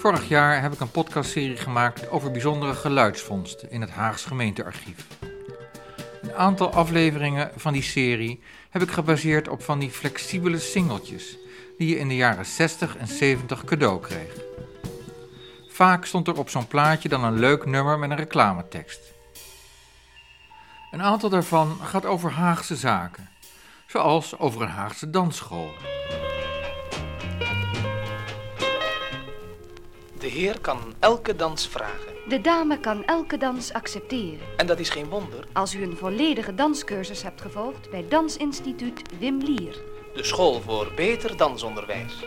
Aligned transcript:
Vorig 0.00 0.28
jaar 0.28 0.62
heb 0.62 0.72
ik 0.72 0.80
een 0.80 0.90
podcastserie 0.90 1.56
gemaakt 1.56 2.10
over 2.10 2.30
bijzondere 2.30 2.74
geluidsvondsten 2.74 3.70
in 3.70 3.80
het 3.80 3.90
Haags 3.90 4.24
gemeentearchief. 4.24 5.06
Een 6.22 6.34
aantal 6.34 6.72
afleveringen 6.72 7.50
van 7.56 7.72
die 7.72 7.82
serie 7.82 8.42
heb 8.70 8.82
ik 8.82 8.90
gebaseerd 8.90 9.48
op 9.48 9.62
van 9.62 9.78
die 9.78 9.90
flexibele 9.90 10.58
singeltjes 10.58 11.36
die 11.78 11.88
je 11.88 11.98
in 11.98 12.08
de 12.08 12.16
jaren 12.16 12.46
60 12.46 12.96
en 12.96 13.06
70 13.06 13.64
cadeau 13.64 14.00
kreeg. 14.00 14.32
Vaak 15.68 16.04
stond 16.04 16.28
er 16.28 16.38
op 16.38 16.48
zo'n 16.48 16.68
plaatje 16.68 17.08
dan 17.08 17.24
een 17.24 17.38
leuk 17.38 17.66
nummer 17.66 17.98
met 17.98 18.10
een 18.10 18.16
reclametekst. 18.16 19.00
Een 20.90 21.02
aantal 21.02 21.28
daarvan 21.28 21.78
gaat 21.82 22.06
over 22.06 22.30
Haagse 22.30 22.76
zaken, 22.76 23.28
zoals 23.86 24.38
over 24.38 24.62
een 24.62 24.68
Haagse 24.68 25.10
dansschool. 25.10 25.70
De 30.20 30.26
heer 30.26 30.60
kan 30.60 30.94
elke 30.98 31.36
dans 31.36 31.68
vragen. 31.68 32.12
De 32.28 32.40
dame 32.40 32.80
kan 32.80 33.04
elke 33.04 33.36
dans 33.36 33.72
accepteren. 33.72 34.46
En 34.56 34.66
dat 34.66 34.78
is 34.78 34.90
geen 34.90 35.08
wonder. 35.08 35.46
Als 35.52 35.74
u 35.74 35.82
een 35.82 35.96
volledige 35.96 36.54
danscursus 36.54 37.22
hebt 37.22 37.40
gevolgd 37.40 37.90
bij 37.90 38.08
Dansinstituut 38.08 39.02
Wim 39.18 39.38
Lier. 39.38 39.82
De 40.14 40.24
school 40.24 40.60
voor 40.60 40.92
beter 40.96 41.36
dansonderwijs. 41.36 42.24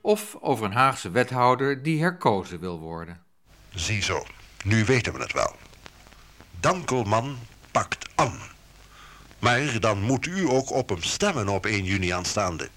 Of 0.00 0.36
over 0.40 0.64
een 0.64 0.72
Haagse 0.72 1.10
wethouder 1.10 1.82
die 1.82 2.00
herkozen 2.00 2.60
wil 2.60 2.78
worden. 2.78 3.22
Ziezo, 3.74 4.24
nu 4.64 4.84
weten 4.84 5.12
we 5.12 5.18
het 5.18 5.32
wel. 5.32 5.52
Dankelman 6.60 7.38
pakt 7.70 8.08
aan. 8.14 8.38
Maar 9.38 9.80
dan 9.80 10.02
moet 10.02 10.26
u 10.26 10.48
ook 10.48 10.70
op 10.70 10.88
hem 10.88 11.02
stemmen 11.02 11.48
op 11.48 11.66
1 11.66 11.84
juni 11.84 12.10
aanstaande. 12.10 12.68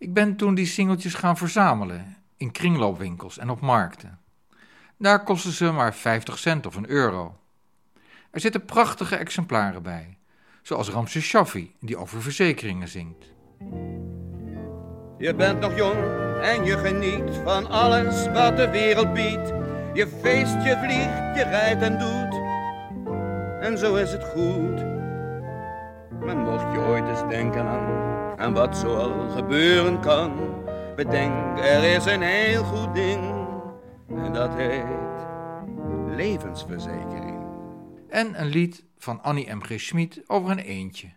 Ik 0.00 0.14
ben 0.14 0.36
toen 0.36 0.54
die 0.54 0.66
singeltjes 0.66 1.14
gaan 1.14 1.36
verzamelen 1.36 2.16
in 2.36 2.50
kringloopwinkels 2.50 3.38
en 3.38 3.50
op 3.50 3.60
markten. 3.60 4.18
Daar 4.98 5.24
kosten 5.24 5.52
ze 5.52 5.70
maar 5.70 5.94
50 5.94 6.38
cent 6.38 6.66
of 6.66 6.76
een 6.76 6.90
euro. 6.90 7.38
Er 8.30 8.40
zitten 8.40 8.64
prachtige 8.64 9.16
exemplaren 9.16 9.82
bij, 9.82 10.18
zoals 10.62 10.88
Ramses 10.88 11.24
Shaffi, 11.24 11.74
die 11.80 11.96
over 11.96 12.22
verzekeringen 12.22 12.88
zingt. 12.88 13.24
Je 15.18 15.34
bent 15.34 15.60
nog 15.60 15.76
jong 15.76 15.98
en 16.42 16.64
je 16.64 16.78
geniet 16.78 17.40
van 17.44 17.66
alles 17.66 18.26
wat 18.26 18.56
de 18.56 18.70
wereld 18.70 19.12
biedt. 19.12 19.48
Je 19.94 20.08
feest, 20.20 20.52
je 20.52 20.78
vliegt, 20.84 21.36
je 21.36 21.44
rijdt 21.44 21.82
en 21.82 21.98
doet. 21.98 22.40
En 23.60 23.78
zo 23.78 23.94
is 23.94 24.12
het 24.12 24.24
goed. 24.24 24.84
Maar 26.24 26.36
mocht 26.36 26.72
je 26.72 26.78
ooit 26.78 27.08
eens 27.08 27.28
denken 27.28 27.66
aan, 27.66 28.09
aan 28.40 28.54
wat 28.54 28.76
zoal 28.76 29.28
gebeuren 29.28 30.00
kan, 30.00 30.32
bedenk 30.96 31.58
er 31.58 31.94
is 31.94 32.04
een 32.04 32.22
heel 32.22 32.64
goed 32.64 32.94
ding. 32.94 33.34
En 34.08 34.32
dat 34.32 34.54
heet 34.54 34.84
levensverzekering. 36.16 37.44
En 38.08 38.40
een 38.40 38.46
lied 38.46 38.84
van 38.98 39.22
Annie 39.22 39.54
M. 39.54 39.60
G. 39.62 39.80
Schmid 39.80 40.22
over 40.26 40.50
een 40.50 40.58
eendje. 40.58 41.08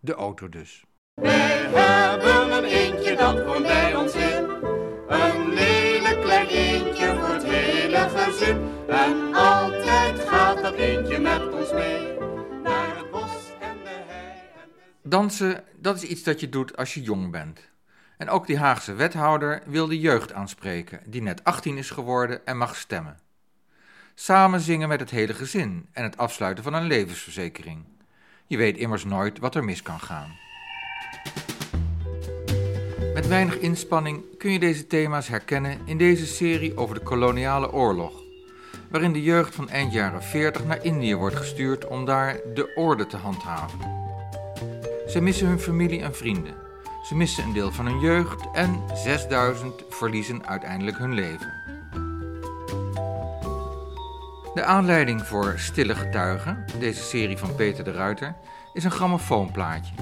De 0.00 0.14
auto 0.14 0.48
dus. 0.48 0.84
Wij 1.14 1.32
hebben 1.32 2.52
een 2.56 2.64
eentje 2.64 3.16
dat 3.16 3.44
woont 3.44 3.62
bij 3.62 3.96
ons 3.96 4.14
in. 4.14 4.73
Dansen, 15.14 15.64
dat 15.76 15.96
is 15.96 16.02
iets 16.02 16.22
dat 16.22 16.40
je 16.40 16.48
doet 16.48 16.76
als 16.76 16.94
je 16.94 17.02
jong 17.02 17.30
bent. 17.30 17.60
En 18.18 18.28
ook 18.28 18.46
die 18.46 18.58
Haagse 18.58 18.94
wethouder 18.94 19.62
wil 19.66 19.86
de 19.86 20.00
jeugd 20.00 20.32
aanspreken, 20.32 21.00
die 21.06 21.22
net 21.22 21.44
18 21.44 21.76
is 21.76 21.90
geworden 21.90 22.46
en 22.46 22.56
mag 22.56 22.76
stemmen. 22.76 23.18
Samen 24.14 24.60
zingen 24.60 24.88
met 24.88 25.00
het 25.00 25.10
hele 25.10 25.34
gezin 25.34 25.88
en 25.92 26.02
het 26.02 26.16
afsluiten 26.16 26.64
van 26.64 26.74
een 26.74 26.86
levensverzekering. 26.86 27.84
Je 28.46 28.56
weet 28.56 28.76
immers 28.76 29.04
nooit 29.04 29.38
wat 29.38 29.54
er 29.54 29.64
mis 29.64 29.82
kan 29.82 30.00
gaan. 30.00 30.36
Met 33.14 33.26
weinig 33.26 33.58
inspanning 33.58 34.24
kun 34.38 34.50
je 34.50 34.58
deze 34.58 34.86
thema's 34.86 35.28
herkennen 35.28 35.78
in 35.84 35.98
deze 35.98 36.26
serie 36.26 36.76
over 36.76 36.94
de 36.94 37.02
koloniale 37.02 37.72
oorlog, 37.72 38.22
waarin 38.90 39.12
de 39.12 39.22
jeugd 39.22 39.54
van 39.54 39.68
eind 39.68 39.92
jaren 39.92 40.22
40 40.22 40.64
naar 40.64 40.84
Indië 40.84 41.14
wordt 41.14 41.36
gestuurd 41.36 41.86
om 41.86 42.04
daar 42.04 42.40
de 42.54 42.74
orde 42.74 43.06
te 43.06 43.16
handhaven. 43.16 44.03
Ze 45.14 45.20
missen 45.20 45.46
hun 45.46 45.60
familie 45.60 46.02
en 46.02 46.14
vrienden. 46.14 46.54
Ze 47.02 47.14
missen 47.14 47.44
een 47.44 47.52
deel 47.52 47.72
van 47.72 47.86
hun 47.86 48.00
jeugd 48.00 48.44
en 48.52 48.82
6000 48.94 49.84
verliezen 49.88 50.46
uiteindelijk 50.46 50.98
hun 50.98 51.14
leven. 51.14 51.52
De 54.54 54.64
aanleiding 54.64 55.22
voor 55.22 55.54
Stille 55.56 55.94
Getuigen, 55.94 56.64
deze 56.78 57.02
serie 57.02 57.36
van 57.36 57.54
Peter 57.54 57.84
de 57.84 57.92
Ruiter, 57.92 58.34
is 58.72 58.84
een 58.84 58.90
grammofoonplaatje. 58.90 59.94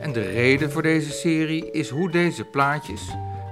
En 0.00 0.12
de 0.12 0.30
reden 0.30 0.72
voor 0.72 0.82
deze 0.82 1.10
serie 1.10 1.70
is 1.70 1.88
hoe 1.88 2.10
deze 2.10 2.44
plaatjes, 2.44 3.02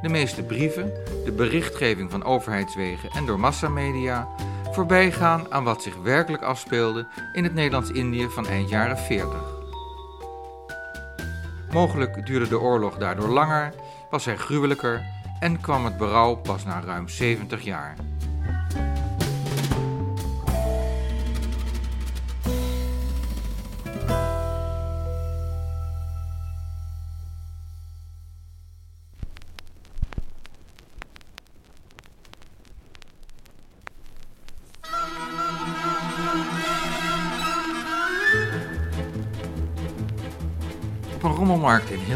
de 0.03 0.09
meeste 0.09 0.43
brieven, 0.43 0.93
de 1.25 1.33
berichtgeving 1.33 2.11
van 2.11 2.25
overheidswegen 2.25 3.11
en 3.11 3.27
door 3.27 3.41
massamedia 3.41 4.29
voorbij 4.73 5.13
gaan 5.13 5.53
aan 5.53 5.65
wat 5.65 5.83
zich 5.83 5.97
werkelijk 5.97 6.43
afspeelde 6.43 7.07
in 7.33 7.45
het 7.45 7.55
Nederlands-Indië 7.55 8.29
van 8.29 8.47
eind 8.47 8.69
jaren 8.69 8.99
40. 8.99 9.54
Mogelijk 11.75 12.27
duurde 12.27 12.49
de 12.49 12.61
oorlog 12.61 12.97
daardoor 12.97 13.29
langer, 13.29 13.75
was 14.11 14.25
hij 14.25 14.37
gruwelijker 14.37 15.03
en 15.41 15.61
kwam 15.61 15.85
het 15.85 15.97
berouw 15.97 16.35
pas 16.35 16.65
na 16.65 16.81
ruim 16.81 17.09
70 17.09 17.63
jaar. 17.63 17.95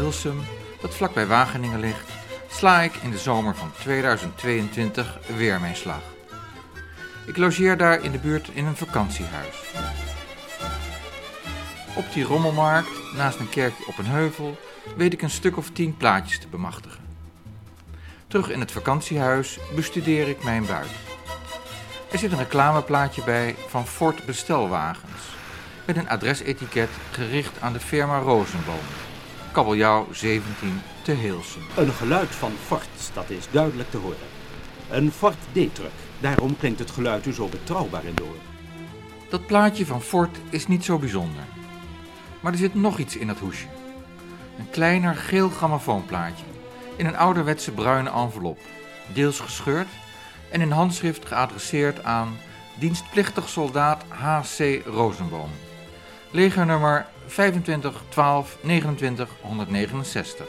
Hilsum, 0.09 0.41
dat 0.81 0.95
vlakbij 0.95 1.27
Wageningen 1.27 1.79
ligt, 1.79 2.09
sla 2.47 2.81
ik 2.81 2.95
in 2.95 3.11
de 3.11 3.17
zomer 3.17 3.55
van 3.55 3.71
2022 3.79 5.19
weer 5.35 5.59
mijn 5.59 5.75
slag. 5.75 6.01
Ik 7.25 7.37
logeer 7.37 7.77
daar 7.77 8.03
in 8.03 8.11
de 8.11 8.17
buurt 8.17 8.49
in 8.53 8.65
een 8.65 8.75
vakantiehuis. 8.75 9.55
Op 11.95 12.13
die 12.13 12.23
rommelmarkt, 12.23 12.89
naast 13.15 13.39
een 13.39 13.49
kerkje 13.49 13.87
op 13.87 13.97
een 13.97 14.05
heuvel, 14.05 14.57
weet 14.95 15.13
ik 15.13 15.21
een 15.21 15.29
stuk 15.29 15.57
of 15.57 15.69
tien 15.69 15.97
plaatjes 15.97 16.39
te 16.39 16.47
bemachtigen. 16.47 17.03
Terug 18.27 18.49
in 18.49 18.59
het 18.59 18.71
vakantiehuis 18.71 19.59
bestudeer 19.75 20.27
ik 20.27 20.43
mijn 20.43 20.65
buit. 20.65 20.91
Er 22.11 22.17
zit 22.17 22.31
een 22.31 22.37
reclameplaatje 22.37 23.23
bij 23.23 23.55
van 23.67 23.87
Ford 23.87 24.25
Bestelwagens 24.25 25.23
met 25.85 25.97
een 25.97 26.09
adresetiket 26.09 26.89
gericht 27.11 27.61
aan 27.61 27.73
de 27.73 27.79
firma 27.79 28.19
Rozenboom. 28.19 29.08
Kabeljauw 29.51 30.07
17 30.11 30.81
te 31.03 31.11
Hilsum. 31.11 31.61
Een 31.77 31.91
geluid 31.91 32.29
van 32.29 32.51
Ford, 32.65 33.11
dat 33.13 33.29
is 33.29 33.47
duidelijk 33.51 33.91
te 33.91 33.97
horen. 33.97 34.17
Een 34.89 35.11
Ford 35.11 35.37
D-truck, 35.51 35.91
daarom 36.19 36.57
klinkt 36.57 36.79
het 36.79 36.91
geluid 36.91 37.25
u 37.25 37.33
zo 37.33 37.47
betrouwbaar 37.47 38.05
in 38.05 38.15
de 38.15 38.23
oren. 38.23 38.41
Dat 39.29 39.45
plaatje 39.45 39.85
van 39.85 40.01
Ford 40.01 40.37
is 40.49 40.67
niet 40.67 40.85
zo 40.85 40.97
bijzonder. 40.97 41.43
Maar 42.39 42.51
er 42.51 42.57
zit 42.57 42.73
nog 42.73 42.97
iets 42.97 43.17
in 43.17 43.27
dat 43.27 43.39
hoesje. 43.39 43.67
Een 44.59 44.69
kleiner 44.69 45.15
geel 45.15 45.49
grammofoonplaatje 45.49 46.45
in 46.95 47.05
een 47.05 47.17
ouderwetse 47.17 47.71
bruine 47.71 48.09
envelop, 48.09 48.59
deels 49.13 49.39
gescheurd 49.39 49.87
en 50.49 50.61
in 50.61 50.71
handschrift 50.71 51.25
geadresseerd 51.25 52.03
aan 52.03 52.37
dienstplichtig 52.79 53.49
soldaat 53.49 54.03
H.C. 54.07 54.85
Rozenboom. 54.85 55.49
Legernummer 56.31 57.05
25 57.29 58.03
12 58.09 58.57
29 58.61 59.29
169. 59.41 60.45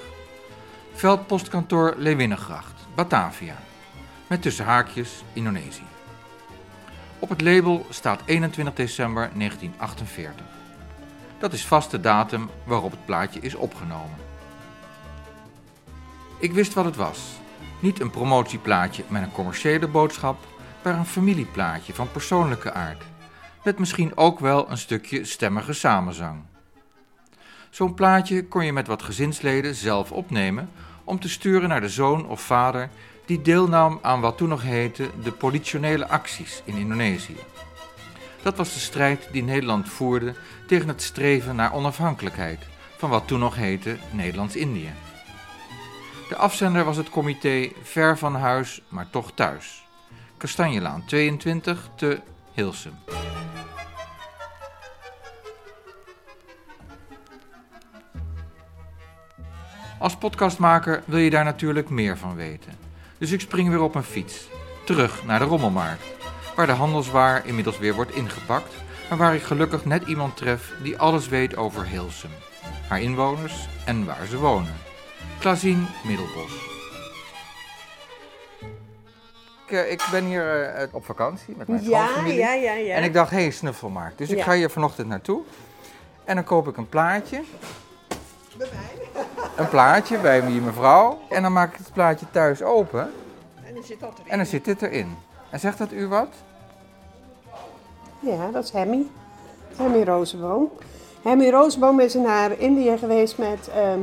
Veldpostkantoor 0.93 1.95
Leeuwinnegracht, 1.97 2.87
Batavia. 2.95 3.57
Met 4.27 4.43
tussen 4.43 4.65
haakjes 4.65 5.25
Indonesië. 5.33 5.87
Op 7.19 7.29
het 7.29 7.41
label 7.41 7.87
staat 7.89 8.23
21 8.25 8.75
december 8.75 9.31
1948. 9.35 10.45
Dat 11.39 11.53
is 11.53 11.67
vast 11.67 11.91
de 11.91 12.01
datum 12.01 12.51
waarop 12.65 12.91
het 12.91 13.05
plaatje 13.05 13.41
is 13.41 13.55
opgenomen. 13.55 14.17
Ik 16.39 16.53
wist 16.53 16.75
wat 16.75 16.85
het 16.85 16.97
was. 16.97 17.19
Niet 17.81 18.01
een 18.01 18.11
promotieplaatje 18.11 19.05
met 19.09 19.23
een 19.23 19.33
commerciële 19.33 19.87
boodschap, 19.89 20.47
maar 20.83 20.95
een 20.95 21.07
familieplaatje 21.07 21.95
van 21.95 22.11
persoonlijke 22.11 22.73
aard. 22.73 23.03
Met 23.65 23.79
misschien 23.79 24.17
ook 24.17 24.39
wel 24.39 24.71
een 24.71 24.79
stukje 24.79 25.25
stemmige 25.25 25.73
samenzang. 25.73 26.49
Zo'n 27.71 27.95
plaatje 27.95 28.45
kon 28.45 28.65
je 28.65 28.73
met 28.73 28.87
wat 28.87 29.03
gezinsleden 29.03 29.75
zelf 29.75 30.13
opnemen 30.13 30.71
om 31.05 31.21
te 31.21 31.29
sturen 31.29 31.69
naar 31.69 31.81
de 31.81 31.89
zoon 31.89 32.29
of 32.29 32.41
vader 32.41 32.89
die 33.27 33.43
deelnam 33.43 33.99
aan 34.03 34.21
wat 34.21 34.37
toen 34.37 34.49
nog 34.49 34.63
heette 34.63 35.11
de 35.23 35.33
politionele 35.33 36.09
acties 36.09 36.63
in 36.65 36.77
Indonesië. 36.77 37.37
Dat 38.43 38.57
was 38.57 38.75
de 38.75 38.81
strijd 38.81 39.29
die 39.33 39.43
Nederland 39.43 39.89
voerde 39.89 40.35
tegen 40.67 40.89
het 40.89 41.03
streven 41.03 41.57
naar 41.57 41.73
onafhankelijkheid 41.73 42.67
van 42.97 43.11
wat 43.11 43.27
toen 43.27 43.41
nog 43.41 43.57
heette 43.57 43.97
Nederlands-Indië. 44.11 44.93
De 46.29 46.37
afzender 46.37 46.85
was 46.85 46.97
het 46.97 47.11
comité 47.11 47.71
Ver 47.83 48.19
van 48.19 48.35
huis, 48.35 48.83
maar 48.89 49.11
toch 49.11 49.33
thuis. 49.35 49.87
Kastanjelaan 50.37 51.05
22 51.05 51.89
te 51.97 52.21
Hilsum. 52.53 52.95
Als 60.01 60.17
podcastmaker 60.17 61.03
wil 61.07 61.19
je 61.19 61.31
daar 61.31 61.45
natuurlijk 61.45 61.89
meer 61.89 62.19
van 62.19 62.35
weten. 62.37 62.73
Dus 63.19 63.31
ik 63.33 63.41
spring 63.41 63.69
weer 63.69 63.81
op 63.81 63.95
een 63.95 64.03
fiets. 64.03 64.49
Terug 64.85 65.25
naar 65.25 65.39
de 65.39 65.45
rommelmarkt. 65.45 66.03
Waar 66.57 66.67
de 66.67 66.73
handelswaar 66.73 67.47
inmiddels 67.47 67.79
weer 67.79 67.95
wordt 67.95 68.15
ingepakt. 68.15 68.75
Maar 69.09 69.19
waar 69.19 69.35
ik 69.35 69.43
gelukkig 69.43 69.85
net 69.85 70.03
iemand 70.07 70.37
tref 70.37 70.73
die 70.83 70.99
alles 70.99 71.29
weet 71.29 71.57
over 71.57 71.87
Hilsum. 71.87 72.31
Haar 72.89 73.01
inwoners 73.01 73.69
en 73.87 74.05
waar 74.05 74.27
ze 74.27 74.39
wonen. 74.39 74.75
Klazien 75.39 75.87
Middelbos. 76.07 76.53
Ik, 79.67 79.73
eh, 79.77 79.91
ik 79.93 80.09
ben 80.11 80.25
hier 80.25 80.63
eh, 80.65 80.95
op 80.95 81.05
vakantie 81.05 81.55
met 81.57 81.69
mijn 81.69 81.83
Ja, 81.83 82.03
schoonfamilie. 82.05 82.39
ja, 82.39 82.53
ja, 82.53 82.73
ja. 82.73 82.95
En 82.95 83.05
ik 83.05 83.13
dacht, 83.13 83.31
hé, 83.31 83.41
hey, 83.41 83.51
snuffelmarkt. 83.51 84.19
Dus 84.19 84.31
ik 84.31 84.43
ga 84.43 84.53
hier 84.53 84.71
vanochtend 84.71 85.09
naartoe. 85.09 85.41
En 86.25 86.35
dan 86.35 86.45
koop 86.45 86.69
ik 86.69 86.77
een 86.77 86.89
plaatje. 86.89 87.43
Een 89.57 89.69
plaatje 89.69 90.19
bij 90.19 90.47
die 90.47 90.61
mevrouw. 90.61 91.19
En 91.29 91.43
dan 91.43 91.53
maak 91.53 91.73
ik 91.73 91.79
het 91.79 91.93
plaatje 91.93 92.27
thuis 92.31 92.63
open. 92.63 93.13
En 93.67 93.75
dan 93.75 93.83
zit 93.83 94.01
dat 94.01 94.13
erin. 94.19 94.31
En 94.31 94.37
dan 94.37 94.47
zit 94.47 94.65
dit 94.65 94.83
erin. 94.83 95.17
En 95.51 95.61
zegt 95.61 95.79
dat 95.79 95.93
u 95.93 96.07
wat? 96.07 96.29
Ja, 98.21 98.51
dat 98.53 98.65
is 98.65 98.71
Hemmy. 98.71 99.07
Hemmy 99.77 100.03
Rozenboom. 100.03 100.71
Hemmy 101.23 101.51
Rozenboom 101.51 102.01
is 102.01 102.15
naar 102.15 102.59
Indië 102.59 102.99
geweest 102.99 103.39
met 103.39 103.69
ehm, 103.75 104.01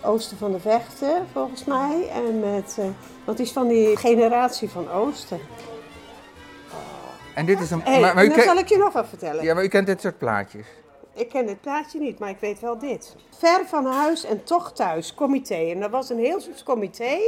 Oosten 0.00 0.36
van 0.36 0.52
de 0.52 0.60
Vechten, 0.60 1.26
volgens 1.32 1.64
mij. 1.64 2.08
En 2.14 2.40
met, 2.40 2.76
eh 2.78 2.84
want 3.24 3.36
die 3.36 3.46
is 3.46 3.52
van 3.52 3.68
die 3.68 3.96
generatie 3.96 4.70
van 4.70 4.90
Oosten. 4.90 5.40
En 7.34 7.46
dit 7.46 7.60
is 7.60 7.70
een... 7.70 7.80
Hey, 7.82 8.00
maar, 8.00 8.14
maar 8.14 8.24
u 8.24 8.26
dan 8.28 8.36
ken- 8.36 8.46
zal 8.46 8.56
ik 8.56 8.68
je 8.68 8.78
nog 8.78 8.92
wat 8.92 9.08
vertellen. 9.08 9.44
Ja, 9.44 9.54
maar 9.54 9.64
u 9.64 9.68
kent 9.68 9.86
dit 9.86 10.00
soort 10.00 10.18
plaatjes. 10.18 10.66
Ik 11.14 11.28
ken 11.28 11.46
dit 11.46 11.60
plaatje 11.60 11.98
niet, 11.98 12.18
maar 12.18 12.28
ik 12.28 12.40
weet 12.40 12.60
wel 12.60 12.78
dit. 12.78 13.16
Ver 13.38 13.66
van 13.66 13.86
huis 13.86 14.24
en 14.24 14.44
toch 14.44 14.72
thuis, 14.72 15.14
comité. 15.14 15.54
En 15.70 15.80
dat 15.80 15.90
was 15.90 16.10
een 16.10 16.18
Heelsums 16.18 16.62
comité. 16.62 17.18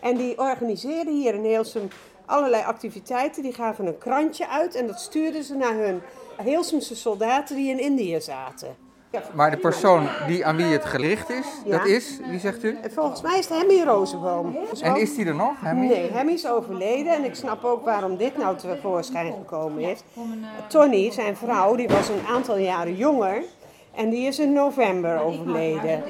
En 0.00 0.16
die 0.16 0.38
organiseerden 0.38 1.14
hier 1.14 1.34
in 1.34 1.44
Heelsum 1.44 1.88
allerlei 2.26 2.62
activiteiten. 2.62 3.42
Die 3.42 3.52
gaven 3.52 3.86
een 3.86 3.98
krantje 3.98 4.48
uit 4.48 4.74
en 4.74 4.86
dat 4.86 5.00
stuurden 5.00 5.44
ze 5.44 5.54
naar 5.54 5.74
hun 5.74 6.02
Heelsumse 6.36 6.96
soldaten 6.96 7.56
die 7.56 7.70
in 7.70 7.78
Indië 7.78 8.20
zaten. 8.20 8.85
Ja, 9.12 9.22
Maar 9.34 9.50
de 9.50 9.56
persoon 9.56 10.08
die, 10.26 10.46
aan 10.46 10.56
wie 10.56 10.64
het 10.66 10.84
gericht 10.84 11.30
is, 11.30 11.46
Ja. 11.64 11.78
dat 11.78 11.86
is, 11.86 12.18
wie 12.30 12.38
zegt 12.38 12.64
u? 12.64 12.78
En 12.82 12.90
volgens 12.92 13.22
mij 13.22 13.38
is 13.38 13.48
het 13.48 13.58
Hemmy 13.58 13.82
Rozenboom. 13.82 14.56
En 14.80 14.96
is 14.96 15.14
die 15.14 15.26
er 15.26 15.34
nog, 15.34 15.52
Hemmy? 15.60 15.86
Nee, 15.86 16.10
Hemmy 16.12 16.32
is 16.32 16.46
overleden 16.48 17.12
en 17.12 17.24
ik 17.24 17.34
snap 17.34 17.64
ook 17.64 17.84
waarom 17.84 18.16
dit 18.16 18.36
nou 18.36 18.56
tevoorschijn 18.56 19.32
gekomen 19.32 19.82
is. 19.82 20.00
Tony, 20.68 21.10
zijn 21.12 21.36
vrouw, 21.36 21.74
die 21.74 21.88
was 21.88 22.08
een 22.08 22.26
aantal 22.28 22.56
jaren 22.58 22.96
jonger 22.96 23.42
en 23.94 24.10
die 24.10 24.26
is 24.26 24.38
in 24.38 24.52
november 24.52 25.20
overleden. 25.20 26.02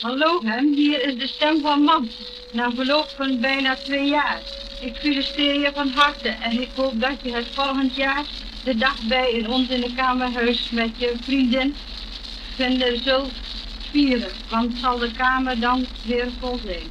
Hallo, 0.00 0.40
hem, 0.42 0.72
hier 0.74 1.02
is 1.08 1.18
de 1.18 1.26
stem 1.26 1.60
van 1.60 1.82
man. 1.82 2.08
Na 2.52 2.70
verloop 2.70 3.08
van 3.16 3.40
bijna 3.40 3.76
twee 3.76 4.08
jaar. 4.08 4.40
Ik 4.80 4.96
feliciteer 4.96 5.60
je 5.60 5.70
van 5.74 5.88
harte 5.88 6.28
en 6.28 6.60
ik 6.60 6.68
hoop 6.74 7.00
dat 7.00 7.16
je 7.22 7.32
het 7.32 7.46
volgend 7.52 7.94
jaar 7.94 8.24
de 8.64 8.76
dag 8.76 9.00
bij 9.08 9.30
in 9.30 9.48
ons 9.48 9.68
in 9.68 9.80
de 9.80 9.94
kamerhuis 9.94 10.70
met 10.70 10.90
je 10.96 11.14
vriendin 11.20 11.74
vinden 12.54 13.02
zult 13.02 13.32
vieren. 13.90 14.32
Want 14.48 14.76
zal 14.80 14.98
de 14.98 15.12
kamer 15.12 15.60
dan 15.60 15.86
weer 16.04 16.28
vol 16.38 16.58
zijn. 16.64 16.90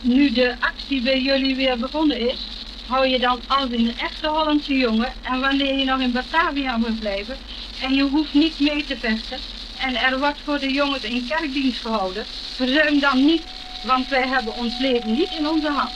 Nu 0.00 0.30
de 0.32 0.54
actie 0.60 1.02
bij 1.02 1.20
jullie 1.20 1.56
weer 1.56 1.78
begonnen 1.78 2.18
is, 2.18 2.38
hou 2.86 3.06
je 3.06 3.18
dan 3.18 3.40
als 3.46 3.70
een 3.70 3.98
echte 3.98 4.28
Hollandse 4.28 4.76
jongen 4.76 5.12
en 5.22 5.40
wanneer 5.40 5.78
je 5.78 5.84
nog 5.84 6.00
in 6.00 6.12
Batavia 6.12 6.76
moet 6.76 7.00
blijven 7.00 7.36
en 7.82 7.94
je 7.94 8.02
hoeft 8.02 8.34
niet 8.34 8.60
mee 8.60 8.84
te 8.84 8.96
vechten 8.96 9.38
en 9.80 9.96
er 9.96 10.18
wordt 10.18 10.38
voor 10.44 10.58
de 10.58 10.72
jongens 10.72 11.02
een 11.02 11.26
kerkdienst 11.28 11.80
gehouden, 11.80 12.26
verzuim 12.54 13.00
dan 13.00 13.24
niet, 13.24 13.42
want 13.86 14.08
wij 14.08 14.26
hebben 14.28 14.54
ons 14.54 14.78
leven 14.78 15.12
niet 15.12 15.30
in 15.30 15.48
onze 15.48 15.68
hand. 15.70 15.92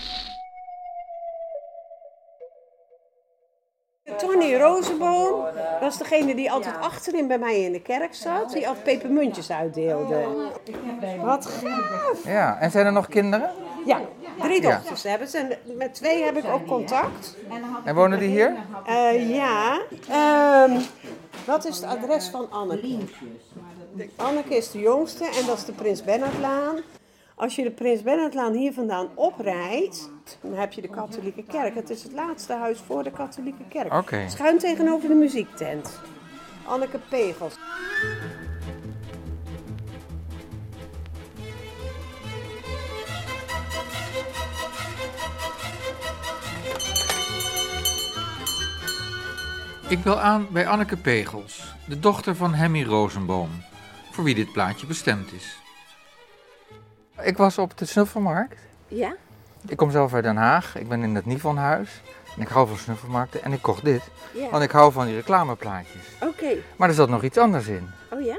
Tony 4.19 4.57
Rozenboom 4.57 5.45
was 5.81 5.99
degene 5.99 6.35
die 6.35 6.51
altijd 6.53 6.75
achterin 6.81 7.27
bij 7.27 7.39
mij 7.39 7.61
in 7.63 7.73
de 7.73 7.81
kerk 7.83 8.15
zat, 8.15 8.53
die 8.53 8.69
altijd 8.69 8.85
pepermuntjes 8.85 9.51
uitdeelde. 9.51 10.25
Wat 11.23 11.47
gaaf! 11.47 12.25
Ja, 12.25 12.59
en 12.61 12.71
zijn 12.71 12.87
er 12.87 12.93
nog 12.93 13.09
kinderen? 13.09 13.51
Ja, 13.87 14.01
drie 14.41 14.63
Ja. 14.63 14.71
dochters 14.77 15.03
hebben 15.03 15.29
ze 15.29 15.39
en 15.39 15.77
met 15.77 15.95
twee 15.95 16.23
heb 16.23 16.37
ik 16.37 16.45
ook 16.45 16.67
contact. 16.67 17.37
En 17.85 17.95
wonen 17.95 18.19
die 18.19 18.29
hier? 18.29 18.55
Eh, 18.87 19.35
ja, 19.35 19.81
Ehm, 20.11 20.81
wat 21.47 21.65
is 21.65 21.77
het 21.77 21.85
adres 21.87 22.29
van 22.29 22.51
Anneke? 22.51 22.99
Anneke 24.17 24.57
is 24.57 24.71
de 24.71 24.79
jongste 24.81 25.25
en 25.25 25.47
dat 25.47 25.57
is 25.57 25.65
de 25.65 25.73
Prins 25.73 26.03
Bernhardlaan. 26.05 26.77
Als 27.37 27.57
je 27.57 27.63
de 27.63 27.71
Prins 27.71 28.03
Bernhardlaan 28.03 28.53
hier 28.53 28.73
vandaan 28.73 29.09
oprijdt, 29.15 30.11
dan 30.41 30.53
heb 30.53 30.73
je 30.73 30.81
de 30.81 30.89
katholieke 30.89 31.43
kerk. 31.43 31.75
Het 31.75 31.91
is 31.91 32.03
het 32.03 32.13
laatste 32.13 32.53
huis 32.53 32.79
voor 32.79 33.03
de 33.03 33.11
katholieke 33.11 33.65
kerk. 33.69 33.95
Oké. 33.95 34.29
Schuin 34.29 34.59
tegenover 34.59 35.09
de 35.09 35.15
muziektent. 35.15 36.01
Anneke 36.67 36.99
Pegels. 37.09 37.55
Ik 49.89 50.03
bel 50.03 50.21
aan 50.21 50.47
bij 50.51 50.67
Anneke 50.67 50.97
Pegels, 50.97 51.75
de 51.89 52.01
dochter 52.01 52.37
van 52.37 52.55
Hemmy 52.55 52.83
Rozenboom, 52.83 53.51
voor 54.11 54.25
wie 54.25 54.35
dit 54.35 54.53
plaatje 54.53 54.87
bestemd 54.87 55.33
is. 55.33 55.64
Ik 57.21 57.37
was 57.37 57.59
op 57.59 57.79
de 57.79 57.85
snuffelmarkt. 57.85 58.59
Ja? 58.89 59.15
Ik 59.67 59.77
kom 59.77 59.91
zelf 59.91 60.15
uit 60.15 60.23
Den 60.25 60.37
Haag. 60.37 60.77
Ik 60.77 60.89
ben 60.89 61.03
in 61.03 61.15
het 61.15 61.27
Nivonhuis. 61.27 62.03
En 62.37 62.43
ik 62.43 62.49
hou 62.49 62.69
van 62.69 62.77
snuffelmarkten 62.77 63.43
en 63.43 63.53
ik 63.53 63.63
kocht 63.63 63.85
dit. 63.85 64.03
Ja. 64.35 64.51
Want 64.51 64.63
ik 64.63 64.71
hou 64.71 64.93
van 64.93 65.07
die 65.07 65.15
reclameplaatjes. 65.15 66.03
Oké. 66.21 66.57
Maar 66.77 66.89
er 66.89 66.95
zat 66.95 67.09
nog 67.09 67.23
iets 67.23 67.39
anders 67.39 67.67
in. 67.67 67.91
Oh 68.11 68.21
ja? 68.21 68.37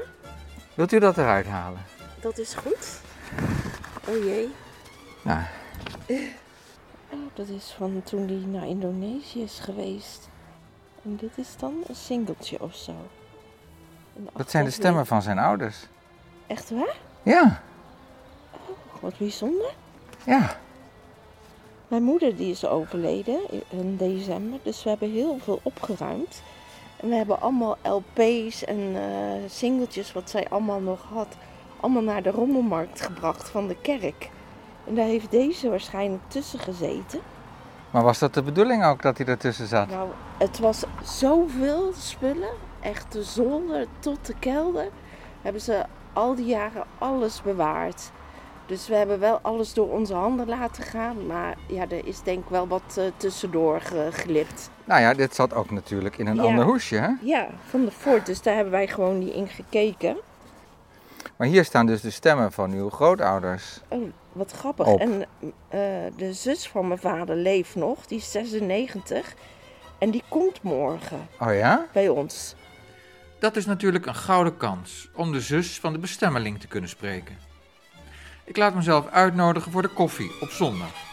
Wilt 0.74 0.92
u 0.92 0.98
dat 0.98 1.18
eruit 1.18 1.46
halen? 1.46 1.80
Dat 2.20 2.38
is 2.38 2.54
goed. 2.54 3.00
Oh 4.08 4.24
jee. 4.24 4.54
Nou, 5.22 5.40
Oh, 7.10 7.18
dat 7.34 7.48
is 7.48 7.74
van 7.78 8.02
toen 8.04 8.26
die 8.26 8.46
naar 8.46 8.66
Indonesië 8.66 9.42
is 9.42 9.58
geweest. 9.62 10.28
En 11.04 11.16
dit 11.16 11.38
is 11.38 11.56
dan 11.56 11.74
een 11.86 11.94
singeltje 11.94 12.60
of 12.60 12.74
zo. 12.74 12.92
Een 14.16 14.28
dat 14.36 14.50
zijn 14.50 14.64
de 14.64 14.70
stemmen 14.70 15.06
van 15.06 15.22
zijn 15.22 15.38
ouders. 15.38 15.86
Echt 16.46 16.70
waar? 16.70 16.96
Ja, 17.22 17.62
Wat 19.00 19.18
bijzonder. 19.18 19.74
ja. 20.24 20.56
Mijn 21.88 22.02
moeder 22.02 22.36
die 22.36 22.50
is 22.50 22.66
overleden 22.66 23.40
in 23.68 23.96
december, 23.96 24.58
dus 24.62 24.82
we 24.82 24.88
hebben 24.88 25.10
heel 25.10 25.38
veel 25.42 25.60
opgeruimd. 25.62 26.42
En 26.96 27.08
we 27.08 27.14
hebben 27.14 27.40
allemaal 27.40 27.76
LP's 27.82 28.64
en 28.64 28.96
eh, 28.96 29.50
singeltjes 29.50 30.12
wat 30.12 30.30
zij 30.30 30.48
allemaal 30.48 30.80
nog 30.80 31.02
had, 31.12 31.36
allemaal 31.80 32.02
naar 32.02 32.22
de 32.22 32.30
rommelmarkt 32.30 33.00
gebracht 33.00 33.48
van 33.48 33.68
de 33.68 33.76
kerk. 33.80 34.30
En 34.86 34.94
daar 34.94 35.06
heeft 35.06 35.30
deze 35.30 35.68
waarschijnlijk 35.70 36.22
tussen 36.28 36.58
gezeten. 36.58 37.20
Maar 37.90 38.02
was 38.02 38.18
dat 38.18 38.34
de 38.34 38.42
bedoeling 38.42 38.84
ook 38.84 39.02
dat 39.02 39.18
hij 39.18 39.26
ertussen 39.26 39.66
zat? 39.66 39.88
Nou, 39.88 40.08
het 40.38 40.58
was 40.58 40.84
zoveel 41.02 41.92
spullen, 41.98 42.52
echt 42.80 43.12
de 43.12 43.22
zolder 43.22 43.86
tot 43.98 44.26
de 44.26 44.34
kelder, 44.38 44.88
hebben 45.42 45.62
ze 45.62 45.84
al 46.12 46.34
die 46.34 46.46
jaren 46.46 46.84
alles 46.98 47.42
bewaard. 47.42 48.10
Dus 48.66 48.88
we 48.88 48.94
hebben 48.94 49.18
wel 49.18 49.38
alles 49.42 49.72
door 49.74 49.90
onze 49.92 50.14
handen 50.14 50.48
laten 50.48 50.82
gaan, 50.82 51.26
maar 51.26 51.56
ja, 51.66 51.82
er 51.88 52.06
is 52.06 52.22
denk 52.22 52.44
ik 52.44 52.50
wel 52.50 52.68
wat 52.68 52.96
eh, 52.98 53.04
tussendoor 53.16 53.80
geglipt. 53.80 54.70
Nou 54.84 55.00
ja, 55.00 55.14
dit 55.14 55.34
zat 55.34 55.54
ook 55.54 55.70
natuurlijk 55.70 56.18
in 56.18 56.26
een 56.26 56.34
Ja. 56.36 56.42
ander 56.42 56.64
hoesje. 56.64 56.96
Hè? 56.96 57.08
Ja, 57.22 57.48
van 57.68 57.84
de 57.84 57.90
Ford, 57.90 58.26
dus 58.26 58.42
daar 58.42 58.54
hebben 58.54 58.72
wij 58.72 58.88
gewoon 58.88 59.18
niet 59.18 59.34
in 59.34 59.48
gekeken. 59.48 60.16
Maar 61.36 61.46
hier 61.48 61.64
staan 61.64 61.86
dus 61.86 62.00
de 62.00 62.10
stemmen 62.10 62.52
van 62.52 62.72
uw 62.72 62.90
grootouders. 62.90 63.80
Oh, 63.88 64.12
wat 64.32 64.50
grappig. 64.52 64.86
Op. 64.86 65.00
En 65.00 65.22
eh, 65.68 65.80
de 66.16 66.32
zus 66.32 66.68
van 66.68 66.88
mijn 66.88 67.00
vader 67.00 67.36
leeft 67.36 67.74
nog, 67.74 68.06
die 68.06 68.18
is 68.18 68.30
96. 68.30 69.34
En 69.98 70.10
die 70.10 70.22
komt 70.28 70.62
morgen 70.62 71.28
Oh 71.40 71.54
ja? 71.54 71.86
bij 71.92 72.08
ons. 72.08 72.54
Dat 73.38 73.56
is 73.56 73.66
natuurlijk 73.66 74.06
een 74.06 74.14
gouden 74.14 74.56
kans 74.56 75.08
om 75.14 75.32
de 75.32 75.40
zus 75.40 75.80
van 75.80 75.92
de 75.92 75.98
bestemmeling 75.98 76.60
te 76.60 76.66
kunnen 76.66 76.90
spreken. 76.90 77.36
Ik 78.46 78.56
laat 78.56 78.74
mezelf 78.74 79.08
uitnodigen 79.08 79.72
voor 79.72 79.82
de 79.82 79.88
koffie 79.88 80.30
op 80.40 80.48
zondag. 80.48 81.04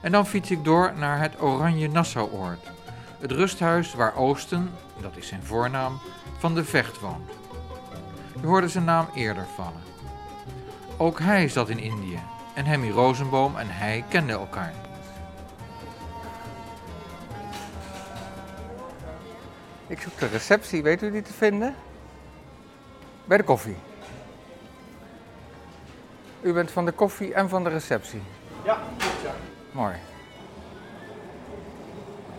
En 0.00 0.12
dan 0.12 0.26
fiets 0.26 0.50
ik 0.50 0.64
door 0.64 0.92
naar 0.96 1.20
het 1.20 1.42
Oranje 1.42 1.88
Nassauoord. 1.88 2.70
Het 3.18 3.30
rusthuis 3.30 3.94
waar 3.94 4.16
Oosten, 4.16 4.70
dat 5.00 5.16
is 5.16 5.26
zijn 5.26 5.42
voornaam, 5.42 6.00
van 6.38 6.54
de 6.54 6.64
Vecht 6.64 7.00
woont. 7.00 7.30
Je 8.40 8.46
hoorde 8.46 8.68
zijn 8.68 8.84
naam 8.84 9.08
eerder 9.14 9.46
vallen. 9.54 9.82
Ook 10.96 11.18
hij 11.18 11.48
zat 11.48 11.68
in 11.68 11.78
Indië 11.78 12.20
en 12.54 12.64
Hemmy 12.64 12.90
Rosenboom 12.90 13.56
en 13.56 13.68
hij 13.70 14.04
kenden 14.08 14.36
elkaar. 14.38 14.74
Ik 19.86 20.00
zoek 20.00 20.18
de 20.18 20.26
receptie, 20.26 20.82
weet 20.82 21.02
u 21.02 21.10
die 21.10 21.22
te 21.22 21.32
vinden? 21.32 21.74
Bij 23.30 23.38
de 23.38 23.44
koffie. 23.44 23.76
U 26.40 26.52
bent 26.52 26.70
van 26.70 26.84
de 26.84 26.92
koffie 26.92 27.34
en 27.34 27.48
van 27.48 27.64
de 27.64 27.70
receptie. 27.70 28.22
Ja, 28.64 28.74
goed 28.74 29.22
ja. 29.22 29.34
Mooi. 29.72 29.94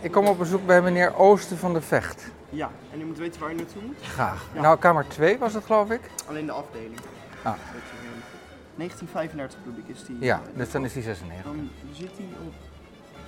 Ik 0.00 0.12
kom 0.12 0.26
op 0.26 0.38
bezoek 0.38 0.66
bij 0.66 0.82
meneer 0.82 1.16
Oosten 1.16 1.58
van 1.58 1.72
de 1.72 1.80
Vecht. 1.80 2.24
Ja, 2.50 2.70
en 2.92 3.00
u 3.00 3.04
moet 3.04 3.18
weten 3.18 3.40
waar 3.40 3.50
u 3.50 3.54
naartoe 3.54 3.82
moet? 3.82 3.96
Graag. 4.02 4.46
Ja. 4.54 4.60
Nou, 4.60 4.78
kamer 4.78 5.08
2 5.08 5.38
was 5.38 5.54
het 5.54 5.64
geloof 5.64 5.90
ik? 5.90 6.00
Alleen 6.28 6.46
de 6.46 6.52
afdeling. 6.52 7.00
Ah. 7.42 7.52
Weet 7.52 7.82
je, 7.90 7.96
helemaal 7.96 8.28
goed. 8.30 8.40
1935 8.76 9.58
bedoel 9.64 9.84
ik 9.86 9.96
is 9.96 10.04
die. 10.04 10.16
Ja, 10.20 10.40
dus 10.54 10.70
dan 10.70 10.84
is 10.84 10.92
die 10.92 11.02
96. 11.02 11.44
Dan 11.44 11.70
zit 11.92 12.10
hij 12.16 12.26
op. 12.46 12.52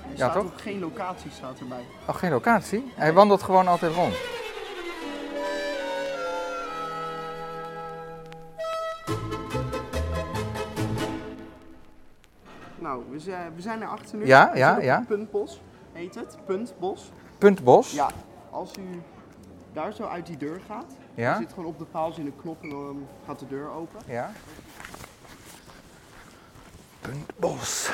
Ja, 0.08 0.16
staat 0.16 0.32
toch? 0.32 0.44
ook 0.44 0.60
geen 0.60 0.80
locatie 0.80 1.30
staat 1.30 1.58
erbij. 1.58 1.84
Oh, 2.08 2.14
geen 2.14 2.30
locatie? 2.30 2.92
Hij 2.94 3.12
wandelt 3.12 3.42
gewoon 3.42 3.68
altijd 3.68 3.94
rond. 3.94 4.14
Nou, 12.78 13.04
we 13.10 13.18
zijn, 13.18 13.54
we 13.54 13.60
zijn 13.60 13.82
er 13.82 13.88
achter 13.88 14.18
nu. 14.18 14.26
Ja, 14.26 14.50
ja, 14.54 14.80
ja. 14.80 15.04
Puntbos 15.06 15.60
heet 15.92 16.14
het. 16.14 16.36
Puntbos. 16.46 17.10
Puntbos? 17.38 17.92
Ja, 17.92 18.10
als 18.50 18.76
u 18.78 19.02
daar 19.72 19.92
zo 19.92 20.04
uit 20.04 20.26
die 20.26 20.36
deur 20.36 20.60
gaat. 20.66 20.92
Ja. 21.14 21.38
Zit 21.38 21.48
gewoon 21.48 21.64
op 21.64 21.78
de 21.78 21.84
paal, 21.84 22.12
zit 22.12 22.26
een 22.26 22.36
knop 22.36 22.62
en 22.62 22.68
dan 22.68 23.06
gaat 23.26 23.38
de 23.38 23.46
deur 23.46 23.70
open. 23.70 24.00
Ja. 24.06 24.32
Puntbos. 27.00 27.90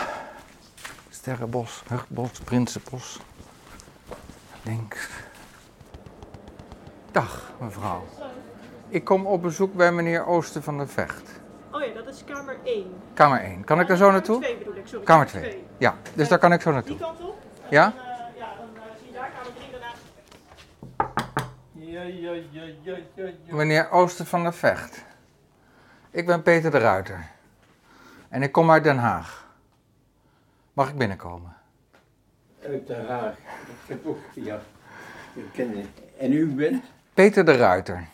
Sterrenbos, 1.08 1.82
Hugbos, 1.88 2.40
Prinsenbos. 2.40 3.20
Links. 4.62 5.08
Dag, 7.12 7.52
mevrouw. 7.60 8.04
Ik 8.90 9.04
kom 9.04 9.26
op 9.26 9.42
bezoek 9.42 9.74
bij 9.74 9.92
meneer 9.92 10.26
Oosten 10.26 10.62
van 10.62 10.78
de 10.78 10.86
Vecht. 10.86 11.40
Oh 11.72 11.82
ja, 11.82 11.92
dat 11.94 12.06
is 12.06 12.24
kamer 12.24 12.56
1. 12.64 12.86
Kamer 13.14 13.40
1. 13.40 13.64
Kan 13.64 13.80
ik 13.80 13.86
daar 13.86 13.96
zo 13.96 14.10
naartoe? 14.10 14.40
Kamer 14.40 14.56
2 14.56 14.58
bedoel 14.58 14.76
ik, 14.76 14.86
sorry. 14.86 15.04
Kamer 15.04 15.26
2. 15.26 15.64
Ja, 15.78 15.94
dus 16.14 16.28
daar 16.28 16.38
kan 16.38 16.52
ik 16.52 16.60
zo 16.60 16.70
naartoe. 16.72 16.96
Die 16.96 17.06
kant 17.06 17.20
op? 17.20 17.38
Ja? 17.68 17.86
Eh, 17.86 18.38
ja, 18.38 18.48
dan 18.58 18.68
eh, 18.74 18.82
zie 18.98 19.06
je 19.06 19.12
daar 19.12 19.30
kamer 19.36 19.54
3 19.54 19.70
daarnaast. 19.70 20.02
Ja, 21.72 22.02
ja, 22.02 22.32
ja, 22.50 22.62
ja, 22.82 22.96
ja, 23.14 23.24
ja. 23.44 23.54
Meneer 23.54 23.90
Oosten 23.90 24.26
van 24.26 24.42
der 24.42 24.54
Vecht. 24.54 25.04
Ik 26.10 26.26
ben 26.26 26.42
Peter 26.42 26.70
de 26.70 26.78
Ruiter. 26.78 27.26
En 28.28 28.42
ik 28.42 28.52
kom 28.52 28.70
uit 28.70 28.84
Den 28.84 28.98
Haag. 28.98 29.48
Mag 30.72 30.88
ik 30.88 30.96
binnenkomen? 30.96 31.56
Uit 32.68 32.86
Den 32.86 33.06
Haag. 33.06 33.32
Ik 33.32 33.88
heb 33.88 34.06
ook, 34.06 34.18
ja, 34.34 34.60
ik 35.34 35.44
ken 35.52 35.76
het. 35.76 35.86
En 36.18 36.32
u 36.32 36.46
bent? 36.46 36.84
Peter 37.14 37.44
de 37.44 37.56
Ruiter. 37.56 38.08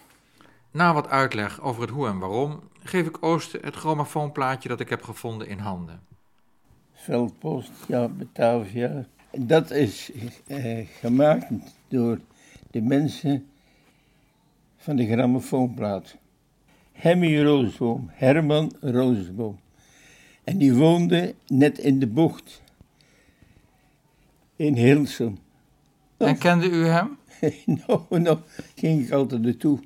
Na 0.76 0.95
wat 0.95 1.09
uitleg 1.09 1.61
over 1.61 1.83
het 1.83 1.90
hoe 1.90 2.09
en 2.09 2.18
waarom, 2.18 2.61
geef 2.83 3.06
ik 3.06 3.23
Oosten 3.23 3.61
het 3.64 3.75
grammofoonplaatje 3.75 4.68
dat 4.68 4.80
ik 4.80 4.88
heb 4.88 5.02
gevonden 5.02 5.49
in 5.49 5.59
handen. 5.59 6.00
Veldpost, 6.92 7.71
ja, 7.88 8.09
Batavia. 8.09 9.06
Dat 9.30 9.71
is 9.71 10.11
eh, 10.47 10.87
gemaakt 11.00 11.47
door 11.88 12.21
de 12.71 12.80
mensen 12.80 13.47
van 14.76 14.97
de 14.97 15.06
grammofoonplaat. 15.06 16.16
Hemmy 16.92 17.42
Roosboom, 17.42 18.11
Herman 18.12 18.73
Roosboom. 18.80 19.59
En 20.45 20.59
die 20.59 20.75
woonde 20.75 21.35
net 21.47 21.78
in 21.78 21.99
de 21.99 22.06
bocht. 22.06 22.62
In 24.56 24.75
Hilsum. 24.75 25.38
En 26.16 26.38
kende 26.38 26.71
u 26.71 26.87
hem? 26.87 27.16
nou, 27.87 28.21
nou, 28.21 28.38
ging 28.75 29.04
ik 29.04 29.11
altijd 29.11 29.42
naartoe. 29.42 29.78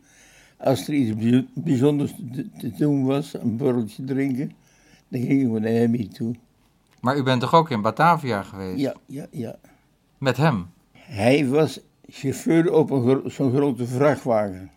Als 0.61 0.89
er 0.89 0.95
iets 0.95 1.17
bij- 1.17 1.47
bijzonders 1.55 2.15
te, 2.59 2.71
doen 2.79 3.05
was, 3.05 3.35
een 3.35 3.57
borreltje 3.57 4.05
drinken, 4.05 4.53
dan 5.09 5.21
gingen 5.21 5.53
we 5.53 5.61
naar 5.61 5.71
Hemmy 5.73 6.09
toe. 6.13 6.35
Maar 7.01 7.17
u 7.17 7.23
bent 7.23 7.41
toch 7.41 7.55
ook 7.55 7.71
in 7.71 7.83
Batavia 7.83 8.43
geweest? 8.43 8.81
Ja, 8.81 8.95
ja, 9.07 9.27
ja. 9.31 9.57
Met 10.19 10.37
hem? 10.37 10.67
Hij 10.93 11.49
was 11.49 11.81
chauffeur 12.09 12.73
op 12.73 12.91
een 12.91 13.03
gro- 13.03 13.29
zo'n 13.29 13.53
grote 13.53 13.87
vrachtwagen. 13.87 14.71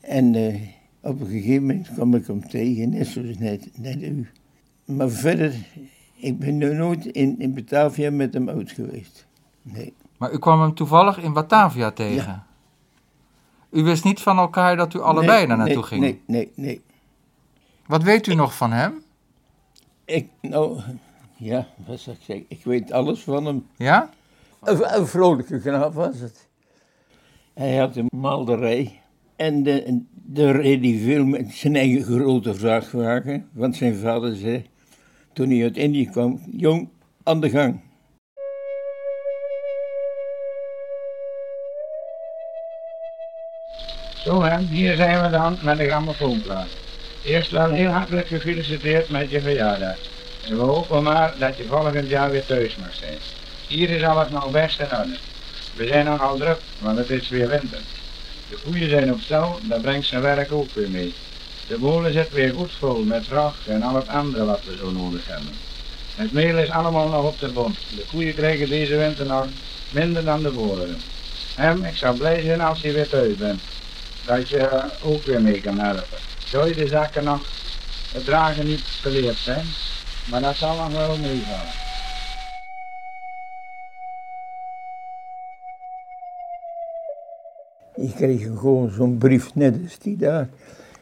En 0.00 0.34
eh, 0.34 0.60
op 1.00 1.20
een 1.20 1.26
gegeven 1.26 1.60
moment 1.66 1.88
kwam 1.94 2.14
ik 2.14 2.26
hem 2.26 2.48
tegen, 2.48 2.90
net 2.90 3.06
zoals 3.06 3.38
net, 3.38 3.68
net 3.78 4.02
u. 4.02 4.28
Maar 4.84 5.10
verder, 5.10 5.54
ik 6.16 6.38
ben 6.38 6.58
nog 6.58 6.72
nooit 6.72 7.06
in, 7.06 7.38
in 7.40 7.54
Batavia 7.54 8.10
met 8.10 8.34
hem 8.34 8.48
uit 8.48 8.70
geweest. 8.70 9.26
Nee. 9.62 9.92
Maar 10.18 10.32
u 10.32 10.38
kwam 10.38 10.60
hem 10.60 10.74
toevallig 10.74 11.18
in 11.22 11.32
Batavia 11.32 11.90
tegen? 11.90 12.42
U 13.74 13.82
wist 13.82 14.04
niet 14.04 14.20
van 14.20 14.38
elkaar 14.38 14.76
dat 14.76 14.94
u 14.94 15.00
allebei 15.00 15.38
Nee, 15.38 15.46
daar 15.46 15.56
naartoe 15.56 15.76
nee, 15.76 15.84
ging? 15.84 16.00
Nee, 16.00 16.20
nee, 16.26 16.52
nee. 16.54 16.82
Wat 17.86 18.02
weet 18.02 18.26
u 18.26 18.34
nog 18.34 18.56
van 18.56 18.72
hem? 18.72 19.02
Ik, 20.04 20.28
nou, 20.40 20.80
ja, 21.36 21.66
wat 21.86 21.98
zou 21.98 22.16
ik 22.16 22.22
zeggen? 22.22 22.46
Ik 22.48 22.64
weet 22.64 22.92
alles 22.92 23.20
van 23.20 23.44
hem. 23.44 23.66
Ja? 23.76 24.10
Een, 24.62 24.96
een 24.98 25.06
vrolijke 25.06 25.60
knaap 25.60 25.94
was 25.94 26.18
het. 26.18 26.48
Hij 27.54 27.76
had 27.76 27.96
een 27.96 28.08
malderij. 28.10 29.00
En 29.36 29.62
de, 29.62 30.02
de 30.12 30.50
reed 30.50 30.84
hij 30.84 30.98
veel 30.98 31.24
met 31.24 31.52
zijn 31.52 31.76
eigen 31.76 32.02
grote 32.02 32.54
vrachtwagen. 32.54 33.48
Want 33.52 33.76
zijn 33.76 33.96
vader 33.96 34.36
zei, 34.36 34.66
toen 35.32 35.50
hij 35.50 35.62
uit 35.62 35.76
Indië 35.76 36.10
kwam, 36.10 36.40
jong, 36.50 36.88
aan 37.22 37.40
de 37.40 37.50
gang. 37.50 37.80
Zo 44.24 44.42
hè, 44.42 44.58
hier 44.58 44.96
zijn 44.96 45.22
we 45.22 45.30
dan 45.30 45.58
met 45.60 45.78
de 45.78 45.86
grammofoonplaat. 45.86 46.68
Eerst 47.22 47.50
wel 47.50 47.70
heel 47.70 47.90
hartelijk 47.90 48.26
gefeliciteerd 48.26 49.08
met 49.08 49.30
je 49.30 49.40
verjaardag. 49.40 49.96
En 50.48 50.56
we 50.56 50.62
hopen 50.62 51.02
maar 51.02 51.34
dat 51.38 51.56
je 51.56 51.64
volgend 51.64 52.08
jaar 52.08 52.30
weer 52.30 52.46
thuis 52.46 52.76
mag 52.76 52.94
zijn. 52.94 53.18
Hier 53.66 53.90
is 53.90 54.02
alles 54.02 54.30
nog 54.30 54.50
best 54.50 54.80
in 54.80 54.86
orde. 54.98 55.16
We 55.76 55.86
zijn 55.86 56.04
nogal 56.04 56.36
druk, 56.36 56.58
want 56.78 56.98
het 56.98 57.10
is 57.10 57.28
weer 57.28 57.48
winter. 57.48 57.78
De 58.48 58.56
koeien 58.64 58.90
zijn 58.90 59.12
op 59.12 59.20
stal, 59.20 59.58
dat 59.62 59.82
brengt 59.82 60.06
zijn 60.06 60.22
werk 60.22 60.52
ook 60.52 60.70
weer 60.72 60.90
mee. 60.90 61.14
De 61.68 61.78
molen 61.78 62.12
zit 62.12 62.32
weer 62.32 62.52
goed 62.54 62.72
vol 62.78 63.02
met 63.02 63.26
vracht 63.26 63.66
en 63.66 63.82
al 63.82 63.94
het 63.94 64.08
andere 64.08 64.44
wat 64.44 64.60
we 64.64 64.76
zo 64.76 64.90
nodig 64.90 65.26
hebben. 65.26 65.52
Het 66.14 66.32
meel 66.32 66.58
is 66.58 66.70
allemaal 66.70 67.08
nog 67.08 67.24
op 67.24 67.38
de 67.38 67.48
bond. 67.48 67.76
De 67.96 68.04
koeien 68.10 68.34
krijgen 68.34 68.68
deze 68.68 68.96
winter 68.96 69.26
nog 69.26 69.46
minder 69.90 70.24
dan 70.24 70.42
de 70.42 70.52
vorige. 70.52 70.94
Hem, 71.54 71.84
ik 71.84 71.96
zou 71.96 72.16
blij 72.16 72.42
zijn 72.42 72.60
als 72.60 72.80
je 72.80 72.92
weer 72.92 73.08
thuis 73.08 73.34
bent. 73.34 73.60
Dat 74.26 74.48
je 74.48 74.90
ook 75.04 75.22
weer 75.22 75.42
mee 75.42 75.60
kan 75.60 75.78
helpen. 75.78 76.18
Zou 76.38 76.68
je 76.68 76.74
de 76.74 76.86
zakken 76.88 77.24
nog 77.24 77.40
het 78.12 78.24
dragen 78.24 78.66
niet 78.66 78.80
geleerd 78.80 79.36
zijn? 79.36 79.64
Maar 80.30 80.40
dat 80.40 80.54
zal 80.56 80.76
nog 80.76 80.92
wel 80.92 81.16
meevallen. 81.18 81.72
Je 87.96 88.12
kreeg 88.14 88.42
gewoon 88.58 88.90
zo'n 88.90 89.18
brief, 89.18 89.54
net 89.54 89.76
als 89.82 89.98
die 89.98 90.16
daar. 90.16 90.48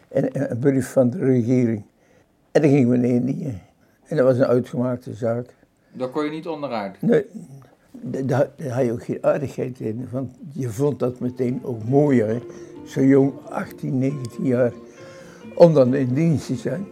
En, 0.08 0.32
en 0.32 0.50
een 0.50 0.58
brief 0.58 0.92
van 0.92 1.10
de 1.10 1.18
regering. 1.18 1.82
En 2.52 2.62
dan 2.62 2.70
gingen 2.70 2.88
we 2.88 2.96
naar 2.96 3.10
Indië. 3.10 3.60
En 4.06 4.16
dat 4.16 4.26
was 4.26 4.36
een 4.38 4.44
uitgemaakte 4.46 5.14
zaak. 5.14 5.54
Daar 5.92 6.08
kon 6.08 6.24
je 6.24 6.30
niet 6.30 6.46
onderuit. 6.46 7.02
Nee, 7.02 7.24
da- 7.92 8.22
daar, 8.22 8.48
daar 8.56 8.70
had 8.72 8.84
je 8.84 8.92
ook 8.92 9.04
geen 9.04 9.18
aardigheid 9.24 9.80
in. 9.80 10.08
Want 10.10 10.36
je 10.52 10.68
vond 10.68 10.98
dat 10.98 11.20
meteen 11.20 11.60
ook 11.64 11.84
mooier. 11.84 12.28
hè. 12.28 12.40
Zo 12.84 13.00
jong, 13.00 13.32
18, 13.48 13.98
19 13.98 14.44
jaar. 14.44 14.72
Om 15.54 15.74
dan 15.74 15.94
in 15.94 16.14
dienst 16.14 16.46
te 16.46 16.54
zijn. 16.54 16.86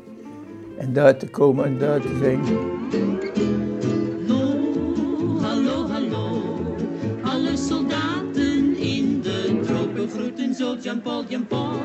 En 0.79 0.93
daar 0.93 1.17
te 1.17 1.29
komen 1.29 1.65
en 1.65 1.79
daar 1.79 2.01
te 2.01 2.17
zijn. 2.19 2.41
Hallo, 5.43 5.87
hallo, 5.87 6.43
alle 7.23 7.57
soldaten 7.57 8.77
in 8.77 9.21
de 9.23 9.61
tropen 9.63 10.09
groeten 10.09 10.55
zo 10.55 10.77
Jean-Paul, 10.81 11.25
Jean-Paul. 11.29 11.79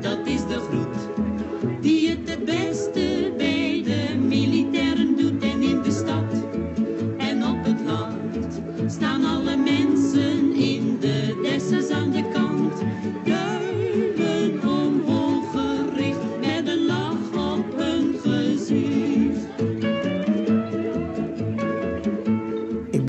Dat 0.00 0.18
is 0.24 0.40
de 0.40 0.58
groet 0.68 1.30
die 1.80 2.08
het 2.08 2.30
het 2.30 2.44
beste 2.44 2.99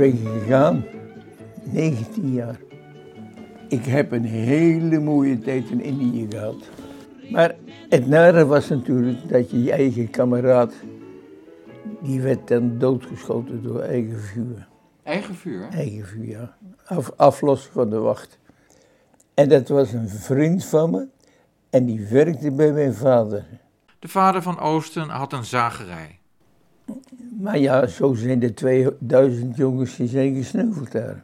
ben 0.01 0.17
gegaan, 0.17 0.86
19 1.63 2.34
jaar. 2.34 2.60
Ik 3.67 3.86
heb 3.86 4.12
een 4.12 4.24
hele 4.24 5.00
mooie 5.00 5.39
tijd 5.39 5.70
in 5.70 5.81
Indië 5.81 6.27
gehad. 6.29 6.55
Maar 7.31 7.55
het 7.89 8.08
nare 8.08 8.46
was 8.46 8.70
natuurlijk 8.70 9.29
dat 9.29 9.51
je 9.51 9.63
je 9.63 9.72
eigen 9.72 10.10
kameraad, 10.10 10.74
die 12.01 12.22
werd 12.22 12.48
dan 12.48 12.77
doodgeschoten 12.77 13.63
door 13.63 13.79
eigen 13.79 14.20
vuur. 14.20 14.67
Eigen 15.03 15.36
vuur? 15.36 15.67
Eigen 15.72 16.05
vuur, 16.05 16.27
ja. 16.27 16.55
Af, 16.86 17.12
aflossen 17.15 17.72
van 17.72 17.89
de 17.89 18.00
wacht. 18.00 18.39
En 19.34 19.50
dat 19.50 19.67
was 19.67 19.93
een 19.93 20.10
vriend 20.10 20.65
van 20.65 20.91
me 20.91 21.08
en 21.70 21.86
die 21.86 22.08
werkte 22.08 22.51
bij 22.51 22.72
mijn 22.72 22.93
vader. 22.93 23.46
De 24.00 24.08
vader 24.08 24.41
van 24.41 24.60
Oosten 24.60 25.10
had 25.10 25.34
een 25.34 25.46
zagerij. 25.46 26.21
Maar 27.39 27.57
ja, 27.57 27.88
zo 27.88 28.13
zijn 28.13 28.39
de 28.39 28.53
2000 28.53 29.55
jongens 29.55 29.95
die 29.95 30.07
zijn 30.07 30.36
gesneuveld 30.36 30.91
daar. 30.91 31.24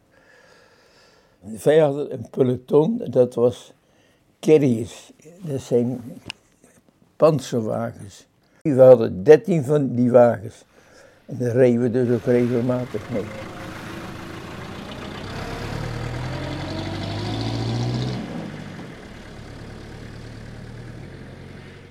Wij 1.62 1.78
hadden 1.78 2.12
een 2.12 2.26
peloton, 2.30 3.02
dat 3.10 3.34
was 3.34 3.72
carriers. 4.40 5.12
Dat 5.40 5.60
zijn 5.60 6.00
panzerwagens. 7.16 8.26
We 8.62 8.80
hadden 8.80 9.22
13 9.22 9.64
van 9.64 9.94
die 9.94 10.10
wagens. 10.10 10.64
En 11.26 11.38
daar 11.38 11.52
reden 11.52 11.80
we 11.80 11.90
dus 11.90 12.10
ook 12.10 12.24
regelmatig 12.24 13.10
mee. 13.10 13.24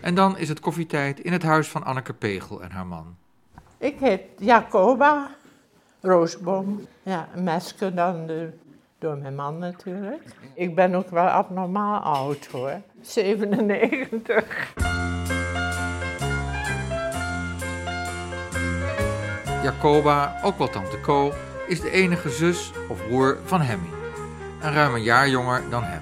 En 0.02 0.16
dan 0.16 0.38
is 0.38 0.50
het 0.50 0.60
koffietijd 0.60 1.20
in 1.20 1.32
het 1.32 1.44
huis 1.44 1.68
van 1.68 1.84
Anneke 1.84 2.14
Pegel 2.14 2.64
en 2.64 2.72
haar 2.72 2.86
man. 2.86 3.16
Ik 3.78 4.00
heet 4.00 4.22
Jacoba 4.38 5.30
Roosboom. 6.02 6.88
Ja, 7.04 7.28
Meske 7.36 7.94
dan 7.94 8.28
de, 8.28 8.50
door 9.00 9.18
mijn 9.18 9.36
man 9.36 9.58
natuurlijk. 9.58 10.24
Ik 10.54 10.76
ben 10.76 10.96
ook 10.96 11.10
wel 11.10 11.28
abnormaal 11.28 12.00
oud 12.00 12.46
hoor. 12.46 12.82
97. 13.02 14.74
Jacoba, 19.64 20.40
ook 20.44 20.58
wel 20.58 20.70
tante 20.70 21.00
Co, 21.02 21.34
is 21.68 21.82
de 21.82 21.92
enige 21.92 22.30
zus 22.30 22.72
of 22.90 23.08
broer 23.08 23.38
van 23.46 23.62
Hemmy. 23.62 23.90
En 24.62 24.74
ruim 24.74 24.94
een 24.94 25.04
jaar 25.04 25.30
jonger 25.30 25.70
dan 25.70 25.84
hem. 25.84 26.02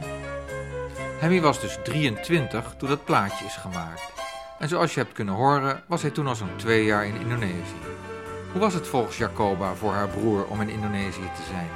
Hemmy 1.20 1.42
was 1.42 1.62
dus 1.62 1.78
23 1.84 2.76
toen 2.78 2.90
dat 2.90 3.06
plaatje 3.06 3.46
is 3.46 3.56
gemaakt. 3.56 4.15
En 4.60 4.68
zoals 4.68 4.94
je 4.94 5.00
hebt 5.00 5.14
kunnen 5.14 5.34
horen, 5.34 5.82
was 5.88 6.02
hij 6.02 6.12
toen 6.12 6.28
al 6.28 6.36
zo'n 6.36 6.56
twee 6.56 6.86
jaar 6.86 7.06
in 7.06 7.20
Indonesië. 7.20 7.76
Hoe 8.52 8.62
was 8.62 8.74
het 8.74 8.88
volgens 8.88 9.18
Jacoba 9.18 9.74
voor 9.74 9.92
haar 9.92 10.08
broer 10.08 10.46
om 10.46 10.62
in 10.62 10.70
Indonesië 10.70 11.30
te 11.36 11.44
zijn? 11.50 11.68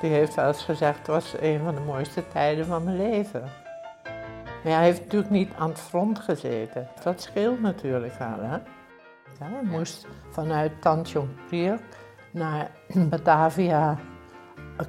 Die 0.00 0.10
heeft 0.10 0.34
wel 0.34 0.46
eens 0.46 0.64
gezegd, 0.64 0.98
het 0.98 1.06
was 1.06 1.34
een 1.40 1.60
van 1.64 1.74
de 1.74 1.80
mooiste 1.80 2.28
tijden 2.28 2.66
van 2.66 2.84
mijn 2.84 2.96
leven. 2.96 3.42
Maar 4.64 4.72
hij 4.72 4.84
heeft 4.84 5.00
natuurlijk 5.02 5.30
niet 5.30 5.50
aan 5.58 5.68
het 5.68 5.80
front 5.80 6.18
gezeten. 6.18 6.88
Dat 7.02 7.22
scheelt 7.22 7.60
natuurlijk 7.60 8.18
wel, 8.18 8.38
hè. 8.40 8.56
Ja, 9.38 9.50
hij 9.50 9.62
moest 9.62 10.06
vanuit 10.30 10.72
Tanjung 10.80 11.28
Priok 11.46 11.80
naar 12.30 12.70
Batavia. 13.10 13.98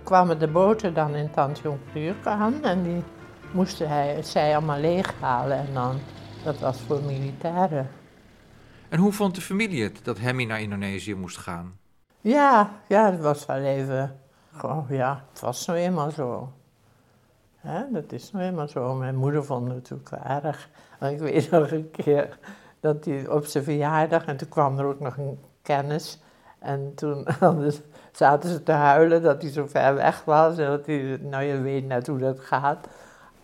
Kwamen 0.04 0.40
de 0.40 0.48
boten 0.48 0.94
dan 0.94 1.16
in 1.16 1.32
Tanjung 1.32 1.78
Priok 1.92 2.26
aan 2.26 2.64
en 2.64 2.84
die 2.84 3.04
moesten 3.52 3.90
hij, 3.90 4.24
zij 4.24 4.56
allemaal 4.56 4.80
leeghalen 4.80 5.58
en 5.58 5.74
dan, 5.74 6.00
dat 6.46 6.60
was 6.60 6.80
voor 6.80 7.02
militairen. 7.02 7.90
En 8.90 9.00
hoe 9.00 9.12
vond 9.12 9.36
de 9.36 9.42
familie 9.42 9.84
het 9.84 10.00
dat 10.04 10.20
Hemmy 10.20 10.44
naar 10.44 10.62
Indonesië 10.62 11.16
moest 11.16 11.38
gaan? 11.38 11.78
Ja, 12.22 12.72
ja, 12.88 13.12
het 13.12 13.22
was 13.22 13.46
wel 13.46 13.62
even, 13.62 14.20
gewoon, 14.56 14.86
ja, 14.90 15.24
het 15.32 15.40
was 15.40 15.66
nou 15.66 15.80
eenmaal 15.80 16.12
zo. 16.12 16.52
Hè, 17.56 17.82
dat 17.92 18.12
is 18.12 18.32
nou 18.32 18.46
eenmaal 18.46 18.68
zo. 18.68 18.94
Mijn 18.94 19.16
moeder 19.16 19.46
vond 19.46 19.68
het 19.68 19.76
natuurlijk 19.76 20.10
wel 20.10 20.42
erg. 20.42 20.70
En 21.00 21.12
ik 21.12 21.20
weet 21.20 21.52
nog 21.52 21.72
een 21.72 21.92
keer 21.92 22.38
dat 22.80 23.06
hij 23.06 23.28
op 23.28 23.46
zijn 23.46 23.64
verjaardag, 23.64 24.26
en 24.26 24.38
toen 24.38 24.50
kwam 24.50 24.80
er 24.80 24.86
ook 24.86 25.00
nog 25.00 25.18
een 25.18 25.40
kennis. 25.62 26.20
En 26.60 26.92
toen 26.96 27.28
zaten 28.12 28.50
ze 28.50 28.64
te 28.64 28.72
huilen 28.72 29.22
dat 29.22 29.42
hij 29.42 29.52
zo 29.52 29.68
ver 29.68 29.96
weg 29.96 30.24
was. 30.24 30.58
En 30.58 30.66
dat 30.66 30.86
hij, 30.86 31.18
nou 31.22 31.44
je 31.44 31.62
weet 31.62 31.86
net 31.86 32.08
hoe 32.08 32.18
dat 32.18 32.40
gaat. 32.40 32.88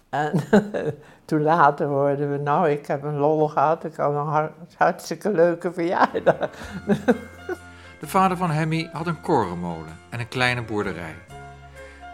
En 0.10 0.32
toen 1.32 1.41
later 1.41 1.88
hoorden 1.88 2.32
we, 2.32 2.38
nou 2.38 2.70
ik 2.70 2.88
heb 2.88 3.04
een 3.04 3.17
lol 3.17 3.48
gehad, 3.48 3.84
ik 3.84 3.96
had 3.96 4.13
een 4.13 4.28
hart- 4.28 4.76
hartstikke 4.78 5.32
leuke 5.32 5.74
verjaardag. 5.74 6.50
De 8.00 8.08
vader 8.08 8.38
van 8.38 8.52
Hemmy 8.52 8.89
had 8.94 9.08
een 9.08 9.22
korenmolen 9.22 9.98
en 10.10 10.20
een 10.20 10.28
kleine 10.28 10.62
boerderij. 10.62 11.15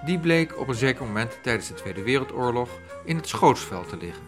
Die 0.06 0.19
bleek 0.19 0.60
op 0.60 0.67
een 0.67 0.75
zeker 0.75 1.06
moment 1.06 1.39
tijdens 1.43 1.67
de 1.67 1.73
Tweede 1.73 2.03
Wereldoorlog 2.03 2.69
in 3.06 3.15
het 3.15 3.27
schootsveld 3.27 3.89
te 3.89 3.97
liggen. 3.97 4.23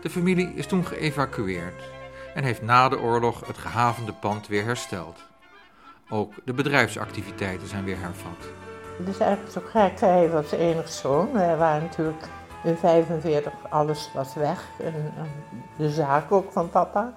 De 0.00 0.10
familie 0.10 0.54
is 0.54 0.66
toen 0.66 0.86
geëvacueerd 0.86 1.82
en 2.34 2.44
heeft 2.44 2.62
na 2.62 2.88
de 2.88 3.00
oorlog 3.00 3.46
het 3.46 3.58
gehavende 3.58 4.12
pand 4.12 4.46
weer 4.46 4.64
hersteld. 4.64 5.24
Ook 6.10 6.32
de 6.44 6.52
bedrijfsactiviteiten 6.52 7.68
zijn 7.68 7.84
weer 7.84 7.98
hervat. 7.98 8.48
Het 8.98 9.08
is 9.08 9.18
eigenlijk 9.18 9.52
zo 9.52 9.60
gek, 9.66 10.00
hij 10.00 10.30
was 10.30 10.50
de 10.50 10.56
enige 10.56 10.92
zoon. 10.92 11.32
Wij 11.32 11.56
waren 11.56 11.82
natuurlijk 11.82 12.24
in 12.64 12.76
45, 12.76 13.52
alles 13.68 14.10
was 14.14 14.34
weg. 14.34 14.68
En, 14.80 15.12
de 15.76 15.90
zaak 15.90 16.32
ook 16.32 16.52
van 16.52 16.70
papa. 16.70 17.12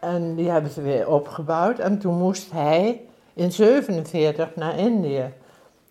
En 0.00 0.34
die 0.34 0.50
hebben 0.50 0.70
ze 0.70 0.82
weer 0.82 1.08
opgebouwd. 1.08 1.78
En 1.78 1.98
toen 1.98 2.18
moest 2.18 2.52
hij 2.52 3.06
in 3.34 3.52
47 3.52 4.56
naar 4.56 4.78
Indië. 4.78 5.32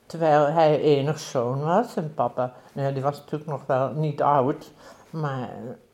Terwijl 0.06 0.46
hij 0.46 0.82
enig 0.82 1.20
zoon 1.20 1.62
was. 1.62 1.96
En 1.96 2.14
papa, 2.14 2.54
nou 2.74 2.94
die 2.94 3.04
was 3.04 3.18
natuurlijk 3.18 3.50
nog 3.50 3.66
wel 3.66 3.92
niet 3.92 4.22
oud. 4.22 4.72
Maar 5.10 5.50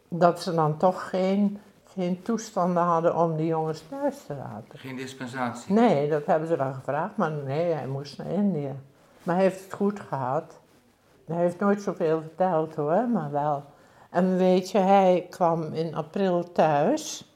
dat 0.08 0.42
ze 0.42 0.56
dan 0.56 0.78
toch 0.78 1.10
geen, 1.10 1.60
geen 1.94 2.22
toestanden 2.22 2.84
hadden 2.84 3.16
om 3.16 3.36
die 3.36 3.48
jongens 3.48 3.84
thuis 3.90 4.26
te 4.28 4.36
laten. 4.36 4.80
Geen 4.80 4.96
dispensatie? 4.96 5.74
Nee, 5.74 6.10
dat 6.10 6.26
hebben 6.26 6.48
ze 6.48 6.56
wel 6.56 6.74
gevraagd, 6.74 7.18
maar 7.18 7.32
nee, 7.32 7.74
hij 7.74 7.88
moest 7.88 8.18
naar 8.18 8.32
Indië. 8.32 8.76
Maar 9.24 9.36
hij 9.36 9.44
heeft 9.44 9.64
het 9.64 9.74
goed 9.74 10.00
gehad. 10.00 10.60
Hij 11.28 11.38
heeft 11.38 11.60
nooit 11.60 11.82
zoveel 11.82 12.22
verteld 12.22 12.76
hoor, 12.76 13.08
maar 13.10 13.32
wel. 13.32 13.66
En 14.10 14.38
weet 14.38 14.72
je, 14.72 14.78
hij 14.78 15.28
kwam 15.30 15.74
in 15.74 15.96
april 15.96 16.52
thuis. 16.52 17.34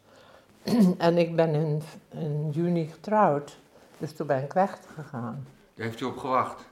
en 0.97 1.17
ik 1.17 1.35
ben 1.35 1.53
in, 1.53 1.81
in 2.09 2.49
juni 2.49 2.87
getrouwd. 2.87 3.59
Dus 3.97 4.13
toen 4.13 4.27
ben 4.27 4.43
ik 4.43 4.53
weggegaan. 4.53 5.47
Daar 5.73 5.85
heeft 5.85 5.99
u 6.01 6.05
op 6.05 6.17
gewacht. 6.17 6.69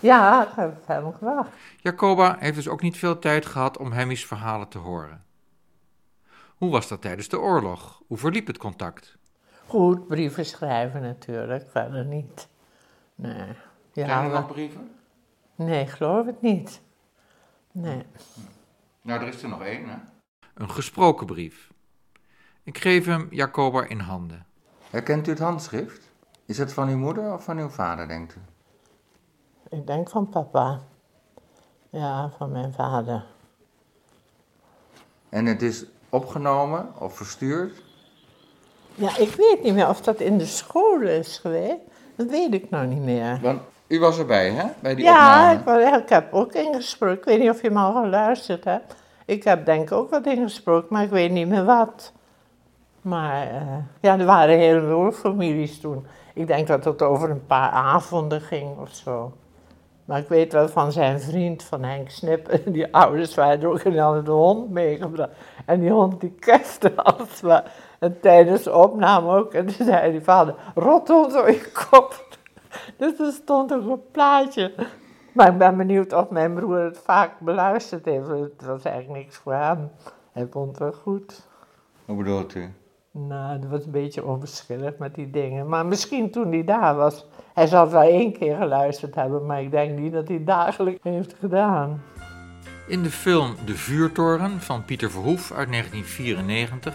Ja, 0.00 0.48
ik 0.48 0.52
heb 0.84 0.86
hem 0.86 1.14
gewacht. 1.14 1.50
Jacoba 1.76 2.36
heeft 2.38 2.54
dus 2.54 2.68
ook 2.68 2.82
niet 2.82 2.96
veel 2.96 3.18
tijd 3.18 3.46
gehad 3.46 3.78
om 3.78 3.92
Hemmy's 3.92 4.26
verhalen 4.26 4.68
te 4.68 4.78
horen. 4.78 5.24
Hoe 6.56 6.70
was 6.70 6.88
dat 6.88 7.02
tijdens 7.02 7.28
de 7.28 7.40
oorlog? 7.40 8.02
Hoe 8.06 8.16
verliep 8.16 8.46
het 8.46 8.58
contact? 8.58 9.16
Goed, 9.66 10.06
brieven 10.06 10.46
schrijven 10.46 11.02
natuurlijk, 11.02 11.68
verder 11.70 12.04
niet. 12.04 12.48
Nee. 13.14 13.52
Zijn 13.92 14.24
er 14.24 14.30
nog 14.30 14.46
brieven? 14.46 14.97
Nee, 15.58 15.86
geloof 15.86 16.26
ik 16.26 16.40
niet. 16.40 16.80
Nee. 17.72 18.02
Nou, 19.02 19.20
er 19.20 19.28
is 19.28 19.42
er 19.42 19.48
nog 19.48 19.62
één, 19.62 19.88
hè? 19.88 19.96
Een 20.54 20.70
gesproken 20.70 21.26
brief. 21.26 21.70
Ik 22.62 22.78
geef 22.78 23.04
hem 23.04 23.26
Jacoba 23.30 23.84
in 23.84 23.98
handen. 23.98 24.46
Herkent 24.90 25.26
u 25.26 25.30
het 25.30 25.38
handschrift? 25.38 26.10
Is 26.46 26.58
het 26.58 26.72
van 26.72 26.88
uw 26.88 26.96
moeder 26.96 27.32
of 27.32 27.44
van 27.44 27.58
uw 27.58 27.68
vader, 27.68 28.08
denkt 28.08 28.34
u? 28.34 28.40
Ik 29.76 29.86
denk 29.86 30.10
van 30.10 30.28
papa. 30.28 30.80
Ja, 31.90 32.30
van 32.36 32.52
mijn 32.52 32.72
vader. 32.72 33.24
En 35.28 35.46
het 35.46 35.62
is 35.62 35.84
opgenomen 36.08 37.00
of 37.00 37.16
verstuurd? 37.16 37.82
Ja, 38.94 39.16
ik 39.16 39.34
weet 39.34 39.62
niet 39.62 39.74
meer 39.74 39.88
of 39.88 40.00
dat 40.00 40.20
in 40.20 40.38
de 40.38 40.46
school 40.46 41.00
is 41.00 41.38
geweest. 41.38 41.80
Dat 42.16 42.30
weet 42.30 42.54
ik 42.54 42.70
nou 42.70 42.86
niet 42.86 43.02
meer. 43.02 43.40
Want 43.40 43.62
u 43.88 44.00
was 44.00 44.18
erbij, 44.18 44.50
hè? 44.50 44.64
Bij 44.80 44.94
die 44.94 45.04
ja, 45.04 45.52
opname. 45.52 45.82
ik, 45.82 46.02
ik 46.02 46.08
heb 46.08 46.34
ook 46.34 46.52
ingesproken. 46.52 47.18
Ik 47.18 47.24
weet 47.24 47.38
niet 47.38 47.50
of 47.50 47.62
je 47.62 47.70
me 47.70 47.78
al 47.78 48.02
geluisterd 48.02 48.64
hebt. 48.64 48.94
Ik 49.24 49.44
heb 49.44 49.64
denk 49.64 49.82
ik 49.82 49.92
ook 49.92 50.10
wat 50.10 50.26
ingesproken, 50.26 50.86
maar 50.90 51.02
ik 51.02 51.10
weet 51.10 51.30
niet 51.30 51.48
meer 51.48 51.64
wat. 51.64 52.12
Maar 53.02 53.42
eh, 53.42 53.78
ja, 54.00 54.18
er 54.18 54.24
waren 54.24 54.58
heel 54.58 54.80
veel 54.80 55.12
families 55.12 55.80
toen. 55.80 56.06
Ik 56.34 56.46
denk 56.46 56.66
dat 56.66 56.84
het 56.84 57.02
over 57.02 57.30
een 57.30 57.46
paar 57.46 57.70
avonden 57.70 58.40
ging 58.40 58.78
of 58.78 58.94
zo. 58.94 59.32
Maar 60.04 60.18
ik 60.18 60.28
weet 60.28 60.52
wel 60.52 60.68
van 60.68 60.92
zijn 60.92 61.20
vriend, 61.20 61.62
van 61.62 61.82
Henk 61.82 62.10
Snip, 62.10 62.60
die 62.74 62.94
ouders 62.94 63.34
waren 63.34 63.60
er 63.60 63.68
ook 63.68 63.78
en 63.78 63.98
hadden 63.98 64.24
de 64.24 64.30
hond 64.30 64.70
meegebracht. 64.70 65.30
En 65.66 65.80
die 65.80 65.90
hond 65.90 66.20
die 66.20 66.34
kefte 66.38 66.94
als. 66.96 67.42
En 67.98 68.20
tijdens 68.20 68.62
de 68.62 68.76
opname 68.76 69.36
ook. 69.36 69.54
En 69.54 69.66
toen 69.66 69.86
zei 69.86 70.10
die 70.10 70.20
vader, 70.20 70.54
rot 70.74 71.10
op 71.10 71.30
je 71.30 71.70
kop. 71.90 72.27
Dus 72.98 73.18
er 73.18 73.32
stond 73.32 73.72
ook 73.72 73.90
een 73.90 74.10
plaatje. 74.10 74.74
Maar 75.32 75.48
ik 75.52 75.58
ben 75.58 75.76
benieuwd 75.76 76.12
of 76.12 76.30
mijn 76.30 76.54
broer 76.54 76.78
het 76.78 76.98
vaak 76.98 77.40
beluisterd 77.40 78.04
heeft. 78.04 78.28
Het 78.28 78.64
was 78.66 78.82
eigenlijk 78.82 79.24
niks 79.24 79.36
voor 79.36 79.54
hem. 79.54 79.90
Hij 80.32 80.46
vond 80.50 80.68
het 80.68 80.78
wel 80.78 80.92
goed. 80.92 81.48
Hoe 82.04 82.16
bedoelt 82.16 82.54
u? 82.54 82.72
Nou, 83.10 83.58
dat 83.58 83.70
was 83.70 83.84
een 83.84 83.90
beetje 83.90 84.24
onverschillig 84.24 84.98
met 84.98 85.14
die 85.14 85.30
dingen. 85.30 85.68
Maar 85.68 85.86
misschien 85.86 86.30
toen 86.30 86.52
hij 86.52 86.64
daar 86.64 86.94
was. 86.94 87.26
Hij 87.54 87.66
zal 87.66 87.82
het 87.82 87.92
wel 87.92 88.02
één 88.02 88.32
keer 88.32 88.56
geluisterd 88.56 89.14
hebben, 89.14 89.46
maar 89.46 89.62
ik 89.62 89.70
denk 89.70 89.98
niet 89.98 90.12
dat 90.12 90.28
hij 90.28 90.36
het 90.36 90.46
dagelijks 90.46 91.02
heeft 91.02 91.34
gedaan. 91.38 92.02
In 92.88 93.02
de 93.02 93.10
film 93.10 93.54
De 93.64 93.74
Vuurtoren 93.74 94.60
van 94.60 94.84
Pieter 94.84 95.10
Verhoef 95.10 95.52
uit 95.52 95.70
1994 95.70 96.94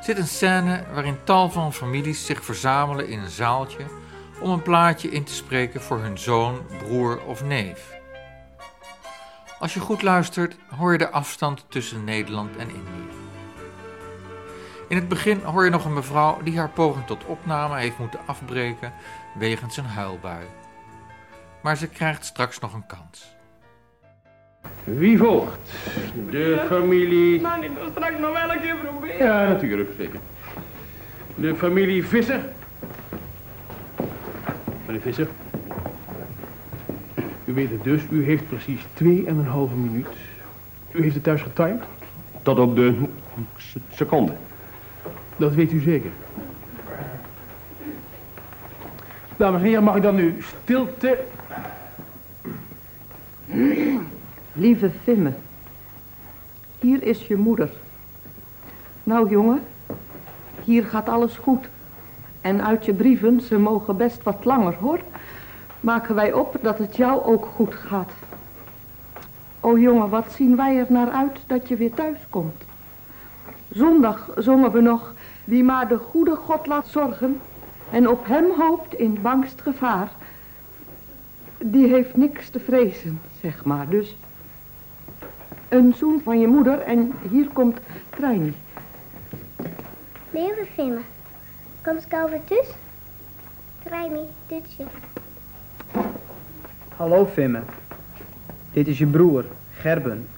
zit 0.00 0.18
een 0.18 0.26
scène 0.26 0.84
waarin 0.92 1.16
tal 1.24 1.50
van 1.50 1.72
families 1.72 2.26
zich 2.26 2.44
verzamelen 2.44 3.08
in 3.08 3.18
een 3.18 3.28
zaaltje 3.28 3.84
om 4.40 4.50
een 4.50 4.62
plaatje 4.62 5.10
in 5.10 5.24
te 5.24 5.34
spreken 5.34 5.80
voor 5.80 5.98
hun 5.98 6.18
zoon, 6.18 6.60
broer 6.78 7.24
of 7.24 7.44
neef. 7.44 7.92
Als 9.58 9.74
je 9.74 9.80
goed 9.80 10.02
luistert, 10.02 10.56
hoor 10.76 10.92
je 10.92 10.98
de 10.98 11.10
afstand 11.10 11.64
tussen 11.68 12.04
Nederland 12.04 12.56
en 12.56 12.68
Indië. 12.68 13.12
In 14.88 14.96
het 14.96 15.08
begin 15.08 15.40
hoor 15.40 15.64
je 15.64 15.70
nog 15.70 15.84
een 15.84 15.92
mevrouw 15.92 16.38
die 16.42 16.58
haar 16.58 16.70
poging 16.70 17.06
tot 17.06 17.24
opname 17.24 17.78
heeft 17.78 17.98
moeten 17.98 18.20
afbreken 18.26 18.92
wegens 19.38 19.76
een 19.76 19.84
huilbui. 19.84 20.44
Maar 21.62 21.76
ze 21.76 21.88
krijgt 21.88 22.24
straks 22.24 22.58
nog 22.58 22.74
een 22.74 22.86
kans. 22.86 23.36
Wie 24.84 25.18
volgt? 25.18 25.58
De 26.30 26.64
familie... 26.68 27.34
Ik 27.34 27.70
wil 27.74 27.88
straks 27.90 28.18
nog 28.18 28.32
wel 28.32 28.50
een 28.50 28.60
keer 28.60 28.76
proberen. 28.76 29.26
Ja, 29.26 29.48
natuurlijk, 29.48 29.90
zeker. 29.98 30.20
De 31.34 31.54
familie 31.54 32.06
Visser. 32.06 32.52
Meneer 34.86 35.00
Visser. 35.00 35.28
U 37.44 37.54
weet 37.54 37.70
het 37.70 37.84
dus, 37.84 38.02
u 38.10 38.24
heeft 38.24 38.48
precies 38.48 38.80
2,5 39.02 39.74
minuut. 39.76 40.06
U 40.90 41.02
heeft 41.02 41.14
het 41.14 41.24
thuis 41.24 41.42
getimed? 41.42 41.82
Tot 42.42 42.58
op 42.58 42.76
de 42.76 42.94
seconde. 43.90 44.32
Dat 45.36 45.54
weet 45.54 45.72
u 45.72 45.80
zeker. 45.80 46.10
Dames 49.36 49.60
en 49.60 49.66
heren, 49.66 49.82
mag 49.84 49.96
ik 49.96 50.02
dan 50.02 50.14
nu 50.14 50.36
stilte... 50.58 51.18
Lieve 54.52 54.90
Vimme, 55.02 55.32
hier 56.78 57.02
is 57.02 57.26
je 57.26 57.36
moeder. 57.36 57.70
Nou 59.02 59.30
jongen, 59.30 59.62
hier 60.64 60.84
gaat 60.84 61.08
alles 61.08 61.36
goed. 61.36 61.68
En 62.44 62.64
uit 62.64 62.84
je 62.84 62.94
brieven, 62.94 63.40
ze 63.40 63.58
mogen 63.58 63.96
best 63.96 64.22
wat 64.22 64.44
langer 64.44 64.74
hoor, 64.74 65.00
maken 65.80 66.14
wij 66.14 66.32
op 66.32 66.56
dat 66.62 66.78
het 66.78 66.96
jou 66.96 67.22
ook 67.24 67.46
goed 67.54 67.74
gaat. 67.74 68.12
O 69.60 69.78
jongen, 69.78 70.08
wat 70.08 70.32
zien 70.32 70.56
wij 70.56 70.78
er 70.78 70.86
naar 70.88 71.10
uit 71.10 71.38
dat 71.46 71.68
je 71.68 71.76
weer 71.76 71.94
thuis 71.94 72.18
komt. 72.30 72.64
Zondag 73.70 74.30
zongen 74.36 74.72
we 74.72 74.80
nog, 74.80 75.14
wie 75.44 75.64
maar 75.64 75.88
de 75.88 75.98
goede 75.98 76.36
God 76.36 76.66
laat 76.66 76.86
zorgen 76.86 77.40
en 77.90 78.08
op 78.08 78.26
hem 78.26 78.44
hoopt 78.58 78.94
in 78.94 79.18
bangst 79.22 79.60
gevaar, 79.60 80.08
die 81.58 81.86
heeft 81.86 82.16
niks 82.16 82.48
te 82.50 82.60
vrezen, 82.60 83.20
zeg 83.40 83.64
maar. 83.64 83.88
Dus 83.88 84.16
een 85.68 85.94
zoen 85.96 86.20
van 86.24 86.40
je 86.40 86.46
moeder 86.46 86.78
en 86.78 87.12
hier 87.30 87.48
komt 87.52 87.78
Treini. 88.10 88.54
Lieve 90.30 90.66
Vimme, 90.74 91.00
kom 91.84 91.94
eens 91.94 92.04
over 92.24 92.44
thuis. 92.44 92.68
Treini, 93.82 94.24
dutje. 94.46 94.84
Hallo 96.96 97.24
Vimme. 97.24 97.60
Dit 98.72 98.88
is 98.88 98.98
je 98.98 99.06
broer, 99.06 99.44
Gerben. 99.72 100.28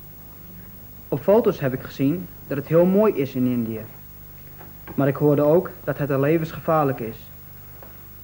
Op 1.08 1.20
foto's 1.22 1.60
heb 1.60 1.72
ik 1.72 1.82
gezien 1.82 2.26
dat 2.46 2.56
het 2.56 2.66
heel 2.66 2.84
mooi 2.84 3.14
is 3.14 3.34
in 3.34 3.46
Indië. 3.46 3.80
Maar 4.94 5.08
ik 5.08 5.16
hoorde 5.16 5.42
ook 5.42 5.70
dat 5.84 5.98
het 5.98 6.10
er 6.10 6.20
levensgevaarlijk 6.20 7.00
is. 7.00 7.16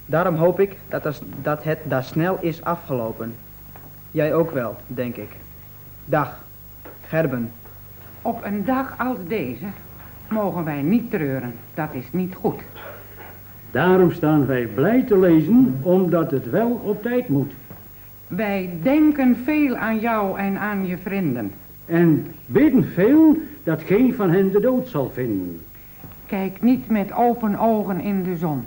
Daarom 0.06 0.34
hoop 0.34 0.60
ik 0.60 0.76
dat, 0.88 1.04
er- 1.04 1.18
dat 1.42 1.62
het 1.64 1.78
daar 1.84 2.04
snel 2.04 2.38
is 2.40 2.62
afgelopen. 2.64 3.34
Jij 4.10 4.34
ook 4.34 4.50
wel, 4.50 4.76
denk 4.86 5.16
ik. 5.16 5.30
Dag, 6.04 6.44
Gerben. 7.06 7.52
Op 8.22 8.44
een 8.44 8.64
dag 8.64 8.94
als 8.98 9.18
deze 9.26 9.66
mogen 10.28 10.64
wij 10.64 10.82
niet 10.82 11.10
treuren. 11.10 11.54
Dat 11.74 11.88
is 11.94 12.04
niet 12.12 12.34
goed. 12.34 12.62
Daarom 13.72 14.10
staan 14.10 14.46
wij 14.46 14.66
blij 14.66 15.02
te 15.02 15.18
lezen, 15.18 15.78
omdat 15.82 16.30
het 16.30 16.50
wel 16.50 16.80
op 16.84 17.02
tijd 17.02 17.28
moet. 17.28 17.52
Wij 18.28 18.70
denken 18.82 19.36
veel 19.44 19.76
aan 19.76 19.98
jou 19.98 20.38
en 20.38 20.58
aan 20.58 20.86
je 20.86 20.96
vrienden. 20.96 21.52
En 21.86 22.26
bidden 22.46 22.84
veel 22.84 23.36
dat 23.62 23.82
geen 23.82 24.14
van 24.14 24.30
hen 24.30 24.52
de 24.52 24.60
dood 24.60 24.88
zal 24.88 25.10
vinden. 25.10 25.60
Kijk 26.26 26.62
niet 26.62 26.88
met 26.88 27.12
open 27.12 27.58
ogen 27.58 28.00
in 28.00 28.22
de 28.22 28.36
zon. 28.36 28.64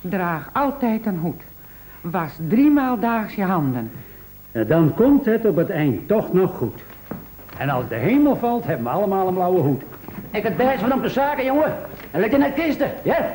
Draag 0.00 0.50
altijd 0.52 1.06
een 1.06 1.18
hoed. 1.18 1.42
Was 2.00 2.38
driemaal 2.48 2.98
daags 2.98 3.34
je 3.34 3.44
handen. 3.44 3.90
En 4.52 4.66
dan 4.66 4.94
komt 4.94 5.24
het 5.24 5.46
op 5.46 5.56
het 5.56 5.70
eind 5.70 6.08
toch 6.08 6.32
nog 6.32 6.56
goed. 6.56 6.80
En 7.58 7.68
als 7.68 7.88
de 7.88 7.94
hemel 7.94 8.36
valt, 8.36 8.64
hebben 8.64 8.84
we 8.84 8.90
allemaal 8.92 9.28
een 9.28 9.34
blauwe 9.34 9.60
hoed. 9.60 9.82
Ik 10.30 10.42
het 10.42 10.56
best 10.56 10.78
van 10.78 10.92
op 10.92 11.02
de 11.02 11.08
zaken, 11.08 11.44
jongen. 11.44 11.76
En 12.10 12.20
leg 12.20 12.30
je 12.30 12.36
naar 12.36 12.50
kisten, 12.50 12.90
ja? 13.02 13.30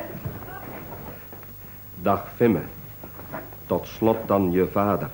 Dag 2.01 2.27
Vimme. 2.35 2.61
Tot 3.65 3.87
slot 3.87 4.17
dan 4.25 4.51
je 4.51 4.67
vader. 4.67 5.09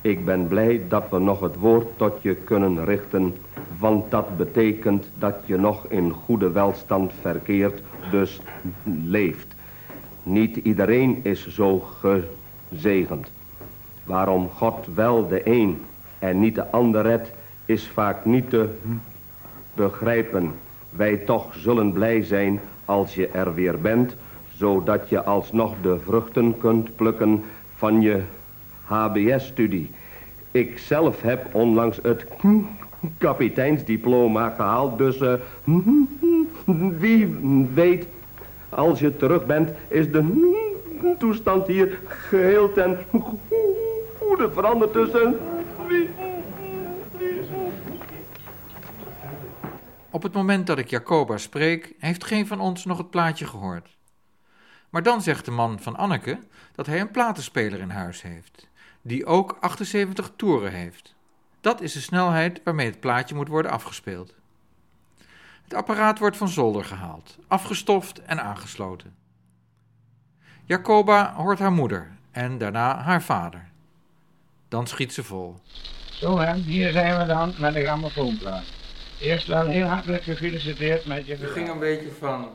Ik 0.00 0.24
ben 0.24 0.48
blij 0.48 0.82
dat 0.88 1.04
we 1.10 1.18
nog 1.18 1.40
het 1.40 1.56
woord 1.56 1.86
tot 1.96 2.22
je 2.22 2.34
kunnen 2.34 2.84
richten, 2.84 3.36
want 3.78 4.10
dat 4.10 4.36
betekent 4.36 5.10
dat 5.18 5.34
je 5.44 5.56
nog 5.56 5.86
in 5.86 6.10
goede 6.10 6.50
welstand 6.50 7.12
verkeert, 7.20 7.82
dus 8.10 8.40
leeft. 9.04 9.46
Niet 10.22 10.56
iedereen 10.56 11.20
is 11.22 11.48
zo 11.48 11.84
gezegend. 12.70 13.30
Waarom 14.04 14.48
God 14.48 14.86
wel 14.94 15.28
de 15.28 15.48
een 15.48 15.80
en 16.18 16.40
niet 16.40 16.54
de 16.54 16.70
ander 16.70 17.02
redt, 17.02 17.32
is 17.66 17.88
vaak 17.88 18.24
niet 18.24 18.50
te 18.50 18.68
begrijpen. 19.74 20.54
Wij 20.90 21.16
toch 21.16 21.54
zullen 21.54 21.92
blij 21.92 22.22
zijn 22.22 22.60
als 22.84 23.14
je 23.14 23.28
er 23.28 23.54
weer 23.54 23.80
bent, 23.80 24.16
zodat 24.60 25.08
je 25.08 25.22
alsnog 25.22 25.74
de 25.82 25.98
vruchten 26.04 26.58
kunt 26.58 26.96
plukken 26.96 27.44
van 27.76 28.00
je 28.00 28.22
HBS-studie. 28.84 29.90
Ik 30.50 30.78
zelf 30.78 31.22
heb 31.22 31.54
onlangs 31.54 31.98
het 32.02 32.26
kapiteinsdiploma 33.18 34.48
gehaald, 34.48 34.98
dus 34.98 35.20
eh, 35.20 35.34
wie 36.98 37.38
weet, 37.74 38.06
als 38.68 39.00
je 39.00 39.16
terug 39.16 39.46
bent, 39.46 39.70
is 39.88 40.10
de 40.10 40.24
toestand 41.18 41.66
hier 41.66 42.00
geheel 42.06 42.72
ten 42.72 42.98
goede 44.18 44.50
veranderd 44.50 44.92
tussen. 44.92 45.38
Op 50.10 50.22
het 50.22 50.32
moment 50.32 50.66
dat 50.66 50.78
ik 50.78 50.90
Jacoba 50.90 51.36
spreek, 51.36 51.94
heeft 51.98 52.24
geen 52.24 52.46
van 52.46 52.60
ons 52.60 52.84
nog 52.84 52.98
het 52.98 53.10
plaatje 53.10 53.46
gehoord. 53.46 53.98
Maar 54.90 55.02
dan 55.02 55.22
zegt 55.22 55.44
de 55.44 55.50
man 55.50 55.80
van 55.80 55.96
Anneke 55.96 56.38
dat 56.74 56.86
hij 56.86 57.00
een 57.00 57.10
platenspeler 57.10 57.80
in 57.80 57.90
huis 57.90 58.22
heeft, 58.22 58.68
die 59.02 59.26
ook 59.26 59.56
78 59.60 60.32
toeren 60.36 60.72
heeft. 60.72 61.14
Dat 61.60 61.80
is 61.80 61.92
de 61.92 62.00
snelheid 62.00 62.60
waarmee 62.64 62.86
het 62.86 63.00
plaatje 63.00 63.34
moet 63.34 63.48
worden 63.48 63.70
afgespeeld. 63.70 64.34
Het 65.62 65.74
apparaat 65.74 66.18
wordt 66.18 66.36
van 66.36 66.48
zolder 66.48 66.84
gehaald, 66.84 67.38
afgestoft 67.48 68.22
en 68.22 68.42
aangesloten. 68.42 69.14
Jacoba 70.64 71.34
hoort 71.34 71.58
haar 71.58 71.72
moeder 71.72 72.10
en 72.30 72.58
daarna 72.58 72.96
haar 72.96 73.22
vader. 73.22 73.68
Dan 74.68 74.86
schiet 74.86 75.12
ze 75.12 75.24
vol. 75.24 75.60
Zo 76.10 76.38
hè, 76.38 76.54
hier 76.54 76.92
zijn 76.92 77.18
we 77.18 77.26
dan 77.26 77.54
met 77.58 77.74
de 77.74 77.82
grammofoonplaat. 77.82 78.79
Eerst 79.20 79.46
wel 79.46 79.66
heel 79.66 79.86
hartelijk 79.86 80.22
gefeliciteerd 80.22 81.06
met 81.06 81.26
je 81.26 81.36
Het 81.36 81.50
ging 81.50 81.68
een 81.68 81.78
beetje 81.78 82.08
van 82.18 82.48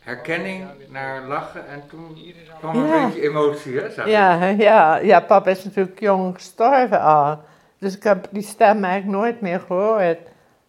herkenning 0.00 0.64
naar 0.88 1.22
lachen 1.22 1.68
en 1.68 1.82
toen 1.88 2.16
kwam 2.58 2.86
Ja. 2.86 2.94
een 2.94 3.06
beetje 3.06 3.22
emotie, 3.28 3.80
hè? 3.80 4.04
Ja, 4.04 4.44
ja, 4.46 4.96
ja, 4.96 5.20
papa 5.20 5.50
is 5.50 5.64
natuurlijk 5.64 6.00
jong 6.00 6.34
gestorven 6.34 7.00
al. 7.00 7.38
Dus 7.78 7.96
ik 7.96 8.02
heb 8.02 8.28
die 8.30 8.42
stem 8.42 8.84
eigenlijk 8.84 9.20
nooit 9.22 9.40
meer 9.40 9.60
gehoord. 9.60 10.18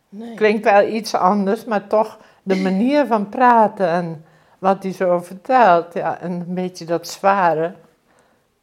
Nee. 0.09 0.35
Klinkt 0.35 0.63
wel 0.63 0.87
iets 0.87 1.15
anders, 1.15 1.65
maar 1.65 1.87
toch 1.87 2.17
de 2.43 2.55
manier 2.55 3.05
van 3.05 3.29
praten 3.29 3.87
en 3.87 4.25
wat 4.59 4.83
hij 4.83 4.91
zo 4.93 5.19
vertelt. 5.19 5.93
Ja, 5.93 6.19
en 6.19 6.31
een 6.31 6.53
beetje 6.53 6.85
dat 6.85 7.07
zware. 7.07 7.73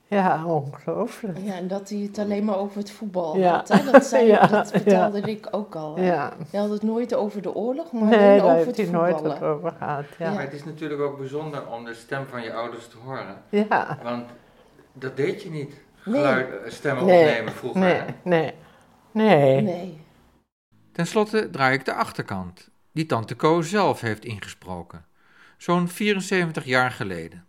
Ja, 0.09 0.45
ongelooflijk. 0.47 1.39
Ja, 1.43 1.55
en 1.55 1.69
dat 1.69 1.89
hij 1.89 1.99
het 1.99 2.19
alleen 2.19 2.45
maar 2.45 2.57
over 2.57 2.79
het 2.79 2.91
voetbal 2.91 3.37
Ja. 3.37 3.51
had. 3.57 3.69
Hè? 3.69 3.91
Dat, 3.91 4.05
zei, 4.05 4.27
Ja, 4.33 4.47
dat 4.47 4.71
vertelde 4.71 5.21
ja. 5.21 5.27
ik 5.27 5.49
ook 5.51 5.75
al. 5.75 5.97
hè. 5.97 6.07
Ja. 6.07 6.33
Hij 6.51 6.61
had 6.61 6.71
het 6.71 6.83
nooit 6.83 7.15
over 7.15 7.43
de 7.43 7.55
oorlog, 7.55 7.93
maar 7.93 8.03
Nee, 8.09 8.19
alleen 8.19 8.37
daar 8.37 8.45
over 8.45 8.55
heeft 8.57 8.67
het 8.67 8.77
hij 8.77 8.87
nooit 8.91 9.13
voetballen. 9.15 9.41
wat 9.41 9.49
over 9.49 9.73
gehad. 9.79 10.05
Ja. 10.19 10.33
Maar 10.33 10.43
het 10.43 10.53
is 10.53 10.65
natuurlijk 10.65 11.01
ook 11.01 11.19
bijzonder 11.19 11.67
om 11.67 11.85
de 11.85 11.95
stem 11.95 12.27
van 12.27 12.43
je 12.43 12.53
ouders 12.55 12.89
te 12.89 12.97
horen. 13.05 13.43
Ja. 13.49 13.99
Want 14.03 14.27
dat 14.93 15.17
deed 15.17 15.43
je 15.43 15.51
niet. 15.51 15.69
Nee. 16.05 16.17
Geluid, 16.17 16.49
eh, 16.65 16.71
stemmen 16.71 17.05
Nee, 17.07 17.29
opnemen 17.29 17.53
vroeger. 17.53 17.81
nee, 17.81 18.01
nee, 18.23 18.53
nee. 19.13 19.61
Nee. 19.63 20.01
Ten 20.93 21.07
slotte 21.07 21.51
draai 21.51 21.75
ik 21.75 21.85
de 21.85 21.93
achterkant, 21.95 22.69
die 22.93 23.07
tante 23.07 23.37
Co 23.37 23.63
zelf 23.63 24.01
heeft 24.01 24.25
ingesproken. 24.25 25.05
zo'n 25.57 25.89
74 25.89 26.65
jaar 26.65 26.91
geleden. 26.91 27.45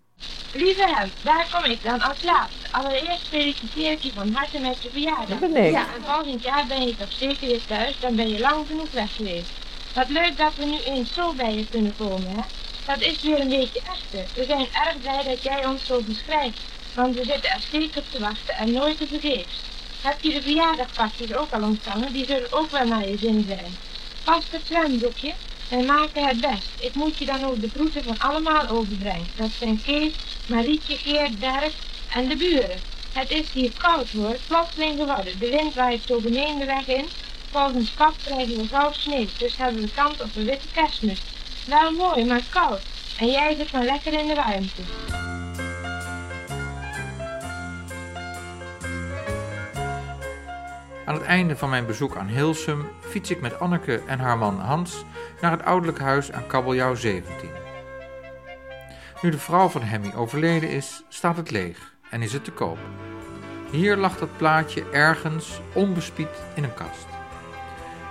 Lieve 0.54 0.94
hem, 0.96 1.12
daar 1.22 1.48
kom 1.52 1.72
ik 1.72 1.84
dan 1.84 2.02
als 2.02 2.24
laatste. 2.24 2.68
Allereerst 2.72 3.28
feliciteer 3.28 3.92
ik 3.92 4.02
je 4.02 4.12
van 4.14 4.34
harte 4.34 4.60
met 4.60 4.78
je 4.84 4.90
verjaardag. 4.90 5.40
Dat 5.40 5.54
ben 5.54 5.66
ik. 5.66 5.72
Ja, 5.72 5.86
en 5.96 6.04
volgend 6.06 6.44
jaar 6.44 6.66
ben 6.68 6.88
je 6.88 6.96
toch 6.96 7.12
zeker 7.12 7.48
weer 7.48 7.66
thuis, 7.68 7.96
dan 8.00 8.16
ben 8.16 8.30
je 8.30 8.40
lang 8.40 8.68
genoeg 8.68 8.92
weg 8.92 9.16
geweest. 9.16 9.50
Wat 9.94 10.10
leuk 10.10 10.38
dat 10.38 10.56
we 10.56 10.66
nu 10.66 10.78
eens 10.80 11.14
zo 11.14 11.34
bij 11.34 11.54
je 11.54 11.68
kunnen 11.68 11.94
komen, 11.98 12.30
hè? 12.36 12.42
Dat 12.86 13.02
is 13.02 13.22
weer 13.22 13.40
een 13.40 13.50
beetje 13.50 13.80
echter. 13.80 14.26
We 14.34 14.46
zijn 14.46 14.68
erg 14.74 15.02
blij 15.02 15.24
dat 15.24 15.44
jij 15.44 15.66
ons 15.66 15.86
zo 15.86 16.02
beschrijft, 16.02 16.60
want 16.94 17.16
we 17.16 17.24
zitten 17.26 17.52
er 17.52 17.62
steeds 17.62 17.98
op 17.98 18.06
te 18.12 18.20
wachten 18.20 18.56
en 18.56 18.72
nooit 18.72 18.98
te 18.98 19.08
vergeefs. 19.08 19.62
Heb 20.02 20.22
je 20.22 20.34
de 20.34 20.42
verjaardagpakjes 20.42 21.34
ook 21.34 21.52
al 21.52 21.62
ontvangen? 21.62 22.14
Die 22.14 22.26
zullen 22.26 22.52
ook 22.52 22.72
wel 22.72 22.86
naar 22.86 23.08
je 23.08 23.18
zin 23.18 23.46
zijn. 23.48 23.78
Pas 24.24 24.44
het 24.50 24.62
zwembroekje. 24.66 25.34
Wij 25.70 25.84
maken 25.84 26.28
het 26.28 26.42
best. 26.42 26.70
Ik 26.80 26.96
moet 26.96 27.18
je 27.18 27.26
dan 27.26 27.44
ook 27.44 27.62
de 27.62 27.70
groeten 27.70 28.04
van 28.04 28.20
allemaal 28.20 28.68
overbrengen. 28.68 29.28
Dat 29.36 29.50
zijn 29.60 29.82
Kees, 29.86 30.14
Marietje, 30.46 30.98
Geert, 30.98 31.40
Dirk 31.40 31.74
en 32.14 32.28
de 32.28 32.36
buren. 32.36 32.80
Het 33.14 33.32
is 33.32 33.52
hier 33.52 33.72
koud 33.78 34.10
hoor, 34.10 34.36
plotseling 34.48 35.00
geworden. 35.00 35.40
De 35.40 35.50
wind 35.50 35.74
waait 35.74 36.02
zo 36.08 36.20
beneden 36.20 36.60
de 36.60 36.66
weg 36.66 36.88
in. 36.88 37.06
Volgens 37.52 37.94
kap 37.94 38.14
krijgen 38.24 38.58
we 38.58 38.68
gauw 38.68 38.92
sneeuw, 38.92 39.28
dus 39.38 39.58
hebben 39.58 39.82
we 39.82 39.90
kans 39.96 40.22
op 40.22 40.36
een 40.36 40.46
witte 40.46 40.68
kerstmis. 40.74 41.20
Wel 41.66 41.92
mooi, 41.92 42.26
maar 42.26 42.44
koud. 42.50 42.82
En 43.18 43.32
jij 43.32 43.56
zit 43.56 43.72
maar 43.72 43.86
lekker 43.86 44.14
in 44.14 44.28
de 44.28 44.36
warmte. 44.36 44.82
Aan 51.10 51.16
het 51.16 51.24
einde 51.24 51.58
van 51.58 51.70
mijn 51.70 51.86
bezoek 51.86 52.16
aan 52.16 52.28
Hilsum 52.28 52.88
fiets 53.00 53.32
ik 53.32 53.42
met 53.42 53.60
Anneke 53.60 54.02
en 54.06 54.20
haar 54.20 54.38
man 54.38 54.60
Hans 54.60 55.06
naar 55.42 55.52
het 55.52 55.64
ouderlijk 55.64 56.00
huis 56.00 56.32
aan 56.32 56.48
Kabeljauw 56.48 56.96
17. 56.96 57.50
Nu 59.22 59.30
de 59.30 59.38
vrouw 59.38 59.68
van 59.68 59.82
Hemmy 59.82 60.12
overleden 60.16 60.70
is, 60.70 61.04
staat 61.08 61.38
het 61.38 61.52
leeg 61.52 61.94
en 62.10 62.22
is 62.22 62.34
het 62.34 62.44
te 62.44 62.52
koop. 62.52 62.78
Hier 63.72 63.98
lag 63.98 64.18
dat 64.18 64.38
plaatje 64.38 64.90
ergens 64.90 65.62
onbespied 65.74 66.44
in 66.56 66.64
een 66.64 66.74
kast. 66.74 67.08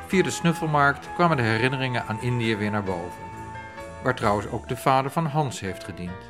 Via 0.06 0.22
de 0.22 0.30
snuffelmarkt 0.30 1.08
kwamen 1.14 1.36
de 1.36 1.42
herinneringen 1.42 2.06
aan 2.06 2.22
Indië 2.22 2.56
weer 2.56 2.70
naar 2.70 2.84
boven. 2.84 3.22
Waar 4.02 4.14
trouwens 4.14 4.46
ook 4.46 4.68
de 4.68 4.76
vader 4.76 5.10
van 5.10 5.26
Hans 5.26 5.60
heeft 5.60 5.84
gediend. 5.84 6.27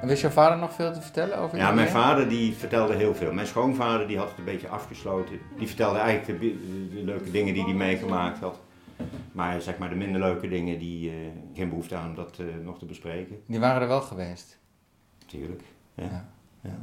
En 0.00 0.08
wist 0.08 0.20
jouw 0.22 0.30
vader 0.30 0.58
nog 0.58 0.72
veel 0.72 0.92
te 0.92 1.00
vertellen 1.00 1.38
over 1.38 1.58
Ja, 1.58 1.70
mijn 1.70 1.88
vader 1.88 2.28
die 2.28 2.54
vertelde 2.54 2.94
heel 2.94 3.14
veel. 3.14 3.32
Mijn 3.32 3.46
schoonvader 3.46 4.06
die 4.06 4.18
had 4.18 4.28
het 4.28 4.38
een 4.38 4.44
beetje 4.44 4.68
afgesloten. 4.68 5.38
Die 5.58 5.66
vertelde 5.66 5.98
eigenlijk 5.98 6.40
de, 6.40 6.48
de- 6.48 6.88
de 6.94 7.04
leuke 7.04 7.30
dingen 7.30 7.54
die 7.54 7.64
hij 7.64 7.72
meegemaakt 7.74 8.38
had. 8.38 8.60
Maar 9.32 9.60
zeg 9.60 9.78
maar 9.78 9.88
de 9.88 9.94
minder 9.94 10.20
leuke 10.20 10.48
dingen, 10.48 10.78
die 10.78 11.10
eh, 11.10 11.16
geen 11.54 11.68
behoefte 11.68 11.96
aan 11.96 12.08
om 12.08 12.14
dat 12.14 12.38
eh, 12.38 12.46
nog 12.64 12.78
te 12.78 12.84
bespreken. 12.84 13.42
Die 13.46 13.60
waren 13.60 13.82
er 13.82 13.88
wel 13.88 14.00
geweest. 14.00 14.58
Tuurlijk, 15.26 15.62
ja. 15.94 16.28
ja. 16.60 16.78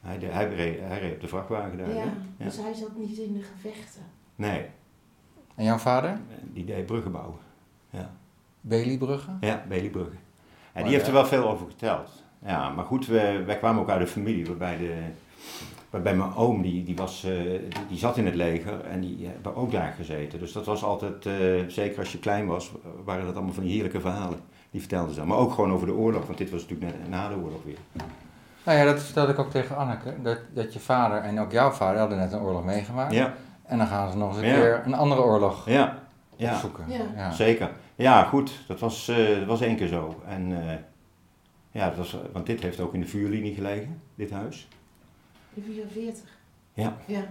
Hij, 0.00 0.18
de- 0.18 0.26
hij, 0.26 0.54
reed, 0.54 0.80
hij 0.80 0.98
reed 1.00 1.14
op 1.14 1.20
de 1.20 1.28
vrachtwagen 1.28 1.78
daar. 1.78 1.88
Ja? 1.88 1.94
Ja. 1.94 2.44
dus 2.44 2.56
hij 2.56 2.74
zat 2.74 2.96
niet 2.96 3.18
in 3.18 3.32
de 3.32 3.42
gevechten. 3.42 4.02
Nee. 4.34 4.66
En 5.54 5.64
jouw 5.64 5.78
vader? 5.78 6.20
Die 6.42 6.64
deed 6.64 6.86
bruggen 6.86 7.12
bouwen. 7.12 7.38
Ja. 7.90 8.10
Beliebruggen? 8.60 9.36
Ja, 9.40 9.64
Beliebruggen. 9.68 10.18
En 10.72 10.82
die 10.82 10.92
heeft 10.92 11.06
ja. 11.06 11.12
er 11.12 11.18
wel 11.18 11.26
veel 11.26 11.48
over 11.48 11.66
verteld. 11.66 12.24
Ja, 12.38 12.70
maar 12.70 12.84
goed, 12.84 13.06
we, 13.06 13.42
wij 13.46 13.56
kwamen 13.56 13.82
ook 13.82 13.88
uit 13.90 14.00
een 14.00 14.06
familie 14.06 14.46
waarbij, 14.46 14.76
de, 14.76 14.94
waarbij 15.90 16.14
mijn 16.16 16.34
oom, 16.34 16.62
die, 16.62 16.84
die, 16.84 16.96
was, 16.96 17.24
eh, 17.24 17.30
die, 17.42 17.86
die 17.88 17.98
zat 17.98 18.16
in 18.16 18.24
het 18.26 18.34
leger 18.34 18.80
en 18.84 19.00
die 19.00 19.26
hebben 19.26 19.56
ook 19.56 19.72
daar 19.72 19.92
gezeten. 19.96 20.38
Dus 20.38 20.52
dat 20.52 20.64
was 20.66 20.82
altijd, 20.84 21.26
eh, 21.26 21.34
zeker 21.68 21.98
als 21.98 22.12
je 22.12 22.18
klein 22.18 22.46
was, 22.46 22.72
waren 23.04 23.24
dat 23.26 23.34
allemaal 23.34 23.54
van 23.54 23.62
die 23.62 23.72
heerlijke 23.72 24.00
verhalen. 24.00 24.38
Die 24.70 24.80
vertelden 24.80 25.14
ze. 25.14 25.24
Maar 25.24 25.38
ook 25.38 25.52
gewoon 25.52 25.72
over 25.72 25.86
de 25.86 25.94
oorlog, 25.94 26.26
want 26.26 26.38
dit 26.38 26.50
was 26.50 26.60
natuurlijk 26.68 26.98
net 26.98 27.08
na 27.08 27.28
de 27.28 27.34
oorlog 27.34 27.60
weer. 27.64 27.78
Nou 28.64 28.78
ja, 28.78 28.84
dat 28.84 29.02
vertelde 29.02 29.32
ik 29.32 29.38
ook 29.38 29.50
tegen 29.50 29.76
Anneke. 29.76 30.14
Dat, 30.22 30.38
dat 30.52 30.72
je 30.72 30.78
vader 30.80 31.18
en 31.18 31.40
ook 31.40 31.52
jouw 31.52 31.70
vader 31.70 31.98
hadden 32.00 32.18
net 32.18 32.32
een 32.32 32.40
oorlog 32.40 32.64
meegemaakt. 32.64 33.12
Ja. 33.14 33.34
En 33.64 33.78
dan 33.78 33.86
gaan 33.86 34.10
ze 34.10 34.16
nog 34.16 34.28
eens 34.28 34.38
een 34.38 34.46
Ja. 34.46 34.54
keer 34.54 34.82
een 34.84 34.94
andere 34.94 35.22
oorlog 35.22 35.68
Ja, 35.68 35.98
ja. 36.36 36.52
opzoeken. 36.52 36.84
Ja. 37.16 37.30
zeker. 37.30 37.70
Ja, 37.94 38.22
goed, 38.24 38.64
dat 38.68 38.80
was, 38.80 39.08
eh, 39.08 39.38
dat 39.38 39.46
was 39.46 39.60
één 39.60 39.76
keer 39.76 39.86
zo. 39.86 40.22
En, 40.28 40.68
eh, 40.68 40.74
ja, 41.76 41.88
dat 41.88 41.96
was, 41.96 42.16
want 42.32 42.46
dit 42.46 42.60
heeft 42.60 42.80
ook 42.80 42.94
in 42.94 43.00
de 43.00 43.06
vuurlinie 43.06 43.54
gelegen, 43.54 44.00
dit 44.14 44.30
huis. 44.30 44.68
De 45.54 45.60
44. 45.62 46.38
Ja. 46.74 46.96
Ja. 47.06 47.24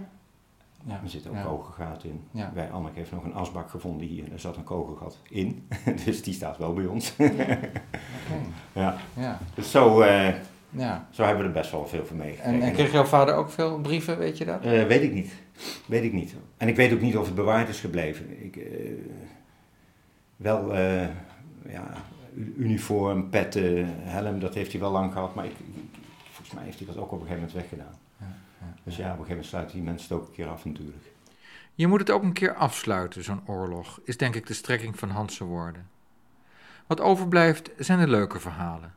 Ja. 0.86 1.00
Er 1.02 1.10
zitten 1.10 1.30
ook 1.30 1.36
Ja. 1.36 1.42
kogelgaten 1.42 2.08
in. 2.10 2.20
Ja. 2.30 2.50
Bij 2.54 2.70
Anneke 2.70 2.98
heeft 2.98 3.10
nog 3.12 3.24
een 3.24 3.34
asbak 3.34 3.70
gevonden 3.70 4.06
hier. 4.06 4.32
Er 4.32 4.40
zat 4.40 4.56
een 4.56 4.64
kogelgat 4.64 5.18
in. 5.28 5.68
dus 6.04 6.22
die 6.22 6.34
staat 6.34 6.58
wel 6.58 6.72
bij 6.72 6.84
ons. 6.86 7.14
ja. 8.72 8.96
Ja. 9.16 9.38
Dus 9.54 9.70
zo, 9.70 10.00
eh, 10.00 10.34
Ja. 10.70 11.08
zo 11.10 11.22
hebben 11.22 11.42
we 11.42 11.48
er 11.48 11.54
best 11.60 11.70
wel 11.70 11.86
veel 11.86 12.06
van 12.06 12.20
En, 12.20 12.26
meegekregen. 12.26 12.62
en 12.62 12.72
kreeg 12.72 12.92
jouw 12.92 13.04
vader 13.04 13.34
ook 13.34 13.50
veel 13.50 13.80
brieven, 13.80 14.18
weet 14.18 14.38
je 14.38 14.44
dat? 14.44 14.62
Eh, 14.64 14.86
weet 14.86 15.02
ik 15.02 15.12
niet. 15.12 15.32
Weet 15.86 16.04
ik 16.04 16.12
niet. 16.12 16.34
En 16.56 16.68
ik 16.68 16.76
weet 16.76 16.92
ook 16.92 17.00
niet 17.00 17.16
of 17.16 17.26
het 17.26 17.34
bewaard 17.34 17.68
is 17.68 17.80
gebleven. 17.80 18.44
Ik, 18.44 18.56
eh, 18.56 18.90
wel, 20.36 20.74
eh, 20.74 21.00
ja, 21.68 21.90
uniform, 22.56 23.30
petten, 23.30 23.86
helm, 24.02 24.40
dat 24.40 24.54
heeft 24.54 24.72
hij 24.72 24.80
wel 24.80 24.90
lang 24.90 25.12
gehad. 25.12 25.34
Maar 25.34 25.44
ik, 25.44 25.52
ik- 25.58 25.98
volgens 26.24 26.52
mij 26.54 26.64
heeft 26.64 26.78
hij 26.78 26.86
dat 26.86 26.96
ook 26.96 27.12
op 27.12 27.20
een 27.20 27.26
gegeven 27.26 27.36
moment 27.46 27.52
weggedaan. 27.52 27.94
Dus 28.82 28.96
ja, 28.96 29.02
op 29.04 29.10
een 29.10 29.24
gegeven 29.24 29.28
moment 29.28 29.46
sluiten 29.46 29.74
die 29.76 29.84
mensen 29.84 30.08
het 30.08 30.18
ook 30.18 30.26
een 30.28 30.34
keer 30.34 30.48
af 30.48 30.64
natuurlijk. 30.64 31.04
Je 31.74 31.86
moet 31.86 32.00
het 32.00 32.10
ook 32.10 32.22
een 32.22 32.32
keer 32.32 32.54
afsluiten, 32.54 33.24
zo'n 33.24 33.40
oorlog, 33.46 34.00
is 34.04 34.16
denk 34.16 34.34
ik 34.34 34.46
de 34.46 34.54
strekking 34.54 34.98
van 34.98 35.10
Hans' 35.10 35.38
woorden. 35.38 35.88
Wat 36.86 37.00
overblijft 37.00 37.70
zijn 37.78 37.98
de 37.98 38.08
leuke 38.08 38.40
verhalen. 38.40 38.94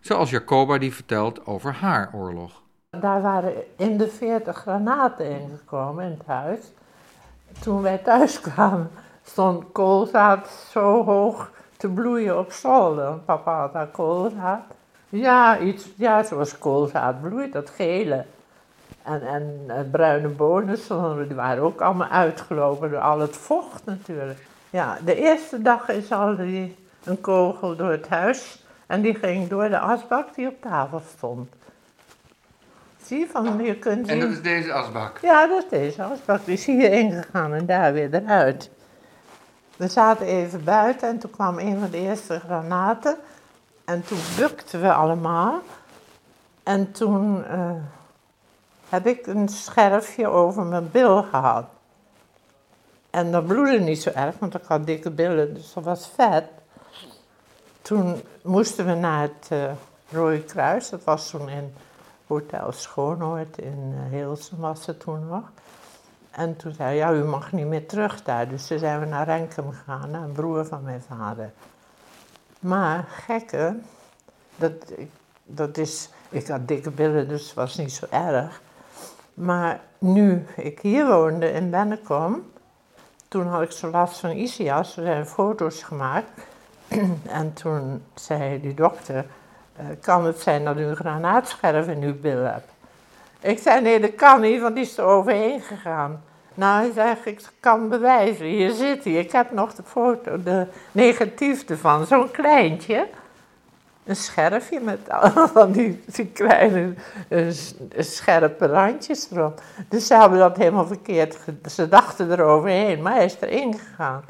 Zoals 0.00 0.30
Jacoba 0.30 0.78
die 0.78 0.94
vertelt 0.94 1.46
over 1.46 1.72
haar 1.74 2.10
oorlog. 2.14 2.62
Daar 2.90 3.22
waren 3.22 3.52
in 3.76 3.96
de 3.98 4.08
40 4.08 4.56
granaten 4.56 5.30
ingekomen 5.40 6.04
in 6.04 6.10
het 6.18 6.26
huis. 6.26 6.60
Toen 7.60 7.82
wij 7.82 7.98
thuis 7.98 8.40
kwamen, 8.40 8.90
stond 9.24 9.64
koolzaad 9.72 10.66
zo 10.70 11.04
hoog 11.04 11.50
te 11.78 11.88
bloeien 11.88 12.38
op 12.38 12.52
zolder. 12.52 13.04
Want 13.04 13.24
Papa 13.24 13.60
had 13.60 13.72
daar 13.72 13.86
koolzaad. 13.86 14.62
Ja, 15.08 15.58
iets, 15.58 15.86
ja, 15.96 16.22
zoals 16.22 16.58
koolzaad 16.58 17.20
bloeit, 17.20 17.52
dat 17.52 17.70
gele. 17.70 18.24
En, 19.02 19.26
en 19.26 19.64
eh, 19.66 19.90
bruine 19.90 20.28
bonen, 20.28 20.78
die 21.26 21.36
waren 21.36 21.62
ook 21.62 21.80
allemaal 21.80 22.08
uitgelopen 22.08 22.90
door 22.90 23.00
al 23.00 23.20
het 23.20 23.36
vocht 23.36 23.84
natuurlijk. 23.84 24.46
Ja, 24.70 24.98
de 25.04 25.14
eerste 25.14 25.62
dag 25.62 25.88
is 25.88 26.12
al 26.12 26.36
die, 26.36 26.76
een 27.04 27.20
kogel 27.20 27.76
door 27.76 27.90
het 27.90 28.08
huis. 28.08 28.64
En 28.86 29.00
die 29.00 29.14
ging 29.14 29.48
door 29.48 29.68
de 29.68 29.78
asbak 29.78 30.34
die 30.34 30.48
op 30.48 30.60
tafel 30.60 31.02
stond. 31.16 31.48
Zie 33.02 33.18
je, 33.18 33.26
van, 33.26 33.64
je 33.64 33.74
kunt 33.74 34.06
zien... 34.06 34.20
En 34.20 34.20
dat 34.20 34.30
is 34.30 34.42
deze 34.42 34.72
asbak. 34.72 35.18
Ja, 35.22 35.46
dat 35.46 35.62
is 35.62 35.68
deze 35.68 36.02
asbak. 36.02 36.44
Die 36.44 36.54
is 36.54 36.66
hier 36.66 36.92
ingegaan 36.92 37.54
en 37.54 37.66
daar 37.66 37.92
weer 37.92 38.14
eruit. 38.14 38.70
We 39.78 39.88
zaten 39.88 40.26
even 40.26 40.64
buiten 40.64 41.08
en 41.08 41.18
toen 41.18 41.30
kwam 41.30 41.58
een 41.58 41.80
van 41.80 41.90
de 41.90 41.96
eerste 41.96 42.40
granaten. 42.40 43.16
En 43.84 44.04
toen 44.04 44.18
bukten 44.36 44.80
we 44.80 44.92
allemaal. 44.92 45.60
En 46.62 46.92
toen 46.92 47.44
eh, 47.44 47.70
heb 48.88 49.06
ik 49.06 49.26
een 49.26 49.48
scherfje 49.48 50.28
over 50.28 50.62
mijn 50.62 50.90
bil 50.90 51.22
gehad. 51.22 51.64
En 53.10 53.32
dat 53.32 53.46
bloedde 53.46 53.80
niet 53.80 54.02
zo 54.02 54.10
erg, 54.10 54.38
want 54.38 54.54
ik 54.54 54.64
had 54.64 54.86
dikke 54.86 55.10
billen, 55.10 55.54
dus 55.54 55.72
dat 55.72 55.84
was 55.84 56.08
vet. 56.14 56.44
Toen 57.82 58.22
moesten 58.42 58.86
we 58.86 58.94
naar 58.94 59.22
het 59.22 59.46
eh 59.48 59.70
Rode 60.10 60.42
Kruis, 60.42 60.88
dat 60.88 61.04
was 61.04 61.30
toen 61.30 61.48
in 61.48 61.74
Hotel 62.26 62.72
Schoonoord 62.72 63.58
in 63.58 63.94
eh, 63.94 64.10
Hilsum 64.10 64.58
was 64.58 64.86
het 64.86 65.00
toen 65.00 65.28
nog. 65.28 65.42
En 66.38 66.56
toen 66.56 66.72
zei 66.72 66.88
hij, 66.88 66.96
ja, 66.96 67.12
u 67.12 67.24
mag 67.24 67.52
niet 67.52 67.66
meer 67.66 67.86
terug 67.86 68.22
daar. 68.22 68.48
Dus 68.48 68.66
toen 68.66 68.78
zijn 68.78 69.00
we 69.00 69.06
naar 69.06 69.26
Renkum 69.26 69.72
gegaan, 69.72 70.10
naar 70.10 70.22
een 70.22 70.32
broer 70.32 70.66
van 70.66 70.82
mijn 70.82 71.02
vader. 71.02 71.52
Maar 72.60 73.04
gekke, 73.08 73.76
dat, 74.56 74.72
dat 75.44 75.76
is, 75.76 76.10
ik 76.28 76.46
had 76.46 76.68
dikke 76.68 76.90
billen, 76.90 77.28
dus 77.28 77.44
het 77.44 77.54
was 77.54 77.76
niet 77.76 77.92
zo 77.92 78.06
erg. 78.10 78.60
Maar 79.34 79.80
nu 79.98 80.46
ik 80.56 80.80
hier 80.80 81.06
woonde 81.06 81.52
in 81.52 81.70
Bennekom, 81.70 82.50
toen 83.28 83.46
had 83.46 83.62
ik 83.62 83.70
zo 83.70 83.90
last 83.90 84.18
van 84.18 84.30
Isias, 84.30 84.96
er 84.96 85.04
zijn 85.04 85.26
foto's 85.26 85.82
gemaakt. 85.82 86.30
en 87.40 87.52
toen 87.52 88.02
zei 88.14 88.60
die 88.60 88.74
dokter, 88.74 89.26
eh, 89.76 89.86
kan 90.00 90.24
het 90.24 90.40
zijn 90.40 90.64
dat 90.64 90.76
u 90.76 90.84
een 90.84 90.96
granaatscherf 90.96 91.88
in 91.88 92.02
uw 92.02 92.20
bil 92.20 92.42
hebt? 92.42 92.70
Ik 93.40 93.58
zei, 93.58 93.80
nee, 93.80 94.00
dat 94.00 94.14
kan 94.14 94.40
niet, 94.40 94.60
want 94.60 94.74
die 94.74 94.84
is 94.84 94.98
er 94.98 95.04
overheen 95.04 95.60
gegaan. 95.60 96.22
Nou, 96.54 96.82
hij 96.82 96.92
zegt, 96.92 97.26
ik 97.26 97.50
kan 97.60 97.88
bewijzen, 97.88 98.46
hier 98.46 98.70
zit 98.70 99.04
hij. 99.04 99.12
Ik 99.12 99.32
heb 99.32 99.52
nog 99.52 99.74
de 99.74 99.82
foto, 99.82 100.42
de 100.42 100.66
negatief 100.92 101.68
ervan, 101.68 102.06
zo'n 102.06 102.30
kleintje. 102.30 103.08
Een 104.04 104.16
scherfje 104.16 104.80
met 104.80 105.08
allemaal 105.08 105.48
van 105.58 105.72
die, 105.72 106.02
die 106.06 106.26
kleine 106.26 106.94
eh, 107.28 107.46
scherpe 107.98 108.66
randjes 108.66 109.30
erop. 109.30 109.62
Dus 109.88 110.06
ze 110.06 110.14
hebben 110.14 110.38
dat 110.38 110.56
helemaal 110.56 110.86
verkeerd, 110.86 111.38
ze 111.70 111.88
dachten 111.88 112.32
eroverheen, 112.32 113.02
maar 113.02 113.14
hij 113.14 113.24
is 113.24 113.36
erin 113.40 113.78
gegaan. 113.78 114.24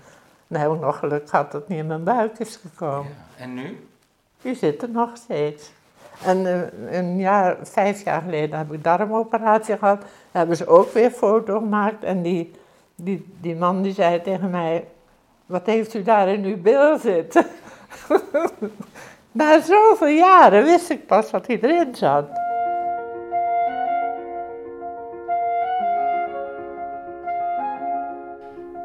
Dan 0.47 0.61
heb 0.61 0.73
ik 0.73 0.81
nog 0.81 0.99
geluk 0.99 1.29
gehad 1.29 1.53
dat 1.53 1.61
het 1.61 1.71
niet 1.71 1.79
in 1.79 1.87
mijn 1.87 2.05
buik 2.05 2.39
is 2.39 2.57
gekomen. 2.57 3.17
En 3.37 3.55
nu? 3.55 3.89
Die 4.43 4.55
zit 4.55 4.83
er 4.83 4.91
nog 4.91 5.11
steeds. 5.15 5.73
En 6.25 6.47
eh, 6.47 6.99
een 6.99 7.19
jaar, 7.19 7.57
vijf 7.63 8.05
jaar 8.05 8.21
geleden 8.21 8.59
heb 8.59 8.73
ik 8.73 8.85
darmoperatie 8.85 9.77
gehad. 9.77 10.01
Daar 10.01 10.11
hebben 10.33 10.57
ze 10.57 10.67
ook 10.67 10.93
weer 10.93 11.11
foto 11.11 11.59
gemaakt. 11.59 12.05
En 12.05 12.23
die, 12.23 12.53
die, 12.95 13.27
die 13.41 13.57
man 13.57 13.83
die 13.83 13.93
zei 13.93 14.23
tegen 14.23 14.51
mij, 14.51 14.89
wat 15.47 15.67
heeft 15.67 15.95
u 15.95 16.03
daar 16.03 16.29
in 16.29 16.45
uw 16.45 16.61
bil 16.61 16.99
zitten? 16.99 17.47
Na 19.33 19.61
zoveel 19.61 20.09
jaren 20.09 20.65
wist 20.65 20.91
ik 20.91 21.07
pas 21.07 21.31
wat 21.31 21.47
hij 21.47 21.61
erin 21.61 21.95
zat. 21.95 22.29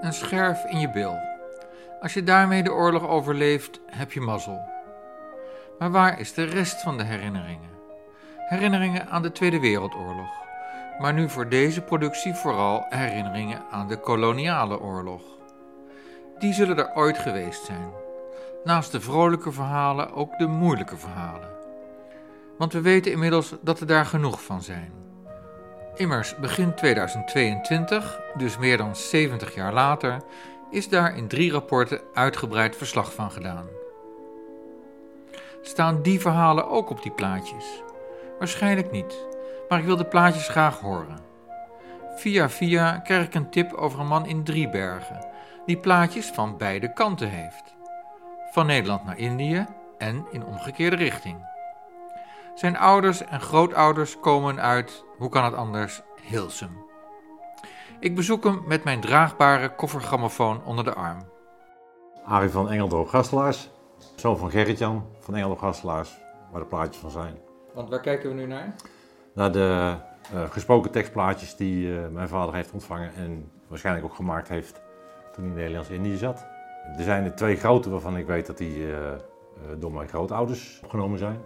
Een 0.01 0.13
scherf 0.13 0.65
in 0.65 0.79
je 0.79 0.89
bil. 0.89 1.19
Als 2.01 2.13
je 2.13 2.23
daarmee 2.23 2.63
de 2.63 2.73
oorlog 2.73 3.07
overleeft, 3.07 3.79
heb 3.85 4.11
je 4.11 4.21
mazzel. 4.21 4.72
Maar 5.83 5.91
waar 5.91 6.19
is 6.19 6.33
de 6.33 6.43
rest 6.43 6.81
van 6.81 6.97
de 6.97 7.03
herinneringen? 7.03 7.69
Herinneringen 8.37 9.09
aan 9.09 9.21
de 9.21 9.31
Tweede 9.31 9.59
Wereldoorlog. 9.59 10.31
Maar 10.99 11.13
nu 11.13 11.29
voor 11.29 11.49
deze 11.49 11.81
productie 11.81 12.33
vooral 12.33 12.85
herinneringen 12.89 13.61
aan 13.71 13.87
de 13.87 13.99
koloniale 13.99 14.79
oorlog. 14.79 15.21
Die 16.39 16.53
zullen 16.53 16.77
er 16.77 16.95
ooit 16.95 17.17
geweest 17.17 17.65
zijn. 17.65 17.91
Naast 18.63 18.91
de 18.91 19.01
vrolijke 19.01 19.51
verhalen 19.51 20.13
ook 20.13 20.37
de 20.37 20.47
moeilijke 20.47 20.97
verhalen. 20.97 21.49
Want 22.57 22.73
we 22.73 22.81
weten 22.81 23.11
inmiddels 23.11 23.55
dat 23.61 23.79
er 23.79 23.87
daar 23.87 24.05
genoeg 24.05 24.43
van 24.43 24.61
zijn. 24.61 24.91
Immers, 25.95 26.35
begin 26.35 26.75
2022, 26.75 28.21
dus 28.37 28.57
meer 28.57 28.77
dan 28.77 28.95
70 28.95 29.55
jaar 29.55 29.73
later, 29.73 30.21
is 30.71 30.89
daar 30.89 31.17
in 31.17 31.27
drie 31.27 31.51
rapporten 31.51 32.01
uitgebreid 32.13 32.75
verslag 32.75 33.13
van 33.13 33.31
gedaan. 33.31 33.82
Staan 35.65 36.01
die 36.01 36.19
verhalen 36.21 36.69
ook 36.69 36.89
op 36.89 37.01
die 37.01 37.11
plaatjes? 37.11 37.83
Waarschijnlijk 38.39 38.91
niet, 38.91 39.27
maar 39.69 39.79
ik 39.79 39.85
wil 39.85 39.97
de 39.97 40.05
plaatjes 40.05 40.47
graag 40.47 40.79
horen. 40.79 41.19
Via 42.15 42.49
via 42.49 42.97
krijg 42.97 43.25
ik 43.25 43.33
een 43.33 43.49
tip 43.49 43.73
over 43.73 43.99
een 43.99 44.07
man 44.07 44.25
in 44.25 44.43
Driebergen, 44.43 45.27
die 45.65 45.77
plaatjes 45.77 46.27
van 46.27 46.57
beide 46.57 46.93
kanten 46.93 47.29
heeft. 47.29 47.75
Van 48.51 48.65
Nederland 48.65 49.03
naar 49.05 49.17
Indië 49.17 49.65
en 49.97 50.25
in 50.31 50.45
omgekeerde 50.45 50.95
richting. 50.95 51.47
Zijn 52.55 52.77
ouders 52.77 53.25
en 53.25 53.41
grootouders 53.41 54.19
komen 54.19 54.61
uit, 54.61 55.03
hoe 55.17 55.29
kan 55.29 55.43
het 55.43 55.53
anders, 55.53 56.01
Hilsum. 56.21 56.85
Ik 57.99 58.15
bezoek 58.15 58.43
hem 58.43 58.63
met 58.65 58.83
mijn 58.83 59.01
draagbare 59.01 59.75
koffergrammofoon 59.75 60.63
onder 60.65 60.83
de 60.83 60.93
arm. 60.93 61.19
Arie 62.25 62.49
van 62.49 62.69
Engeldorp 62.69 63.07
Gastelaars, 63.07 63.69
zoon 64.15 64.37
van 64.37 64.49
Gerrit-Jan 64.49 65.05
van 65.19 65.35
Engeldorp 65.35 65.59
Gastelaars, 65.59 66.17
waar 66.51 66.61
de 66.61 66.67
plaatjes 66.67 66.97
van 66.97 67.11
zijn. 67.11 67.37
Want 67.73 67.89
waar 67.89 67.99
kijken 67.99 68.29
we 68.29 68.35
nu 68.35 68.45
naar? 68.45 68.75
Naar 69.33 69.51
de 69.51 69.95
uh, 70.33 70.43
gesproken 70.49 70.91
tekstplaatjes 70.91 71.55
die 71.55 71.87
uh, 71.87 72.07
mijn 72.11 72.27
vader 72.27 72.55
heeft 72.55 72.71
ontvangen 72.71 73.13
en 73.15 73.51
waarschijnlijk 73.67 74.05
ook 74.05 74.15
gemaakt 74.15 74.47
heeft 74.47 74.81
toen 75.33 75.43
hij 75.43 75.53
in 75.53 75.59
Nederlands-Indië 75.59 76.17
zat. 76.17 76.45
Er 76.97 77.03
zijn 77.03 77.23
er 77.23 77.35
twee 77.35 77.55
grote 77.55 77.89
waarvan 77.89 78.17
ik 78.17 78.25
weet 78.25 78.45
dat 78.45 78.57
die 78.57 78.77
uh, 78.77 78.97
door 79.79 79.91
mijn 79.91 80.07
grootouders 80.07 80.79
opgenomen 80.83 81.19
zijn. 81.19 81.39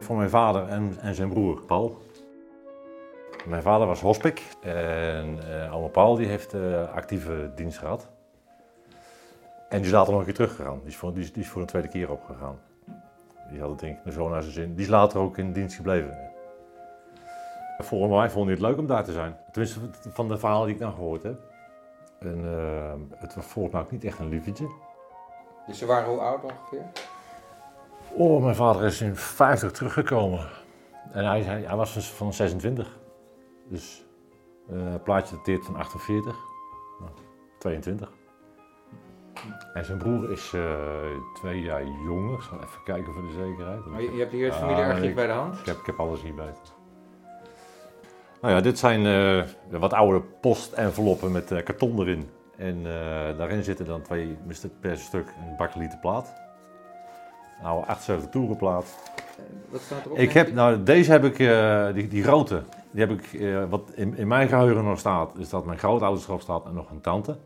Van 0.00 0.16
mijn 0.16 0.30
vader 0.30 0.68
en, 0.68 0.96
en 1.00 1.14
zijn 1.14 1.28
broer 1.28 1.62
Paul. 1.62 1.98
Mijn 3.46 3.62
vader 3.62 3.86
was 3.86 4.00
hospik 4.00 4.42
en 4.60 5.38
uh, 5.48 5.74
oma 5.74 5.86
Paul 5.86 6.16
die 6.16 6.26
heeft 6.26 6.54
actieve 6.94 7.52
dienst 7.54 7.78
gehad. 7.78 8.11
En 9.72 9.78
die 9.78 9.86
is 9.86 9.92
later 9.92 10.10
nog 10.10 10.20
een 10.20 10.26
keer 10.26 10.34
teruggegaan. 10.34 10.78
Die 10.78 10.88
is 10.88 10.96
voor, 10.96 11.12
die 11.14 11.22
is, 11.22 11.32
die 11.32 11.42
is 11.42 11.48
voor 11.48 11.60
een 11.60 11.66
tweede 11.66 11.88
keer 11.88 12.10
opgegaan. 12.10 12.60
Die 13.50 13.60
had 13.60 13.70
het 13.70 13.78
denk 13.78 13.98
ik 14.04 14.12
zo 14.12 14.28
naar 14.28 14.42
zijn 14.42 14.54
zin. 14.54 14.74
Die 14.74 14.84
is 14.84 14.90
later 14.90 15.20
ook 15.20 15.38
in 15.38 15.52
dienst 15.52 15.76
gebleven. 15.76 16.30
Volgens 17.78 18.12
mij 18.12 18.30
vond 18.30 18.44
hij 18.44 18.54
het 18.54 18.62
leuk 18.62 18.78
om 18.78 18.86
daar 18.86 19.04
te 19.04 19.12
zijn. 19.12 19.36
Tenminste 19.52 19.80
van 20.12 20.28
de 20.28 20.38
verhalen 20.38 20.66
die 20.66 20.74
ik 20.74 20.80
dan 20.80 20.92
gehoord 20.92 21.22
heb. 21.22 21.40
En 22.18 22.44
uh, 22.44 23.18
het 23.20 23.34
was 23.34 23.44
volgens 23.44 23.74
mij 23.74 23.82
ook 23.82 23.90
niet 23.90 24.04
echt 24.04 24.18
een 24.18 24.28
liefdetje. 24.28 24.68
Dus 25.66 25.78
ze 25.78 25.86
waren 25.86 26.08
hoe 26.08 26.20
oud 26.20 26.44
ongeveer? 26.44 26.84
Oh, 28.12 28.42
mijn 28.42 28.56
vader 28.56 28.84
is 28.84 29.00
in 29.00 29.16
50 29.16 29.70
teruggekomen. 29.72 30.46
En 31.12 31.24
hij, 31.24 31.42
hij, 31.42 31.62
hij 31.62 31.76
was 31.76 32.10
van 32.10 32.32
26. 32.32 32.98
Dus 33.68 34.04
uh, 34.70 34.94
plaatje 35.04 35.36
dateert 35.36 35.64
van 35.64 35.76
48. 35.76 36.36
Nou, 37.00 37.10
22. 37.58 38.12
En 39.74 39.84
zijn 39.84 39.98
broer 39.98 40.30
is 40.30 40.52
uh, 40.52 40.62
twee 41.34 41.60
jaar 41.60 41.84
jonger. 41.84 42.34
Ik 42.34 42.42
zal 42.42 42.58
even 42.58 42.82
kijken 42.84 43.12
voor 43.12 43.22
de 43.22 43.32
zekerheid. 43.32 43.86
Maar 43.86 44.02
je, 44.02 44.12
je 44.12 44.18
hebt 44.18 44.32
hier 44.32 44.46
het 44.46 44.54
familiearchief 44.54 45.08
uh, 45.08 45.14
bij 45.14 45.26
de 45.26 45.32
hand? 45.32 45.58
Ik 45.58 45.66
heb, 45.66 45.76
ik 45.76 45.86
heb 45.86 46.00
alles 46.00 46.22
hier 46.22 46.34
bij. 46.34 46.52
Nou 48.40 48.54
ja, 48.54 48.60
dit 48.60 48.78
zijn 48.78 49.00
uh, 49.00 49.44
wat 49.80 49.92
oude 49.92 50.20
postenveloppen 50.20 51.32
met 51.32 51.62
karton 51.64 52.00
erin. 52.00 52.30
En 52.56 52.82
daarin 53.36 53.64
zitten 53.64 53.86
dan 53.86 54.02
twee, 54.02 54.38
per 54.80 54.96
stuk 54.96 55.26
een 55.26 55.56
bakkelieten 55.56 55.98
plaat. 55.98 56.32
Een 57.58 57.66
oude 57.66 57.86
78 57.86 58.30
toerenplaat. 58.30 58.98
Wat 59.68 59.80
staat 59.80 60.04
erop? 60.04 60.18
Ik 60.18 60.32
heb, 60.32 60.52
nou, 60.52 60.82
deze 60.82 61.10
heb 61.10 61.24
ik, 61.24 61.36
die, 61.94 62.08
die 62.08 62.22
grote, 62.22 62.62
die 62.90 63.06
heb 63.06 63.10
ik, 63.10 63.40
wat 63.70 63.90
in, 63.94 64.16
in 64.16 64.28
mijn 64.28 64.48
geheugen 64.48 64.84
nog 64.84 64.98
staat, 64.98 65.38
is 65.38 65.48
dat 65.48 65.64
mijn 65.64 65.78
grootouders 65.78 66.26
erop 66.26 66.40
staat 66.40 66.66
en 66.66 66.74
nog 66.74 66.90
een 66.90 67.00
tante. 67.00 67.38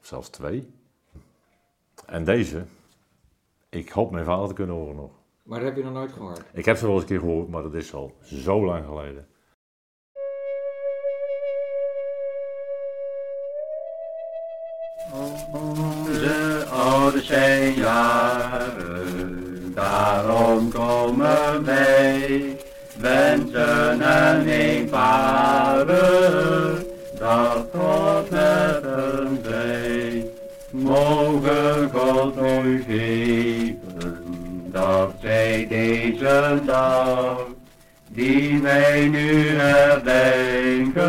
Of 0.00 0.06
zelfs 0.06 0.28
twee. 0.28 0.77
En 2.08 2.24
deze, 2.24 2.64
ik 3.68 3.88
hoop 3.88 4.10
mijn 4.10 4.24
vader 4.24 4.48
te 4.48 4.54
kunnen 4.54 4.76
horen 4.76 4.96
nog. 4.96 5.10
Maar 5.42 5.58
dat 5.58 5.68
heb 5.68 5.76
je 5.76 5.84
nog 5.84 5.92
nooit 5.92 6.12
gehoord? 6.12 6.42
Ik 6.52 6.64
heb 6.64 6.76
ze 6.76 6.84
wel 6.84 6.94
eens 6.94 7.02
een 7.02 7.08
keer 7.08 7.18
gehoord, 7.18 7.48
maar 7.48 7.62
dat 7.62 7.74
is 7.74 7.94
al 7.94 8.12
zo 8.22 8.64
lang 8.64 8.84
geleden. 8.84 9.26
Onze 15.52 16.66
ouders 16.72 17.26
zijn 17.26 17.72
jaren, 17.72 19.72
daarom 19.74 20.70
komen 20.70 21.64
wij, 21.64 22.56
wensen 22.98 24.00
en 24.00 24.46
eenvoudig, 24.46 25.96
dat 27.18 27.66
God 27.72 28.30
met 28.30 28.82
hen 28.82 29.38
zij. 29.42 30.30
U 32.68 32.82
geven, 32.82 34.16
dat 34.70 35.14
zij 35.20 35.66
deze 35.68 36.62
dag, 36.66 37.46
die 38.08 38.60
wij 38.60 39.08
nu 39.08 39.46
herdenken, 39.48 41.06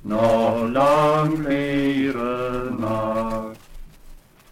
nog 0.00 0.68
lang 0.68 1.38
leren 1.46 2.76
mag. 2.78 3.44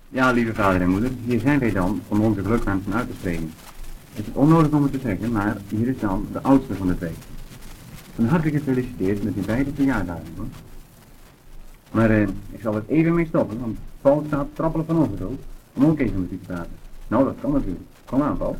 Ja, 0.09 0.31
lieve 0.31 0.55
vader 0.55 0.81
en 0.81 0.89
moeder, 0.89 1.11
hier 1.27 1.41
zijn 1.41 1.59
wij 1.59 1.73
dan 1.73 2.03
om 2.09 2.21
onze 2.21 2.43
gelukwensen 2.43 2.95
uit 2.95 3.09
te 3.09 3.15
spreken. 3.19 3.53
Het 4.15 4.27
is 4.27 4.33
onnodig 4.33 4.73
om 4.73 4.83
het 4.83 4.93
te 4.93 5.01
zeggen, 5.03 5.33
maar 5.33 5.57
hier 5.69 5.89
is 5.89 5.99
dan 5.99 6.27
de 6.33 6.43
oudste 6.43 6.75
van 6.75 6.87
de 6.87 6.97
twee. 6.97 7.15
Van 8.15 8.27
harte 8.27 8.51
gefeliciteerd 8.51 9.23
met 9.23 9.35
uw 9.35 9.45
beide 9.45 9.71
verjaardagen. 9.75 10.53
Maar 11.91 12.11
eh, 12.11 12.23
ik 12.51 12.61
zal 12.63 12.75
het 12.75 12.89
even 12.89 13.15
mee 13.15 13.27
stoppen, 13.27 13.61
want 13.61 13.79
Paul 14.01 14.25
staat 14.27 14.47
trappelen 14.55 14.87
van 14.87 14.99
overdood 14.99 15.39
om 15.75 15.85
ook 15.85 15.99
even 15.99 16.21
met 16.21 16.33
u 16.33 16.39
te 16.39 16.47
praten. 16.47 16.73
Nou, 17.09 17.25
dat 17.25 17.35
kan 17.41 17.53
natuurlijk. 17.53 17.85
Kom 18.05 18.23
aan, 18.23 18.37
Paul. 18.37 18.57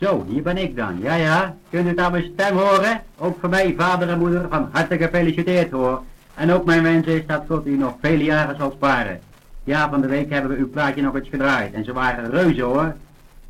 Zo, 0.00 0.24
hier 0.28 0.42
ben 0.42 0.56
ik 0.56 0.76
dan. 0.76 0.98
Ja, 1.00 1.14
ja. 1.14 1.56
Kunt 1.70 1.98
u 1.98 1.98
aan 1.98 2.12
mijn 2.12 2.30
stem 2.32 2.56
horen? 2.56 3.02
Ook 3.18 3.40
voor 3.40 3.48
mij, 3.48 3.74
vader 3.78 4.08
en 4.08 4.18
moeder, 4.18 4.46
van 4.50 4.68
harte 4.72 4.96
gefeliciteerd 4.96 5.70
hoor. 5.70 6.02
En 6.34 6.52
ook 6.52 6.64
mijn 6.64 6.82
wens 6.82 7.06
is 7.06 7.26
dat 7.26 7.42
God 7.48 7.66
u 7.66 7.76
nog 7.76 7.94
vele 8.00 8.24
jaren 8.24 8.56
zal 8.56 8.70
sparen. 8.70 9.20
Ja, 9.64 9.90
van 9.90 10.00
de 10.00 10.06
week 10.06 10.30
hebben 10.30 10.50
we 10.50 10.56
uw 10.56 10.70
plaatje 10.70 11.02
nog 11.02 11.14
eens 11.14 11.28
gedraaid. 11.28 11.72
En 11.72 11.84
ze 11.84 11.92
waren 11.92 12.30
reuze 12.30 12.62
hoor. 12.62 12.94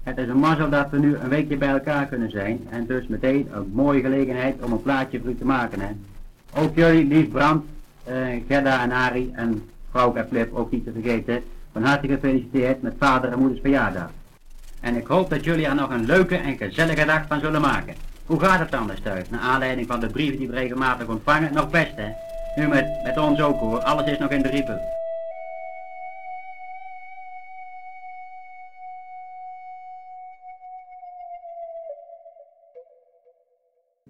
Het 0.03 0.19
is 0.19 0.29
een 0.29 0.39
mazzel 0.39 0.71
dat 0.71 0.91
we 0.91 0.99
nu 0.99 1.17
een 1.17 1.29
weekje 1.29 1.57
bij 1.57 1.69
elkaar 1.69 2.07
kunnen 2.07 2.31
zijn. 2.31 2.67
En 2.71 2.87
dus 2.87 3.07
meteen 3.07 3.49
een 3.53 3.71
mooie 3.73 4.01
gelegenheid 4.01 4.65
om 4.65 4.73
een 4.73 4.83
plaatje 4.83 5.21
voor 5.21 5.31
u 5.31 5.37
te 5.37 5.45
maken. 5.45 5.81
Hè. 5.81 5.89
Ook 6.63 6.75
jullie, 6.75 7.07
lief 7.07 7.31
Brand, 7.31 7.65
uh, 8.09 8.15
Gerda 8.49 8.83
en 8.83 8.93
Ari 8.93 9.31
en 9.35 9.63
vrouw 9.91 10.15
Flip 10.29 10.55
ook 10.55 10.71
niet 10.71 10.85
te 10.85 10.93
vergeten. 10.93 11.43
Van 11.73 11.85
harte 11.85 12.09
gefeliciteerd 12.09 12.83
met 12.83 12.95
vader 12.99 13.33
en 13.33 13.39
moeders 13.39 13.61
verjaardag. 13.61 14.11
En 14.81 14.97
ik 14.97 15.07
hoop 15.07 15.31
dat 15.31 15.45
jullie 15.45 15.67
er 15.67 15.75
nog 15.75 15.91
een 15.91 16.05
leuke 16.05 16.37
en 16.37 16.57
gezellige 16.57 17.05
dag 17.05 17.27
van 17.27 17.41
zullen 17.41 17.61
maken. 17.61 17.95
Hoe 18.27 18.41
gaat 18.41 18.59
het 18.59 18.75
anders 18.75 19.01
thuis? 19.01 19.31
Naar 19.31 19.41
aanleiding 19.41 19.87
van 19.87 20.01
de 20.01 20.07
brieven 20.07 20.39
die 20.39 20.49
we 20.49 20.55
regelmatig 20.55 21.07
ontvangen. 21.07 21.55
Nog 21.55 21.71
best 21.71 21.97
hè? 21.97 22.11
Nu 22.57 22.69
met, 22.69 22.87
met 23.05 23.19
ons 23.19 23.41
ook 23.41 23.61
hoor. 23.61 23.79
Alles 23.79 24.11
is 24.11 24.19
nog 24.19 24.31
in 24.31 24.43
de 24.43 24.49
riepen. 24.49 24.81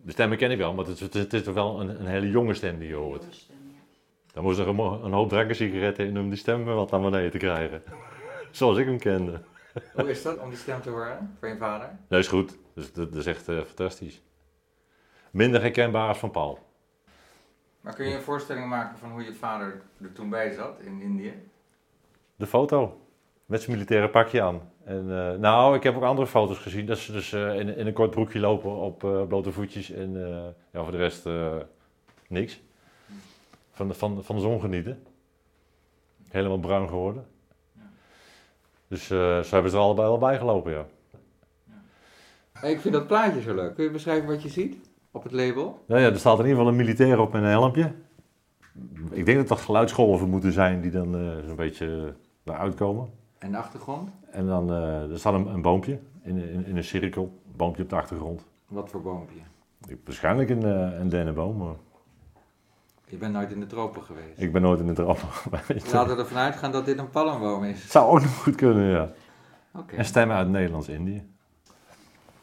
De 0.09 0.15
stemmen 0.15 0.39
ken 0.39 0.51
ik 0.51 0.59
wel, 0.59 0.75
maar 0.75 0.85
het 0.85 1.01
is, 1.01 1.21
het 1.21 1.33
is 1.33 1.43
toch 1.43 1.55
wel 1.55 1.81
een, 1.81 2.01
een, 2.01 2.07
hele 2.07 2.31
jonge 2.31 2.55
stem 2.55 2.79
die 2.79 2.89
je 2.89 2.95
hoort. 2.95 3.25
Dan 4.39 4.47
moest 4.47 4.59
er 4.59 4.69
een, 4.69 4.79
een 4.79 5.13
hoop 5.13 5.29
drankensigaretten 5.29 6.07
in 6.07 6.19
om 6.19 6.29
die 6.29 6.39
stem 6.39 6.65
wat 6.65 6.91
naar 6.91 7.01
beneden 7.01 7.31
te 7.31 7.39
krijgen. 7.39 7.83
Zoals 8.51 8.79
ik 8.79 8.87
hem 8.87 8.99
kende. 8.99 9.41
Hoe 9.95 10.11
is 10.11 10.23
dat 10.23 10.39
om 10.39 10.49
die 10.49 10.59
stem 10.59 10.81
te 10.81 10.91
horen 10.91 11.37
van 11.41 11.49
je 11.49 11.57
vader? 11.57 11.91
Dat 12.09 12.19
is 12.19 12.29
goed. 12.29 12.59
Dus 12.75 12.93
dat, 12.93 13.15
is 13.15 13.27
echt 13.27 13.49
eh, 13.49 13.61
fantastisch. 13.61 14.23
Minder 15.31 15.61
herkenbaar 15.61 16.09
als 16.09 16.19
van 16.19 16.31
Paul. 16.31 16.59
Maar 17.81 17.95
kun 17.95 18.09
je 18.09 18.15
een 18.15 18.23
voorstelling 18.23 18.69
maken 18.69 18.99
van 18.99 19.11
hoe 19.11 19.25
je 19.25 19.35
vader 19.35 19.83
er 20.03 20.13
toen 20.13 20.31
bij 20.31 20.51
zat 20.51 20.81
in 20.81 21.01
Indië? 21.01 21.35
De 22.37 22.47
foto. 22.47 23.01
Met 23.47 23.63
zijn 23.63 23.73
militaire 23.73 24.09
pakje 24.09 24.43
aan. 24.43 24.73
En, 24.85 25.11
eh, 25.11 25.39
nou, 25.39 25.77
ik 25.77 25.83
heb 25.83 25.97
ook 25.97 26.03
andere 26.03 26.29
foto's 26.29 26.59
gezien. 26.59 26.87
Dat 26.87 26.99
ze 26.99 27.13
dus 27.13 27.33
eh, 27.33 27.59
in, 27.59 27.77
in 27.77 27.87
een 27.87 27.93
kort 27.93 28.11
broekje 28.11 28.41
lopen 28.41 28.71
op 28.71 28.99
blote 29.29 29.53
voetjes. 29.53 29.91
En 29.91 30.13
ja, 30.73 30.83
voor 30.83 30.93
de 30.93 30.99
rest 30.99 31.29
niks. 32.29 32.67
Van 33.79 33.89
de, 33.89 33.95
van, 33.95 34.25
van 34.25 34.37
de 34.37 34.43
zon 34.43 34.61
genieten. 34.61 35.03
Helemaal 36.29 36.59
bruin 36.59 36.89
geworden. 36.89 37.27
Dus 38.89 39.03
eh, 39.03 39.41
ze 39.41 39.49
hebben 39.51 39.73
er 39.73 39.79
allebei 39.79 40.09
al 40.09 40.19
bij 40.19 40.39
gelopen, 40.39 40.73
ja. 40.73 40.87
Hey, 42.53 42.73
Ik 42.73 42.81
vind 42.81 42.95
dat 42.95 43.07
plaatje 43.07 43.41
zo 43.41 43.55
leuk. 43.55 43.75
Kun 43.75 43.85
je 43.85 43.91
beschrijven 43.91 44.29
wat 44.29 44.43
je 44.43 44.49
ziet 44.49 44.77
op 45.11 45.23
het 45.23 45.33
label? 45.33 45.85
Nou 45.87 46.01
ja, 46.01 46.11
er 46.11 46.19
staat 46.19 46.39
in 46.39 46.45
ieder 46.45 46.57
geval 46.57 46.69
een 46.69 46.77
militair 46.77 47.21
op 47.21 47.33
met 47.33 47.43
een 47.43 47.49
helmpje. 47.49 47.93
Ik 49.11 49.27
denk 49.27 49.39
dat 49.39 49.49
dat 49.49 49.61
geluidsgolven 49.61 50.29
moeten 50.29 50.53
zijn 50.53 50.81
die 50.81 50.91
dan 50.91 51.15
eh, 51.15 51.47
zo'n 51.47 51.57
beetje 51.57 52.15
eruit 52.45 52.75
komen. 52.75 53.09
En 53.39 53.51
de 53.51 53.59
achtergrond? 53.59 54.11
En 54.31 54.47
dan 54.47 54.73
eh, 54.73 55.11
er 55.11 55.19
staat 55.19 55.35
een, 55.35 55.47
een 55.47 55.63
boompje 55.63 55.99
in, 56.23 56.37
in, 56.37 56.67
in 56.67 56.77
een 56.77 56.85
cirkel, 56.85 57.23
een 57.23 57.57
boompje 57.57 57.83
op 57.83 57.89
de 57.89 57.97
achtergrond. 57.97 58.45
Wat 58.69 58.91
voor 58.91 59.03
boompje? 59.03 59.39
Ik, 59.87 59.99
waarschijnlijk 60.05 60.51
een, 60.51 60.63
eh, 60.63 60.99
een 60.99 61.09
dennenboom, 61.09 61.57
maar 61.57 61.75
Je 63.09 63.17
bent 63.17 63.33
nooit 63.33 63.51
in 63.51 63.61
de 63.61 63.67
tropen 63.67 64.03
geweest. 64.03 64.41
ik 64.41 64.53
ben 64.53 64.63
nooit 64.63 64.81
in 64.81 64.87
de 64.87 64.93
trap 64.93 65.19
geweest. 65.43 65.93
Laten 65.93 66.17
we 66.17 66.23
ervan 66.23 66.39
uitgaan 66.39 66.73
dat 66.73 66.85
dit 66.85 66.99
een 66.99 67.11
palmboom 67.11 67.65
is. 67.65 67.83
Het 67.83 67.91
zou 67.91 68.07
ook 68.11 68.21
nog 68.21 68.43
goed 68.43 68.55
kunnen, 68.55 68.91
ja. 68.91 69.11
Oké. 69.75 69.97
En 69.97 70.05
stemmen 70.05 70.37
uit 70.37 70.49
Nederlands-Indië. 70.49 71.23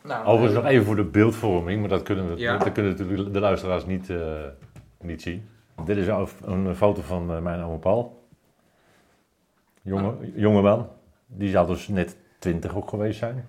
Nou, 0.04 0.26
Overigens 0.26 0.56
eh, 0.58 0.62
nog 0.64 0.72
even 0.72 0.86
voor 0.86 0.96
de 0.96 1.04
beeldvorming, 1.04 1.80
maar 1.80 1.90
dat 1.90 2.04
kunnen, 2.04 2.30
we, 2.30 2.38
Ja. 2.40 2.58
dat 2.58 2.72
kunnen 2.72 2.98
natuurlijk 2.98 3.34
de 3.34 3.40
luisteraars 3.40 3.86
niet, 3.86 4.10
eh, 4.10 4.44
niet 5.02 5.22
zien. 5.22 5.50
Dit 5.86 5.98
is 5.98 6.08
een, 6.08 6.28
een 6.44 6.76
foto 6.76 7.02
van 7.02 7.32
eh, 7.32 7.40
mijn 7.42 7.62
oom 7.64 7.80
Paul. 7.80 8.24
Jonge, 9.82 10.08
Ah. 10.10 10.36
jonge 10.36 10.62
man. 10.62 10.88
Die 11.28 11.50
zou 11.50 11.68
dus 11.68 11.88
net 11.88 12.18
20 12.40 12.76
ook 12.76 12.90
geweest 12.90 13.20
zijn. 13.20 13.46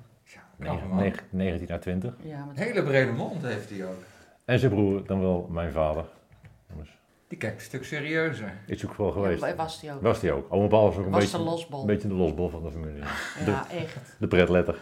man. 0.57 0.79
negen- 0.97 1.27
19 1.31 1.69
naar 1.69 1.81
20. 1.81 2.15
Een 2.25 2.57
hele 2.57 2.83
brede 2.83 3.13
mond 3.13 3.43
heeft 3.43 3.71
hij 3.71 3.87
ook. 3.87 4.03
En 4.45 4.59
zijn 4.59 4.71
broer, 4.73 5.07
dan 5.07 5.21
wel 5.21 5.47
mijn 5.51 5.73
vader. 5.73 6.05
Die 7.29 7.39
kijkt 7.39 7.57
een 7.57 7.63
stuk 7.63 7.85
serieuzer. 7.85 8.53
Is 8.67 8.87
ook 8.87 8.95
wel 8.95 9.11
geweest. 9.11 9.55
was 9.57 9.81
die 9.81 9.93
ook. 9.93 10.03
Was 10.03 10.21
die 10.21 10.33
ook. 10.33 10.47
Oom 10.53 10.69
Paul 10.69 10.85
was 10.85 10.97
ook 10.97 11.05
een 11.05 11.11
Was 11.11 11.23
beetje, 11.23 11.39
de 11.39 11.43
losbol. 11.43 11.81
een 11.81 11.87
beetje 11.87 12.09
de 12.09 12.15
losbol 12.15 12.49
van 12.49 12.63
de 12.63 12.71
familie. 12.71 13.03
Ja, 13.03 13.07
de, 13.45 13.77
echt. 13.77 13.97
De 14.19 14.27
pretletter. 14.27 14.77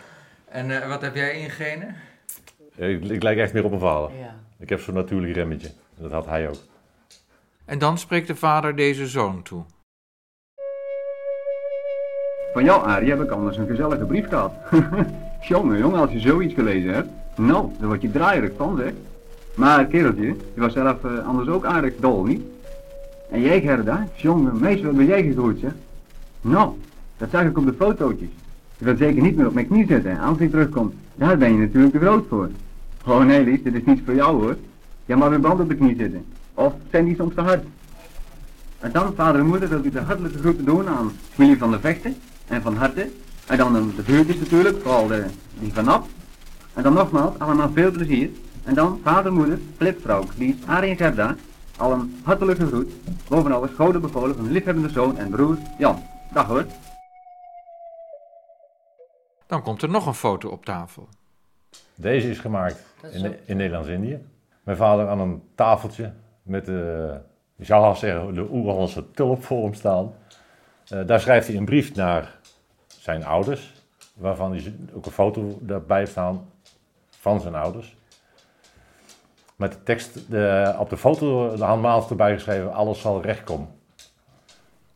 En 0.45 0.83
eh, 0.83 0.89
wat 0.89 1.01
heb 1.03 1.15
jij 1.15 1.41
in 1.41 1.51
genen? 1.51 1.95
Ik, 2.75 3.05
ik 3.05 3.23
lijk 3.23 3.39
echt 3.39 3.53
meer 3.53 3.65
op 3.65 3.71
mijn 3.71 3.83
vader. 3.83 4.17
Ja. 4.19 4.35
Ik 4.59 4.69
heb 4.69 4.81
zo'n 4.81 4.95
natuurlijk 4.95 5.35
remmetje. 5.35 5.71
Dat 5.99 6.11
had 6.11 6.27
hij 6.27 6.49
ook. 6.49 6.57
En 7.65 7.79
dan 7.79 7.99
spreekt 7.99 8.27
de 8.27 8.35
vader 8.37 8.77
deze 8.77 9.07
zoon 9.07 9.43
toe. 9.43 9.65
Van 12.53 12.65
jou, 12.65 12.87
Arie, 12.87 13.11
heb 13.11 13.21
ik 13.21 13.31
anders 13.31 13.57
een 13.57 13.67
gezellige 13.67 14.05
brief 14.05 14.29
gehad. 14.29 14.53
jongen, 15.41 15.79
jongen, 15.79 16.01
als 16.01 16.11
je 16.11 16.21
zoiets 16.21 16.55
gelezen 16.55 16.95
hebt, 16.95 17.09
nou, 17.37 17.71
daar 17.79 17.89
word 17.89 18.03
je 18.03 18.11
draaierig 18.11 18.53
van, 18.57 18.77
zeg. 18.77 18.93
Maar 19.55 19.87
kereltje, 19.87 20.27
je 20.55 20.61
was 20.61 20.73
zelf 20.73 21.05
eh, 21.05 21.27
anders 21.27 21.49
ook 21.49 21.65
aardig 21.65 21.93
dol, 22.01 22.25
niet? 22.25 22.43
En 23.31 23.41
jij, 23.41 23.61
Gerda, 23.61 24.09
jongen, 24.15 24.59
meisje, 24.61 24.85
wat 24.85 24.97
ben 24.97 25.07
jij 25.07 25.23
gegroeid, 25.23 25.59
zeg? 25.61 25.73
Nou, 26.41 26.73
dat 27.17 27.29
zag 27.31 27.45
ik 27.45 27.59
op 27.59 27.67
de 27.67 27.75
fotootjes. 27.79 28.29
Je 28.79 28.85
wilt 28.85 28.99
zeker 28.99 29.23
niet 29.23 29.37
meer 29.37 29.47
op 29.47 29.55
mijn 29.55 29.67
knie 29.67 29.87
zitten, 29.87 30.19
als 30.19 30.39
hij 30.39 30.49
terugkomt. 30.49 30.95
Daar 31.15 31.39
ben 31.39 31.53
je 31.53 31.59
natuurlijk 31.59 31.93
te 31.93 31.99
groot 31.99 32.25
voor. 32.29 32.49
Oh 33.07 33.25
nee, 33.25 33.45
Lies, 33.45 33.63
dit 33.63 33.75
is 33.75 33.85
niet 33.85 34.01
voor 34.05 34.15
jou, 34.15 34.43
hoor. 34.43 34.57
Jij 35.07 35.17
mag 35.17 35.29
weer 35.29 35.41
band 35.41 35.61
op 35.61 35.69
de 35.69 35.75
knie 35.75 35.97
zitten. 35.97 36.25
Of 36.55 36.75
zijn 36.91 37.05
die 37.05 37.17
soms 37.17 37.35
te 37.35 37.41
hard? 37.41 37.65
En 38.79 38.93
dan, 38.93 39.15
vader 39.15 39.41
en 39.41 39.47
moeder, 39.47 39.69
wilt 39.69 39.85
u 39.85 39.91
de 39.91 40.01
hartelijke 40.01 40.39
groeten 40.39 40.65
doen 40.65 40.89
aan 40.89 41.13
familie 41.31 41.59
van 41.59 41.71
de 41.71 41.81
Vechten 41.81 42.17
en 42.47 42.63
van 42.63 42.77
Harte. 42.77 43.11
En 43.47 43.57
dan 43.57 43.73
de 43.73 44.03
buurtjes 44.07 44.39
natuurlijk, 44.39 44.77
vooral 44.83 45.07
de, 45.07 45.25
die 45.59 45.73
van 45.73 45.85
Nap. 45.85 46.07
En 46.73 46.83
dan 46.83 46.93
nogmaals, 46.93 47.39
allemaal 47.39 47.71
veel 47.75 47.91
plezier. 47.91 48.31
En 48.65 48.75
dan 48.75 49.01
vader, 49.03 49.33
moeder, 49.33 49.59
flipvrouw, 49.77 50.25
Lies, 50.37 50.57
Arie 50.67 50.91
en 50.91 50.97
Gerda. 50.97 51.37
Al 51.77 51.93
een 51.93 52.21
hartelijke 52.25 52.67
groet. 52.67 52.93
Boven 53.29 53.53
alles 53.53 53.71
gouden 53.71 54.01
bevolen 54.01 54.37
van 54.37 54.51
liefhebbende 54.51 54.89
zoon 54.89 55.19
en 55.19 55.31
broer 55.31 55.59
Jan. 55.79 56.03
Dag 56.33 56.47
hoor. 56.47 56.65
Dan 59.47 59.63
komt 59.63 59.83
er 59.83 59.89
nog 59.89 60.07
een 60.07 60.15
foto 60.15 60.49
op 60.49 60.65
tafel. 60.65 61.09
Deze 61.95 62.31
is 62.31 62.39
gemaakt 62.39 62.85
in, 63.47 63.57
Nederlands-Indië. 63.57 64.19
Mijn 64.63 64.77
vader 64.77 65.09
aan 65.09 65.21
een 65.21 65.43
tafeltje 65.55 66.13
met 66.43 66.65
de, 66.65 67.21
je 67.57 67.65
zou 67.65 67.85
haast 67.85 68.01
zeggen, 68.01 68.35
de 68.35 68.49
Oerlandse 68.51 69.11
tulp 69.11 69.45
voor 69.45 69.63
hem 69.63 69.75
staan. 69.75 70.15
Eh, 70.89 71.07
daar 71.07 71.21
schrijft 71.21 71.47
hij 71.47 71.57
een 71.57 71.65
brief 71.65 71.95
naar 71.95 72.39
zijn 72.87 73.25
ouders, 73.25 73.73
waarvan 74.15 74.53
hij 74.53 74.75
ook 74.95 75.07
een 75.07 75.13
foto 75.13 75.59
daarbij 75.61 76.07
staan 76.07 76.49
van 77.11 77.41
zijn 77.41 77.55
ouders. 77.55 77.97
Met 79.57 79.73
de 79.73 79.83
tekst 79.83 80.31
de, 80.31 80.75
op 80.79 80.91
de 80.91 80.97
foto 80.97 81.57
de 81.57 81.65
handmatig 81.65 82.11
erbij 82.11 82.33
geschreven, 82.33 82.73
alles 82.73 83.01
zal 83.01 83.23
recht 83.23 83.45
komen. 83.45 83.69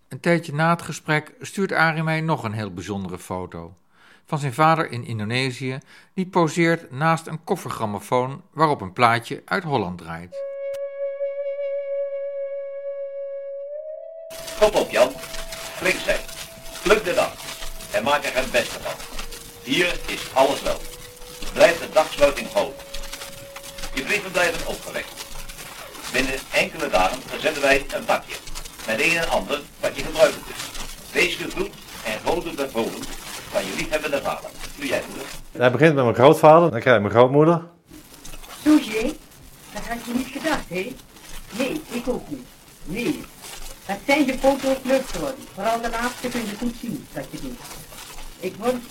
Een 0.08 0.20
tijdje 0.20 0.54
na 0.54 0.70
het 0.70 0.82
gesprek 0.82 1.34
stuurt 1.40 1.72
Arie 1.72 2.02
mij 2.02 2.20
nog 2.20 2.44
een 2.44 2.52
heel 2.52 2.72
bijzondere 2.72 3.18
foto. 3.18 3.74
Van 4.26 4.38
zijn 4.38 4.54
vader 4.54 4.90
in 4.90 5.04
Indonesië, 5.04 5.78
die 6.14 6.26
poseert 6.26 6.90
naast 6.90 7.26
een 7.26 7.44
koffergrammofoon 7.44 8.42
waarop 8.52 8.80
een 8.80 8.92
plaatje 8.92 9.42
uit 9.44 9.62
Holland 9.62 9.98
draait. 9.98 10.36
Kom 14.60 14.80
op 14.80 14.90
Jan, 14.90 15.10
flink 15.78 15.98
zijn. 15.98 16.20
Pluk 16.82 17.04
de 17.04 17.14
dag 17.14 17.32
en 17.92 18.04
maak 18.04 18.24
er 18.24 18.34
het 18.34 18.50
beste 18.50 18.80
van. 18.80 18.92
Hier 19.62 20.00
is 20.06 20.34
alles 20.34 20.62
wel. 20.62 20.80
Blijf 21.52 21.80
de 21.80 21.88
dagsluiting 21.92 22.52
houden. 22.52 22.74
Je 23.98 24.04
brieven 24.04 24.30
blijven 24.30 24.66
opgewekt. 24.66 25.26
Binnen 26.12 26.34
enkele 26.52 26.88
dagen 26.88 27.18
verzenden 27.26 27.62
wij 27.62 27.86
een 27.94 28.04
pakje. 28.04 28.34
Met 28.86 29.00
een 29.00 29.16
en 29.16 29.28
ander 29.28 29.60
wat 29.80 29.96
je 29.96 30.02
gebruiken 30.02 30.42
kunt. 30.44 30.56
Wees 31.12 31.34
gegroet 31.34 31.74
en 32.04 32.18
goden 32.24 32.54
bevolen 32.54 33.02
van 33.50 33.64
je 33.64 33.74
liefhebbende 33.76 34.22
vader. 34.22 34.50
Doe 34.76 34.86
jij 34.86 35.02
moeder. 35.08 35.26
Hij 35.52 35.70
begint 35.70 35.94
met 35.94 36.04
mijn 36.04 36.16
grootvader, 36.16 36.70
dan 36.70 36.80
krijg 36.80 36.96
je 36.96 37.02
mijn 37.02 37.14
grootmoeder. 37.14 37.62
Suzie, 38.64 39.18
dat 39.72 39.82
had 39.88 39.98
je 40.06 40.12
niet 40.14 40.32
gedacht, 40.32 40.68
hè? 40.68 40.94
Nee, 41.50 41.82
ik 41.90 42.08
ook 42.08 42.28
niet. 42.28 42.46
Nee. 42.84 43.24
Dat 43.86 43.98
zijn 44.06 44.26
je 44.26 44.38
foto's 44.38 44.76
leuk 44.82 45.08
geworden. 45.08 45.44
Vooral 45.54 45.80
de 45.80 45.90
laatste 45.90 46.28
kun 46.28 46.40
je 46.40 46.56
goed 46.58 46.74
zien 46.80 47.06
dat 47.12 47.24
je 47.30 47.40
doet. 47.40 47.58
Ik 48.40 48.54
vond, 48.60 48.82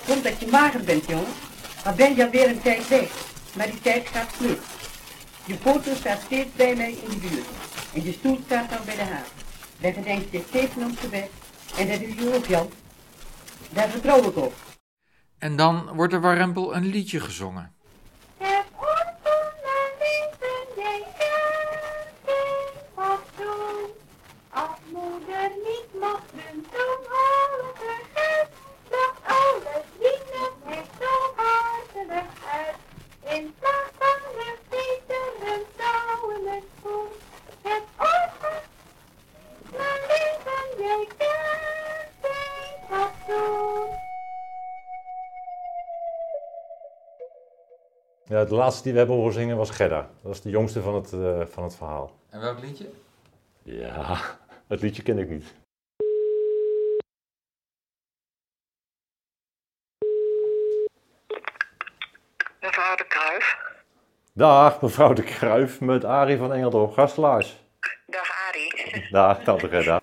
vond 0.00 0.24
dat 0.24 0.40
je 0.40 0.46
mager 0.46 0.80
bent, 0.80 1.08
jongen. 1.08 1.32
Maar 1.84 1.94
ben 1.94 2.16
je 2.16 2.24
alweer 2.24 2.48
een 2.48 2.62
tijd 2.62 2.88
weg. 2.88 3.08
Maar 3.56 3.66
die 3.70 3.80
tijd 3.80 4.08
gaat 4.08 4.32
vlug. 4.32 4.58
Je 5.44 5.56
foto 5.56 5.94
staat 5.94 6.20
steeds 6.20 6.52
bij 6.56 6.76
mij 6.76 6.90
in 6.90 7.08
de 7.08 7.16
buurt. 7.16 7.46
En 7.94 8.04
je 8.04 8.12
stoel 8.12 8.40
staat 8.46 8.70
al 8.78 8.84
bij 8.84 8.96
de 8.96 9.02
haard. 9.02 9.30
Daar 9.80 9.92
gedenk 9.92 10.24
je 10.30 10.44
steeds 10.48 10.76
aan 10.76 10.84
onze 10.84 11.08
weg. 11.08 11.28
En 11.78 11.88
dat 11.88 12.00
doe 12.00 12.14
je 12.14 12.34
ook, 12.34 12.46
Jan. 12.46 12.70
Daar 13.70 13.88
vertrouw 13.88 14.28
ik 14.28 14.36
op. 14.36 14.54
En 15.38 15.56
dan 15.56 15.90
wordt 15.94 16.12
er 16.12 16.20
warempel 16.20 16.74
een 16.74 16.86
liedje 16.86 17.20
gezongen. 17.20 17.74
Als 24.52 24.78
moeder 24.92 25.50
In 33.36 33.54
plaats 33.58 33.90
van 33.98 34.32
de 34.34 34.56
betere 34.68 35.64
vrouwelijk 35.76 36.64
voet, 36.82 37.22
het 37.62 37.82
open, 37.96 38.58
mijn 39.70 40.00
leven, 40.08 40.84
jij 40.84 41.06
kent 41.16 42.18
geen 42.22 42.76
fatsoen. 42.88 43.88
Ja, 48.24 48.44
de 48.44 48.54
laatste 48.54 48.82
die 48.82 48.92
we 48.92 48.98
hebben 48.98 49.16
horen 49.16 49.32
zingen 49.32 49.56
was 49.56 49.70
Gerda. 49.70 50.00
Dat 50.00 50.08
was 50.22 50.40
de 50.40 50.50
jongste 50.50 50.82
van 50.82 50.94
het, 50.94 51.12
eh, 51.12 51.40
van 51.46 51.62
het 51.62 51.74
verhaal. 51.74 52.10
En 52.28 52.40
welk 52.40 52.60
liedje? 52.60 52.90
Ja, 53.62 54.20
het 54.68 54.80
liedje 54.80 55.02
ken 55.02 55.18
ik 55.18 55.28
niet. 55.30 55.54
Mevrouw 62.60 62.96
de 62.96 63.04
Kruif. 63.08 63.56
Dag, 64.32 64.80
mevrouw 64.80 65.12
de 65.12 65.22
Kruif 65.22 65.80
met 65.80 66.04
Arie 66.04 66.36
van 66.36 66.52
Engeldorp, 66.52 66.92
gastelaars. 66.92 67.64
Dag 68.06 68.30
Arie. 68.48 69.06
Dag, 69.10 69.42
tante 69.42 69.68
Gerda. 69.68 70.00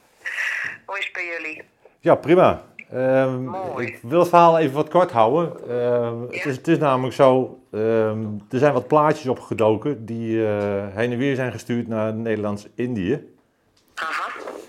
Hoe 0.86 0.98
is 0.98 1.04
het 1.04 1.14
bij 1.14 1.26
jullie? 1.26 1.64
Ja, 2.00 2.16
prima. 2.16 2.64
Ehm, 2.92 3.54
ik 3.80 4.00
wil 4.02 4.20
het 4.20 4.30
verhaal 4.30 4.60
even 4.60 4.76
wat 4.76 4.90
kort 4.90 5.12
houden. 5.12 5.70
Ehm, 5.70 6.22
het, 6.22 6.46
is, 6.46 6.56
het 6.56 6.68
is 6.68 6.78
namelijk 6.78 7.16
zo, 7.16 7.60
ehm, 7.72 8.26
er 8.50 8.60
zijn 8.60 8.74
wat 8.74 8.88
plaatjes 8.88 9.28
opgedoken 9.28 10.06
die 10.06 10.48
eh, 10.48 10.86
heen 10.96 11.12
en 11.12 11.18
weer 11.18 11.36
zijn 11.36 11.52
gestuurd 11.52 11.88
naar 11.88 12.14
Nederlands-Indië. 12.14 13.36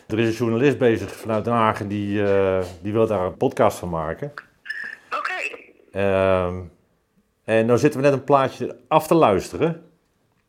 Er 0.07 0.19
is 0.19 0.27
een 0.27 0.33
journalist 0.33 0.79
bezig 0.79 1.17
vanuit 1.17 1.45
Den 1.45 1.55
Haag 1.55 1.87
die, 1.87 2.25
eh, 2.25 2.65
die 2.83 2.93
wil 2.93 3.07
daar 3.07 3.27
een 3.27 3.37
podcast 3.37 3.79
van 3.79 3.89
maken. 3.89 4.33
Oké. 5.11 6.78
En 7.49 7.67
nou 7.67 7.79
zitten 7.79 8.01
we 8.01 8.07
net 8.07 8.15
een 8.15 8.25
plaatje 8.25 8.77
af 8.89 9.07
te 9.07 9.15
luisteren. 9.15 9.91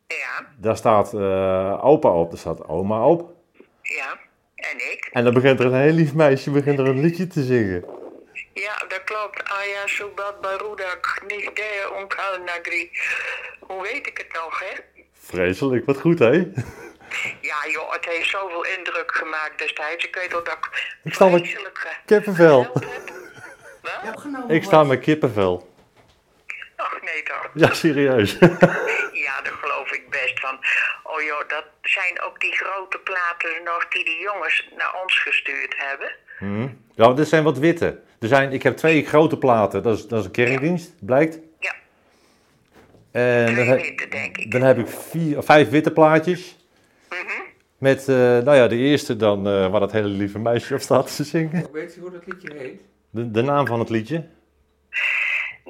Ja. 0.06 0.46
Daar 0.56 0.76
staat 0.76 1.14
eh, 1.14 1.84
opa 1.84 2.08
op, 2.08 2.30
daar 2.30 2.38
staat 2.38 2.68
oma 2.68 3.06
op. 3.06 3.32
Ja, 3.82 4.18
en 4.54 4.76
ik? 4.92 5.08
En 5.12 5.24
dan 5.24 5.34
begint 5.34 5.60
er 5.60 5.66
een 5.66 5.80
heel 5.80 5.92
lief 5.92 6.14
meisje 6.14 6.50
begint 6.50 6.78
er 6.78 6.86
een 6.86 7.00
liedje 7.00 7.26
te 7.26 7.42
zingen. 7.42 7.84
Ja, 8.54 8.76
dat 8.88 9.04
klopt. 9.04 9.42
Aya 9.44 9.86
Subat 9.86 10.40
Barudak, 10.40 11.22
Nigdea 11.26 11.88
Onkal 12.00 12.38
Nagri. 12.44 12.90
Hoe 13.60 13.82
weet 13.82 14.06
ik 14.06 14.18
het 14.18 14.32
nog, 14.32 14.60
hè? 14.60 15.02
Vreselijk, 15.12 15.86
wat 15.86 16.00
goed 16.00 16.18
hè? 16.18 16.30
Ja 17.40 17.60
joh, 17.72 17.92
het 17.92 18.04
heeft 18.04 18.28
zoveel 18.28 18.64
indruk 18.64 19.12
gemaakt 19.14 19.58
destijds. 19.58 20.04
Ik 20.04 20.14
weet 20.14 20.32
wel 20.32 20.44
dat 20.44 20.52
ik 20.52 20.98
Ik 21.04 21.14
sta 21.14 21.28
met 21.28 21.56
kippenvel. 22.06 22.66
Ik 24.48 24.64
sta 24.64 24.84
met 24.84 25.00
kippenvel. 25.00 25.69
Ja, 27.54 27.74
serieus. 27.74 28.38
Ja, 29.12 29.42
daar 29.42 29.58
geloof 29.60 29.92
ik 29.92 30.10
best 30.10 30.40
van. 30.40 30.58
Oh 31.02 31.22
joh, 31.22 31.48
dat 31.48 31.64
zijn 31.82 32.20
ook 32.20 32.40
die 32.40 32.52
grote 32.52 32.98
platen 32.98 33.50
nog 33.64 33.88
die 33.88 34.04
die 34.04 34.20
jongens 34.20 34.68
naar 34.76 34.94
ons 35.02 35.18
gestuurd 35.18 35.74
hebben. 35.76 36.10
Hm. 36.38 36.68
Ja, 36.94 37.12
dit 37.12 37.28
zijn 37.28 37.44
wat 37.44 37.58
witte. 37.58 38.00
Er 38.20 38.28
zijn, 38.28 38.52
ik 38.52 38.62
heb 38.62 38.76
twee 38.76 39.06
grote 39.06 39.38
platen, 39.38 39.82
dat 39.82 39.98
is, 39.98 40.06
dat 40.06 40.18
is 40.18 40.24
een 40.24 40.30
kerkdienst, 40.30 40.92
blijkt. 41.00 41.38
Ja. 41.58 41.74
En 43.10 43.54
dan, 43.54 43.66
heb, 43.66 44.06
dan 44.48 44.62
heb 44.62 44.78
ik 44.78 44.88
vier, 44.88 45.38
of 45.38 45.44
vijf 45.44 45.68
witte 45.70 45.92
plaatjes. 45.92 46.56
Mhm. 47.08 47.42
Met, 47.78 48.08
eh, 48.08 48.16
nou 48.16 48.54
ja, 48.54 48.68
de 48.68 48.76
eerste 48.76 49.16
dan, 49.16 49.46
eh, 49.46 49.70
waar 49.70 49.80
dat 49.80 49.92
hele 49.92 50.08
lieve 50.08 50.38
meisje 50.38 50.74
op 50.74 50.80
staat 50.80 51.16
te 51.16 51.24
zingen. 51.24 51.66
Weet 51.72 51.94
je 51.94 52.00
hoe 52.00 52.10
dat 52.10 52.26
liedje 52.26 52.54
heet? 52.54 52.80
De, 53.10 53.30
de 53.30 53.42
naam 53.42 53.66
van 53.66 53.78
het 53.78 53.90
liedje? 53.90 54.28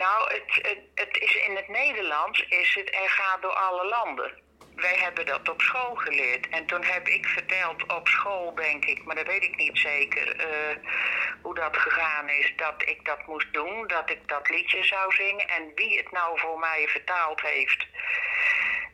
Nou, 0.05 0.33
het, 0.33 0.67
het, 0.69 0.83
het 0.95 1.19
is 1.19 1.35
in 1.47 1.57
het 1.57 1.69
Nederlands 1.69 2.45
is 2.49 2.75
het 2.75 2.95
er 2.95 3.11
gaat 3.11 3.43
door 3.43 3.53
alle 3.53 3.85
landen. 3.87 4.33
Wij 4.77 4.97
hebben 4.97 5.27
dat 5.27 5.49
op 5.49 5.61
school 5.61 5.95
geleerd. 5.95 6.49
En 6.49 6.67
toen 6.67 6.85
heb 6.85 7.09
ik 7.09 7.27
verteld 7.27 7.83
op 7.97 8.09
school, 8.09 8.55
denk 8.55 8.85
ik, 8.85 9.05
maar 9.05 9.15
dat 9.15 9.27
weet 9.27 9.43
ik 9.43 9.57
niet 9.57 9.79
zeker, 9.79 10.37
eh, 10.37 10.77
hoe 11.43 11.55
dat 11.55 11.77
gegaan 11.77 12.29
is. 12.29 12.53
Dat 12.57 12.83
ik 12.85 13.05
dat 13.05 13.27
moest 13.27 13.53
doen, 13.53 13.87
dat 13.87 14.11
ik 14.11 14.29
dat 14.29 14.49
liedje 14.49 14.85
zou 14.85 15.15
zingen. 15.15 15.49
En 15.49 15.73
wie 15.75 15.97
het 15.97 16.13
nou 16.13 16.39
voor 16.39 16.59
mij 16.59 16.89
vertaald 16.89 17.41
heeft, 17.41 17.87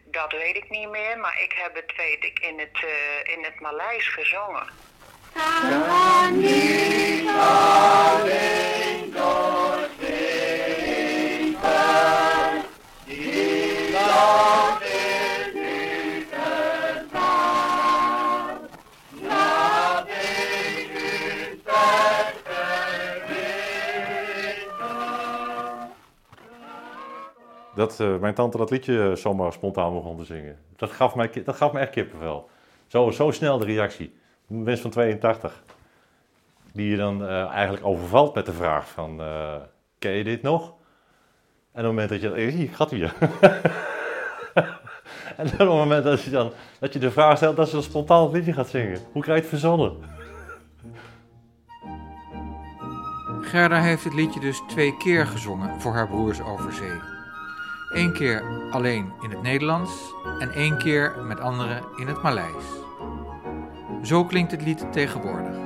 dat 0.04 0.32
weet 0.32 0.57
ik 0.57 0.70
niet 0.70 0.88
meer. 0.88 1.18
Maar 1.18 1.42
ik 1.42 1.52
heb 1.52 1.74
het, 1.74 1.92
weet 1.96 2.24
ik, 2.24 2.38
in 2.38 2.59
het, 2.59 2.84
eh, 2.84 3.34
in 3.34 3.44
het 3.44 3.61
Maleis 3.61 4.09
gezongen. 4.09 4.66
Dat 27.77 28.01
eh, 28.01 28.16
mijn 28.16 28.35
tante 28.35 28.57
dat 28.57 28.70
liedje 28.70 29.11
eh, 29.11 29.16
zomaar 29.16 29.53
spontaan 29.53 29.93
begon 29.93 30.16
te 30.16 30.24
zingen. 30.24 30.59
Dat 30.77 30.91
gaf 30.91 31.14
mij, 31.14 31.31
dat 31.45 31.57
gaf 31.57 31.72
me 31.72 31.79
echt 31.79 31.91
kippenvel. 31.91 32.49
Zo, 32.87 33.11
zo 33.11 33.31
snel 33.31 33.59
de 33.59 33.64
reactie. 33.64 34.14
Een 34.49 34.62
mens 34.62 34.81
van 34.81 34.91
82. 34.91 35.62
Die 36.72 36.91
je 36.91 36.97
dan 36.97 37.27
eh, 37.27 37.49
eigenlijk 37.49 37.87
overvalt 37.87 38.35
met 38.35 38.47
de 38.47 38.53
vraag 38.53 38.89
van... 38.89 39.22
ken 39.99 40.12
je 40.12 40.24
dit 40.24 40.43
nog? 40.43 40.62
En 40.62 40.68
op 40.68 40.77
het 41.72 41.85
moment 41.85 42.09
dat 42.09 42.20
je... 42.20 42.41
Hier, 42.41 42.68
gaat 42.68 42.91
weer. 42.91 43.14
en 45.37 45.47
op 45.47 45.59
het 45.59 45.68
moment 45.68 46.05
dat 46.05 46.22
je, 46.22 46.31
dan, 46.31 46.53
dat 46.81 46.93
je 46.93 46.99
de 46.99 47.11
vraag 47.11 47.37
stelt 47.37 47.57
dat 47.57 47.68
ze 47.68 47.74
dan 47.74 47.83
spontaan 47.83 48.22
het 48.22 48.33
liedje 48.33 48.53
gaat 48.53 48.68
zingen. 48.68 49.01
Hoe 49.12 49.22
krijg 49.22 49.37
je 49.37 49.43
het 49.43 49.61
verzonnen? 49.61 49.97
Gerda 53.41 53.81
heeft 53.81 54.05
het 54.05 54.14
liedje 54.14 54.41
dus 54.41 54.62
twee 54.68 54.97
keer 54.97 55.27
gezongen 55.27 55.81
voor 55.81 55.93
haar 55.93 56.09
broers 56.09 56.41
over 56.41 56.72
zee. 56.72 57.15
Eén 57.97 58.12
keer 58.12 58.42
alleen 58.70 59.12
in 59.22 59.30
het 59.30 59.42
Nederlands 59.42 60.14
en 60.38 60.51
één 60.51 60.78
keer 60.78 61.14
met 61.24 61.40
anderen 61.40 61.82
in 61.97 62.07
het 62.07 62.22
Maleis. 62.22 62.64
Zo 64.03 64.24
klinkt 64.24 64.51
het 64.51 64.62
lied 64.62 64.92
tegenwoordig. 64.92 65.65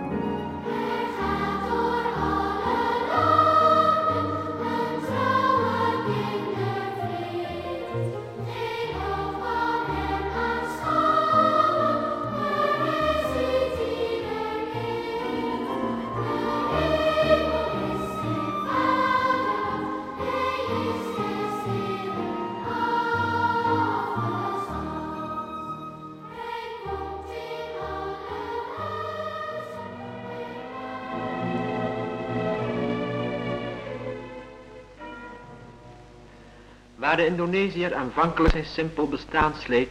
Indonesiër 37.31 37.95
aanvankelijk 37.95 38.53
zijn 38.53 38.65
simpel 38.65 39.09
bestaan 39.09 39.53
sleet, 39.59 39.91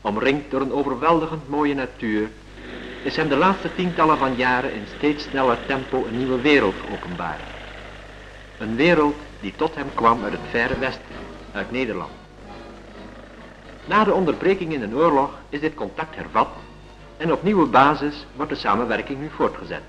omringd 0.00 0.50
door 0.50 0.60
een 0.60 0.72
overweldigend 0.72 1.48
mooie 1.48 1.74
natuur, 1.74 2.28
is 3.02 3.16
hem 3.16 3.28
de 3.28 3.36
laatste 3.36 3.74
tientallen 3.74 4.18
van 4.18 4.36
jaren 4.36 4.72
in 4.72 4.86
steeds 4.96 5.24
sneller 5.24 5.58
tempo 5.66 6.06
een 6.06 6.16
nieuwe 6.16 6.40
wereld 6.40 6.74
geopenbaard. 6.80 7.40
Een 8.58 8.76
wereld 8.76 9.16
die 9.40 9.52
tot 9.56 9.74
hem 9.74 9.94
kwam 9.94 10.24
uit 10.24 10.32
het 10.32 10.48
verre 10.50 10.78
westen, 10.78 11.14
uit 11.52 11.70
Nederland. 11.70 12.12
Na 13.84 14.04
de 14.04 14.12
onderbreking 14.12 14.72
in 14.72 14.82
een 14.82 14.96
oorlog 14.96 15.30
is 15.48 15.60
dit 15.60 15.74
contact 15.74 16.16
hervat 16.16 16.48
en 17.16 17.32
op 17.32 17.42
nieuwe 17.42 17.66
basis 17.66 18.26
wordt 18.34 18.50
de 18.50 18.58
samenwerking 18.58 19.20
nu 19.20 19.28
voortgezet. 19.36 19.82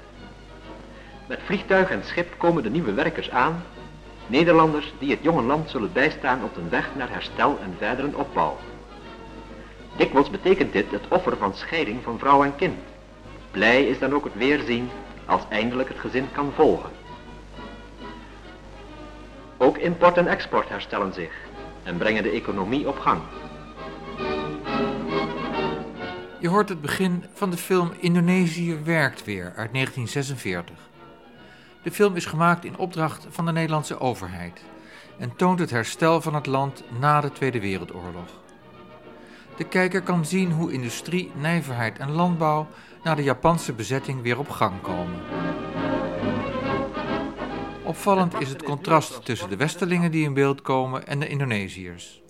Met 1.27 1.39
vliegtuig 1.45 1.89
en 1.89 2.03
schip 2.03 2.33
komen 2.37 2.63
de 2.63 2.69
nieuwe 2.69 2.93
werkers 2.93 3.29
aan 3.29 3.63
Nederlanders 4.27 4.93
die 4.99 5.11
het 5.11 5.19
jonge 5.21 5.41
land 5.41 5.69
zullen 5.69 5.93
bijstaan 5.93 6.43
op 6.43 6.55
de 6.55 6.69
weg 6.69 6.89
naar 6.95 7.09
herstel 7.09 7.57
en 7.61 7.75
verdere 7.77 8.17
opbouw. 8.17 8.57
Dikwijls 9.97 10.29
betekent 10.29 10.73
dit 10.73 10.91
het 10.91 11.07
offer 11.09 11.37
van 11.37 11.55
scheiding 11.55 12.03
van 12.03 12.19
vrouw 12.19 12.43
en 12.43 12.55
kind. 12.55 12.77
Blij 13.51 13.87
is 13.87 13.99
dan 13.99 14.13
ook 14.13 14.23
het 14.23 14.35
weerzien 14.35 14.89
als 15.25 15.41
eindelijk 15.49 15.89
het 15.89 15.99
gezin 15.99 16.27
kan 16.31 16.51
volgen. 16.55 16.89
Ook 19.57 19.77
import 19.77 20.17
en 20.17 20.27
export 20.27 20.69
herstellen 20.69 21.13
zich 21.13 21.31
en 21.83 21.97
brengen 21.97 22.23
de 22.23 22.29
economie 22.29 22.87
op 22.87 22.99
gang. 22.99 23.21
Je 26.39 26.49
hoort 26.49 26.69
het 26.69 26.81
begin 26.81 27.23
van 27.33 27.49
de 27.49 27.57
film 27.57 27.91
Indonesië 27.99 28.79
werkt 28.83 29.23
weer 29.23 29.43
uit 29.43 29.73
1946. 29.73 30.86
De 31.87 31.93
film 31.93 32.15
is 32.15 32.25
gemaakt 32.25 32.65
in 32.65 32.77
opdracht 32.77 33.27
van 33.29 33.45
de 33.45 33.51
Nederlandse 33.51 33.99
overheid 33.99 34.61
en 35.17 35.35
toont 35.35 35.59
het 35.59 35.69
herstel 35.69 36.21
van 36.21 36.35
het 36.35 36.45
land 36.45 36.83
na 36.99 37.21
de 37.21 37.31
Tweede 37.31 37.59
Wereldoorlog. 37.59 38.41
De 39.57 39.63
kijker 39.63 40.01
kan 40.01 40.25
zien 40.25 40.51
hoe 40.51 40.71
industrie, 40.71 41.31
nijverheid 41.35 41.97
en 41.97 42.11
landbouw 42.11 42.67
na 43.03 43.15
de 43.15 43.23
Japanse 43.23 43.73
bezetting 43.73 44.21
weer 44.21 44.39
op 44.39 44.49
gang 44.49 44.81
komen. 44.81 45.21
Opvallend 47.83 48.39
is 48.39 48.49
het 48.49 48.63
contrast 48.63 49.25
tussen 49.25 49.49
de 49.49 49.55
Westerlingen 49.55 50.11
die 50.11 50.23
in 50.23 50.33
beeld 50.33 50.61
komen 50.61 51.07
en 51.07 51.19
de 51.19 51.27
Indonesiërs. 51.27 52.21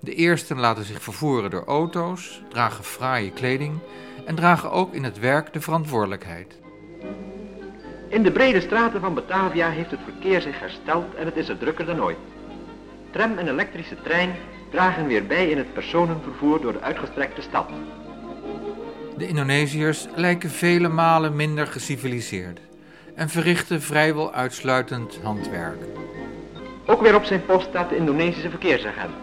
De 0.00 0.14
eersten 0.14 0.58
laten 0.58 0.84
zich 0.84 1.02
vervoeren 1.02 1.50
door 1.50 1.64
auto's, 1.64 2.42
dragen 2.48 2.84
fraaie 2.84 3.30
kleding 3.30 3.78
en 4.24 4.34
dragen 4.34 4.70
ook 4.70 4.94
in 4.94 5.04
het 5.04 5.18
werk 5.18 5.52
de 5.52 5.60
verantwoordelijkheid. 5.60 6.64
In 8.16 8.22
de 8.22 8.30
brede 8.30 8.60
straten 8.60 9.00
van 9.00 9.14
Batavia 9.14 9.70
heeft 9.70 9.90
het 9.90 10.00
verkeer 10.04 10.40
zich 10.40 10.60
hersteld 10.60 11.14
en 11.14 11.24
het 11.26 11.36
is 11.36 11.48
er 11.48 11.58
drukker 11.58 11.86
dan 11.86 12.02
ooit. 12.02 12.16
Tram 13.10 13.38
en 13.38 13.48
elektrische 13.48 13.96
trein 14.02 14.34
dragen 14.70 15.06
weer 15.06 15.26
bij 15.26 15.50
in 15.50 15.58
het 15.58 15.72
personenvervoer 15.74 16.60
door 16.60 16.72
de 16.72 16.80
uitgestrekte 16.80 17.42
stad. 17.42 17.68
De 19.16 19.28
Indonesiërs 19.28 20.06
lijken 20.14 20.50
vele 20.50 20.88
malen 20.88 21.36
minder 21.36 21.66
geciviliseerd 21.66 22.60
en 23.14 23.28
verrichtte 23.28 23.80
vrijwel 23.80 24.32
uitsluitend 24.32 25.18
handwerk. 25.22 25.82
Ook 26.86 27.00
weer 27.00 27.14
op 27.14 27.24
zijn 27.24 27.44
post 27.46 27.66
staat 27.68 27.88
de 27.88 27.96
Indonesische 27.96 28.50
verkeersagent. 28.50 29.14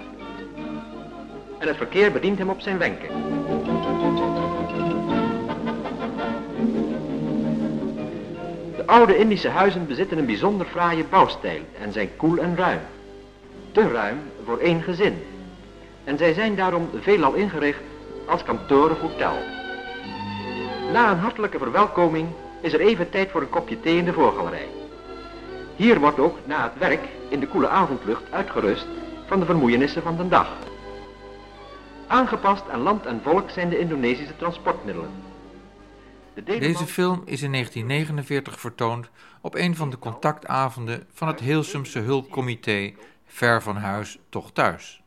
En 1.60 1.68
het 1.68 1.78
verkeer 1.78 2.12
bedient 2.12 2.38
hem 2.38 2.50
op 2.50 2.62
zijn 2.62 2.78
wenken. 2.78 3.10
De 8.84 8.90
oude 8.90 9.18
Indische 9.18 9.50
huizen 9.50 9.88
bezitten 9.88 10.18
een 10.18 10.26
bijzonder 10.26 10.68
fraaie 10.68 11.04
bouwstijl 11.04 11.62
en 11.82 11.92
zijn 11.92 12.10
koel 12.18 12.38
en 12.38 12.56
ruim. 12.56 12.80
Te 13.72 13.88
ruim 13.88 14.18
voor 14.46 14.58
één 14.58 14.82
gezin. 14.82 15.24
En 16.04 16.18
zij 16.18 16.34
zijn 16.34 16.56
daarom 16.56 16.90
veelal 17.02 17.34
ingericht 17.34 17.82
als 18.26 18.44
kantoor 18.44 18.90
of 18.90 19.00
hotel. 19.00 19.34
Na 20.92 21.12
een 21.12 21.18
hartelijke 21.18 21.58
verwelkoming 21.58 22.28
is 22.62 22.74
er 22.74 22.80
even 22.80 23.10
tijd 23.10 23.32
voor 23.32 23.42
een 23.42 23.50
kopje 23.50 23.80
thee 23.80 23.98
in 23.98 24.06
de 24.06 24.14
voorgalerij. 24.14 24.68
Hier 25.76 26.00
wordt 26.00 26.20
ook 26.20 26.38
na 26.46 26.64
het 26.64 26.78
werk 26.78 27.08
in 27.30 27.40
de 27.40 27.48
koele 27.48 27.68
avondlucht 27.68 28.24
uitgerust 28.32 28.88
van 29.26 29.40
de 29.40 29.46
vermoeienissen 29.46 30.02
van 30.02 30.18
de 30.18 30.28
dag. 30.28 30.50
Aangepast 32.08 32.70
aan 32.70 32.82
land 32.82 33.06
en 33.06 33.22
volk 33.24 33.50
zijn 33.50 33.70
de 33.70 33.80
Indonesische 33.80 34.36
transportmiddelen. 34.36 35.33
Deze 36.44 36.86
film 36.86 37.22
is 37.26 37.42
in 37.42 37.52
1949 37.52 38.60
vertoond 38.60 39.10
op 39.42 39.56
een 39.56 39.76
van 39.76 39.90
de 39.90 40.00
contactavonden 40.00 41.08
van 41.14 41.28
het 41.28 41.40
Hilsumse 41.40 42.00
hulpcomité 42.00 42.94
Ver 43.26 43.62
van 43.62 43.76
Huis, 43.76 44.20
toch 44.30 44.52
thuis. 44.52 45.02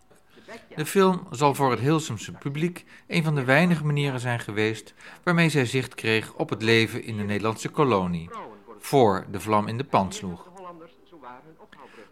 De 0.74 0.86
film 0.86 1.26
zal 1.30 1.54
voor 1.54 1.70
het 1.70 1.80
Hilsumse 1.80 2.32
publiek 2.32 2.84
een 3.06 3.24
van 3.24 3.34
de 3.34 3.44
weinige 3.44 3.84
manieren 3.84 4.20
zijn 4.20 4.40
geweest 4.40 4.94
waarmee 5.22 5.48
zij 5.48 5.64
zicht 5.64 5.94
kreeg 5.94 6.34
op 6.34 6.50
het 6.50 6.62
leven 6.62 7.02
in 7.02 7.16
de 7.16 7.22
Nederlandse 7.22 7.68
kolonie, 7.68 8.30
voor 8.78 9.26
de 9.30 9.40
vlam 9.40 9.68
in 9.68 9.76
de 9.76 9.84
pan 9.84 10.12
sloeg. 10.12 10.48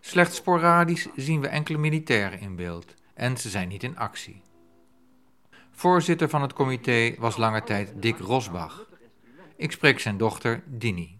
Slechts 0.01 0.37
sporadisch 0.37 1.09
zien 1.17 1.41
we 1.41 1.49
enkele 1.49 1.79
militairen 1.79 2.41
in 2.41 2.57
beeld 2.57 2.95
en 3.15 3.37
ze 3.37 3.49
zijn 3.49 3.69
niet 3.69 3.83
in 3.83 3.99
actie. 3.99 4.43
Voorzitter 5.71 6.29
van 6.29 6.43
het 6.43 6.53
comité 6.53 7.15
was 7.19 7.37
lange 7.37 7.63
tijd 7.63 7.93
Dick 8.03 8.19
Rosbach. 8.19 8.87
Ik 9.57 9.73
spreek 9.73 10.01
zijn 10.01 10.17
dochter 10.17 10.63
Dini. 10.67 11.19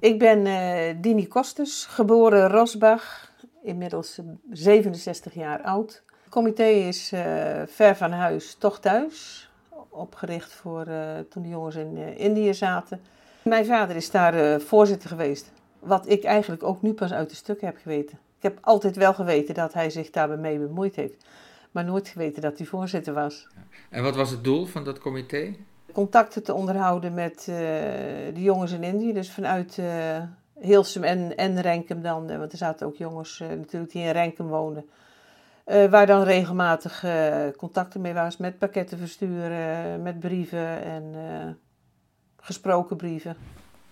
Ik 0.00 0.18
ben 0.18 0.46
uh, 0.46 1.02
Dini 1.02 1.26
Kostes, 1.26 1.86
geboren 1.86 2.48
Rosbach, 2.48 3.32
inmiddels 3.62 4.20
67 4.50 5.34
jaar 5.34 5.62
oud. 5.62 6.02
Het 6.22 6.28
comité 6.30 6.64
is 6.64 7.12
uh, 7.12 7.20
ver 7.66 7.96
van 7.96 8.12
huis, 8.12 8.54
toch 8.54 8.80
thuis. 8.80 9.50
Opgericht 9.88 10.52
voor 10.52 10.88
uh, 10.88 11.18
toen 11.28 11.42
de 11.42 11.48
jongens 11.48 11.74
in 11.74 11.96
Indië 12.16 12.54
zaten. 12.54 13.00
Mijn 13.44 13.66
vader 13.66 13.96
is 13.96 14.10
daar 14.10 14.60
voorzitter 14.60 15.08
geweest. 15.08 15.52
Wat 15.78 16.08
ik 16.08 16.24
eigenlijk 16.24 16.62
ook 16.62 16.82
nu 16.82 16.92
pas 16.92 17.12
uit 17.12 17.30
de 17.30 17.36
stukken 17.36 17.66
heb 17.66 17.76
geweten. 17.82 18.18
Ik 18.36 18.42
heb 18.42 18.58
altijd 18.60 18.96
wel 18.96 19.14
geweten 19.14 19.54
dat 19.54 19.72
hij 19.72 19.90
zich 19.90 20.10
daarbij 20.10 20.58
bemoeid 20.58 20.96
heeft. 20.96 21.24
Maar 21.70 21.84
nooit 21.84 22.08
geweten 22.08 22.42
dat 22.42 22.58
hij 22.58 22.66
voorzitter 22.66 23.14
was. 23.14 23.46
En 23.90 24.02
wat 24.02 24.16
was 24.16 24.30
het 24.30 24.44
doel 24.44 24.66
van 24.66 24.84
dat 24.84 24.98
comité? 24.98 25.54
Contacten 25.92 26.42
te 26.42 26.54
onderhouden 26.54 27.14
met 27.14 27.46
uh, 27.48 27.56
de 28.34 28.42
jongens 28.42 28.72
in 28.72 28.82
Indië. 28.82 29.12
Dus 29.12 29.32
vanuit 29.32 29.76
uh, 29.76 30.22
Hilsum 30.60 31.02
en, 31.02 31.36
en 31.36 31.60
Renkum 31.60 32.02
dan. 32.02 32.38
Want 32.38 32.52
er 32.52 32.58
zaten 32.58 32.86
ook 32.86 32.96
jongens 32.96 33.38
natuurlijk 33.38 33.92
die 33.92 34.02
in 34.02 34.10
Renkum 34.10 34.46
woonden. 34.46 34.84
waar 35.64 36.06
dan 36.06 36.22
regelmatig 36.22 37.04
contacten 37.56 38.00
mee 38.00 38.14
was 38.14 38.36
met 38.36 38.58
pakketten 38.58 38.98
versturen, 38.98 40.02
met 40.02 40.20
brieven 40.20 40.82
en 40.82 41.14
gesproken 42.36 42.96
brieven. 42.96 43.36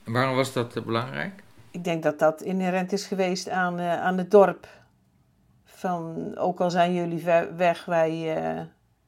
En 0.04 0.12
waarom 0.12 0.36
was 0.36 0.52
dat 0.52 0.84
belangrijk? 0.84 1.42
Ik 1.70 1.84
denk 1.84 2.02
dat 2.02 2.18
dat 2.18 2.42
inherent 2.42 2.92
is 2.92 3.06
geweest 3.06 3.48
aan, 3.48 3.80
aan 3.80 4.18
het 4.18 4.30
dorp. 4.30 4.68
Van, 5.64 6.32
ook 6.36 6.60
al 6.60 6.70
zijn 6.70 6.94
jullie 6.94 7.24
weg, 7.56 7.84
wij, 7.84 8.36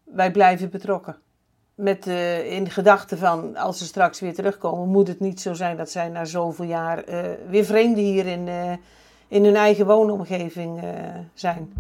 wij 0.05 0.31
blijven 0.31 0.71
betrokken 0.71 1.22
met 1.83 2.07
in 2.47 2.65
de 2.65 2.71
gedachte 2.71 3.17
van 3.17 3.57
als 3.57 3.79
ze 3.79 3.85
straks 3.85 4.21
weer 4.21 4.35
terugkomen, 4.35 4.89
moet 4.89 5.09
het 5.09 5.21
niet 5.21 5.41
zo 5.41 5.55
zijn 5.55 5.77
dat 5.77 5.91
zij 5.91 6.09
na 6.09 6.25
zoveel 6.25 6.65
jaar 6.65 7.09
uh, 7.09 7.21
weer 7.49 7.65
vreemden 7.65 8.05
hier 8.05 8.27
in, 8.27 8.47
uh, 8.47 8.73
in 9.29 9.45
hun 9.45 9.57
eigen 9.57 9.87
woonomgeving 9.87 10.81
zijn. 11.35 11.73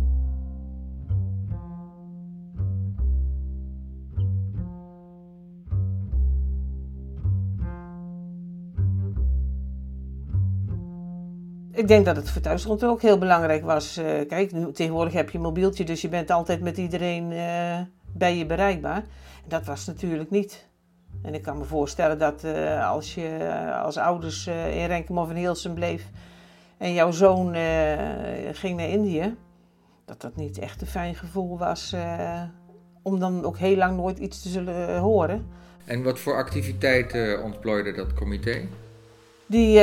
Ik 11.74 11.88
denk 11.88 12.04
dat 12.04 12.16
het 12.16 12.30
voor 12.30 12.42
thuisgrond 12.42 12.84
ook 12.84 13.02
heel 13.02 13.18
belangrijk 13.18 13.64
was. 13.64 14.00
kijk, 14.28 14.52
nu, 14.52 14.72
tegenwoordig 14.72 15.12
heb 15.12 15.30
je 15.30 15.38
een 15.38 15.44
mobieltje, 15.44 15.84
dus 15.84 16.00
je 16.00 16.08
bent 16.08 16.30
altijd 16.30 16.60
met 16.60 16.76
iedereen 16.76 17.32
bij 18.22 18.36
je 18.36 18.46
bereikbaar. 18.46 19.04
Dat 19.46 19.64
was 19.64 19.86
natuurlijk 19.86 20.30
niet. 20.30 20.66
En 21.22 21.34
ik 21.34 21.42
kan 21.42 21.58
me 21.58 21.64
voorstellen 21.64 22.18
dat 22.18 22.44
uh, 22.44 22.90
als 22.90 23.14
je 23.14 23.38
uh, 23.40 23.82
als 23.82 23.96
ouders 23.96 24.46
uh, 24.46 24.76
in 24.76 24.86
Renkum 24.86 25.18
of 25.18 25.30
in 25.30 25.36
Hilsum 25.36 25.74
bleef 25.74 26.04
en 26.78 26.92
jouw 26.92 27.10
zoon 27.10 27.54
ging 28.52 28.76
naar 28.76 28.88
Indië, 28.88 29.36
dat 30.04 30.20
dat 30.20 30.36
niet 30.36 30.58
echt 30.58 30.80
een 30.80 30.86
fijn 30.86 31.14
gevoel 31.14 31.58
was 31.58 31.94
om 33.02 33.18
dan 33.18 33.44
ook 33.44 33.58
heel 33.58 33.76
lang 33.76 33.96
nooit 33.96 34.18
iets 34.18 34.42
te 34.42 34.48
zullen 34.48 34.98
horen. 34.98 35.46
En 35.84 36.02
wat 36.02 36.18
voor 36.18 36.36
activiteiten 36.36 37.42
ontplooide 37.42 37.92
dat 37.92 38.14
comité? 38.14 38.66
Die 39.46 39.80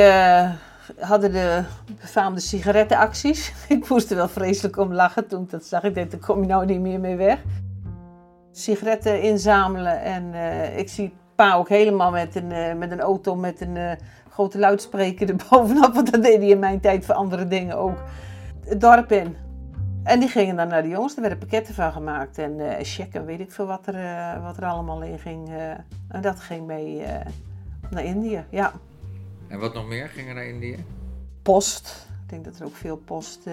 hadden 0.98 1.32
de 1.32 1.64
befaamde 2.00 2.40
sigarettenacties. 2.40 3.52
ik 3.68 3.88
moest 3.88 4.10
er 4.10 4.16
wel 4.16 4.28
vreselijk 4.28 4.76
om 4.76 4.92
lachen 4.92 5.26
toen 5.26 5.42
ik 5.42 5.50
dat 5.50 5.64
zag. 5.64 5.82
Ik 5.82 5.94
denk, 5.94 6.10
daar 6.10 6.20
kom 6.20 6.40
je 6.40 6.46
nou 6.46 6.66
niet 6.66 6.80
meer 6.80 7.00
mee 7.00 7.16
weg 7.16 7.38
sigaretten 8.52 9.22
inzamelen. 9.22 10.02
En 10.02 10.24
uh, 10.32 10.78
ik 10.78 10.88
zie 10.88 11.14
pa 11.34 11.54
ook 11.54 11.68
helemaal 11.68 12.10
met 12.10 12.34
een, 12.34 12.50
uh, 12.50 12.74
met 12.74 12.90
een 12.90 13.00
auto 13.00 13.36
met 13.36 13.60
een 13.60 13.76
uh, 13.76 13.92
grote 14.30 14.58
luidspreker 14.58 15.28
erbovenop. 15.38 15.94
Want 15.94 16.12
dat 16.12 16.22
deed 16.22 16.38
hij 16.38 16.48
in 16.48 16.58
mijn 16.58 16.80
tijd 16.80 17.04
voor 17.04 17.14
andere 17.14 17.48
dingen 17.48 17.76
ook. 17.76 17.98
Het 18.64 18.80
dorp 18.80 19.12
in. 19.12 19.36
En 20.02 20.20
die 20.20 20.28
gingen 20.28 20.56
dan 20.56 20.68
naar 20.68 20.82
de 20.82 20.88
jongens. 20.88 21.14
Er 21.14 21.20
werden 21.20 21.38
pakketten 21.38 21.74
van 21.74 21.92
gemaakt. 21.92 22.38
En 22.38 22.76
checken, 22.82 23.24
weet 23.24 23.40
ik 23.40 23.52
veel 23.52 23.66
wat 23.66 23.86
er, 23.86 23.94
wat 24.42 24.56
er 24.56 24.64
allemaal 24.64 25.02
in 25.02 25.18
ging. 25.18 25.48
en 26.08 26.20
dat 26.20 26.40
ging 26.40 26.66
mee 26.66 27.02
naar 27.90 28.04
Indië, 28.04 28.44
ja. 28.50 28.72
En 29.48 29.58
wat 29.58 29.74
nog 29.74 29.86
meer? 29.86 30.08
Gingen 30.08 30.34
naar 30.34 30.46
Indië? 30.46 30.84
Post. 31.42 32.08
Ik 32.22 32.28
denk 32.30 32.44
dat 32.44 32.58
er 32.58 32.66
ook 32.66 32.76
veel 32.76 32.96
post 32.96 33.46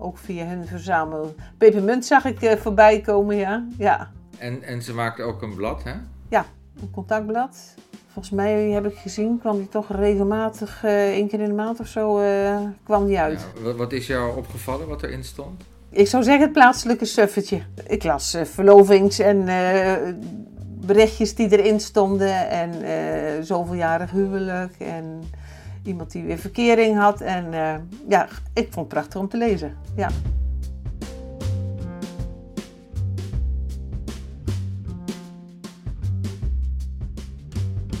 ook 0.00 0.18
via 0.18 0.46
hun 0.46 0.66
verzamel. 0.66 1.34
Pepermunt 1.58 2.06
zag 2.06 2.24
ik 2.24 2.42
uh, 2.42 2.52
voorbij 2.52 3.00
komen, 3.00 3.36
ja. 3.36 3.66
ja. 3.78 4.10
En, 4.38 4.62
en 4.62 4.82
ze 4.82 4.94
maakten 4.94 5.24
ook 5.24 5.42
een 5.42 5.54
blad, 5.54 5.82
hè? 5.84 5.92
Ja, 6.28 6.44
een 6.80 6.90
contactblad. 6.90 7.74
Volgens 8.12 8.34
mij 8.34 8.70
heb 8.70 8.86
ik 8.86 8.96
gezien, 8.96 9.38
kwam 9.38 9.56
die 9.56 9.68
toch 9.68 9.86
regelmatig, 9.88 10.84
uh, 10.84 11.08
één 11.10 11.28
keer 11.28 11.40
in 11.40 11.48
de 11.48 11.54
maand 11.54 11.80
of 11.80 11.86
zo, 11.86 12.20
uh, 12.20 12.56
kwam 12.82 13.06
die 13.06 13.18
uit. 13.18 13.46
Ja, 13.54 13.62
wat, 13.62 13.76
wat, 13.76 13.92
is 13.92 14.06
jou 14.06 14.36
opgevallen, 14.36 14.88
wat 14.88 15.02
erin 15.02 15.24
stond? 15.24 15.62
Ik 15.90 16.06
zou 16.06 16.22
zeggen 16.22 16.42
het 16.42 16.52
plaatselijke 16.52 17.04
suffertje. 17.04 17.62
Ik 17.86 18.04
las 18.04 18.36
verlovings- 18.42 19.18
en 19.18 19.44
berichtjes 20.86 21.34
die 21.34 21.58
erin 21.58 21.80
stonden 21.80 22.48
en 22.48 22.74
zoveeljarig 23.44 24.10
huwelijk 24.10 24.74
en 24.78 25.22
iemand 25.82 26.12
die 26.12 26.22
weer 26.22 26.38
verkering 26.38 26.98
had. 26.98 27.20
En 27.20 27.44
uh, 27.44 27.74
ja, 28.08 28.28
ik 28.54 28.72
vond 28.72 28.74
het 28.74 28.88
prachtig 28.88 29.20
om 29.20 29.28
te 29.28 29.36
lezen. 29.36 29.76
Ja. 29.96 30.10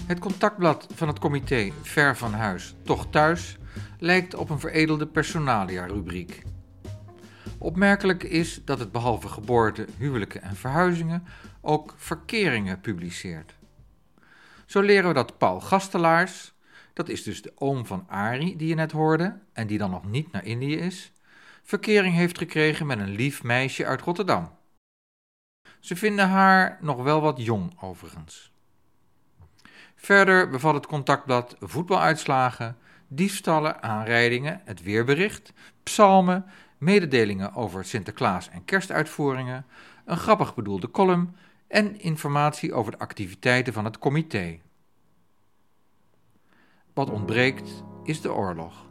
Het 0.06 0.18
contactblad 0.18 0.86
van 0.94 1.08
het 1.08 1.18
comité 1.18 1.70
Ver 1.82 2.16
van 2.16 2.32
Huis, 2.32 2.74
toch 2.82 3.06
thuis, 3.10 3.58
lijkt 3.98 4.34
op 4.34 4.50
een 4.50 4.60
veredelde 4.60 5.06
personalia-rubriek. 5.06 6.42
Opmerkelijk 7.58 8.22
is 8.22 8.60
dat 8.64 8.78
het 8.78 8.92
behalve 8.92 9.28
geboorte, 9.28 9.86
huwelijken 9.98 10.42
en 10.42 10.56
verhuizingen 10.56 11.24
ook 11.60 11.94
verkeringen 11.96 12.80
publiceert. 12.80 13.54
Zo 14.66 14.80
leren 14.80 15.08
we 15.08 15.14
dat 15.14 15.38
Paul 15.38 15.60
Gastelaars, 15.60 16.52
dat 17.00 17.08
is 17.08 17.22
dus 17.22 17.42
de 17.42 17.52
oom 17.54 17.86
van 17.86 18.08
Ari 18.08 18.56
die 18.56 18.68
je 18.68 18.74
net 18.74 18.92
hoorde 18.92 19.38
en 19.52 19.66
die 19.66 19.78
dan 19.78 19.90
nog 19.90 20.04
niet 20.04 20.32
naar 20.32 20.44
Indië 20.44 20.76
is, 20.76 21.12
verkering 21.62 22.14
heeft 22.14 22.38
gekregen 22.38 22.86
met 22.86 22.98
een 22.98 23.14
lief 23.14 23.42
meisje 23.42 23.86
uit 23.86 24.00
Rotterdam. 24.00 24.50
Ze 25.78 25.96
vinden 25.96 26.28
haar 26.28 26.78
nog 26.80 27.02
wel 27.02 27.20
wat 27.20 27.44
jong 27.44 27.72
overigens. 27.80 28.52
Verder 29.94 30.48
bevat 30.48 30.74
het 30.74 30.86
contactblad 30.86 31.56
voetbaluitslagen, 31.60 32.76
diefstallen, 33.08 33.82
aanrijdingen, 33.82 34.60
het 34.64 34.82
weerbericht, 34.82 35.52
psalmen, 35.82 36.44
mededelingen 36.78 37.54
over 37.54 37.84
Sinterklaas 37.84 38.48
en 38.48 38.64
kerstuitvoeringen, 38.64 39.66
een 40.04 40.16
grappig 40.16 40.54
bedoelde 40.54 40.90
column 40.90 41.36
en 41.68 42.00
informatie 42.00 42.72
over 42.72 42.92
de 42.92 42.98
activiteiten 42.98 43.72
van 43.72 43.84
het 43.84 43.98
comité. 43.98 44.60
Wat 46.94 47.10
ontbreekt 47.10 47.84
is 48.02 48.20
de 48.20 48.32
oorlog. 48.34 48.88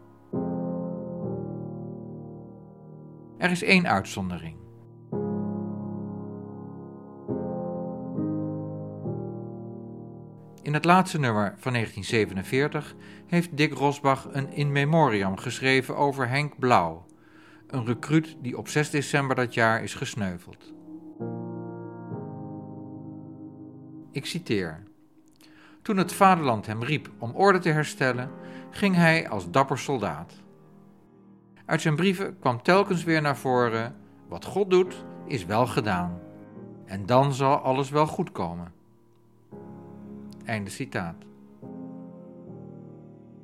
Er 3.37 3.51
is 3.51 3.63
één 3.63 3.87
uitzondering. 3.87 4.57
In 10.61 10.73
het 10.73 10.85
laatste 10.85 11.19
nummer 11.19 11.53
van 11.57 11.73
1947 11.73 12.95
heeft 13.27 13.57
Dick 13.57 13.73
Rosbach 13.73 14.27
een 14.31 14.53
in 14.53 14.71
memoriam 14.71 15.37
geschreven 15.37 15.97
over 15.97 16.29
Henk 16.29 16.59
Blauw, 16.59 17.05
een 17.67 17.85
recruut 17.85 18.37
die 18.41 18.57
op 18.57 18.67
6 18.67 18.89
december 18.89 19.35
dat 19.35 19.53
jaar 19.53 19.83
is 19.83 19.93
gesneuveld. 19.93 20.73
Ik 24.11 24.25
citeer. 24.25 24.88
Toen 25.82 25.97
het 25.97 26.13
vaderland 26.13 26.65
hem 26.65 26.84
riep 26.84 27.09
om 27.17 27.36
orde 27.36 27.59
te 27.59 27.69
herstellen, 27.69 28.32
ging 28.69 28.95
hij 28.95 29.30
als 29.30 29.51
dapper 29.51 29.77
soldaat. 29.77 30.34
Uit 31.65 31.82
zijn 31.82 31.95
brieven 31.95 32.39
kwam 32.39 32.61
telkens 32.61 33.03
weer 33.03 33.21
naar 33.21 33.38
voren: 33.38 33.95
wat 34.27 34.45
God 34.45 34.69
doet, 34.69 35.03
is 35.25 35.45
wel 35.45 35.67
gedaan. 35.67 36.19
En 36.86 37.05
dan 37.05 37.34
zal 37.34 37.57
alles 37.57 37.89
wel 37.89 38.07
goed 38.07 38.32
komen. 38.32 38.73
Einde 40.45 40.69
citaat. 40.69 41.25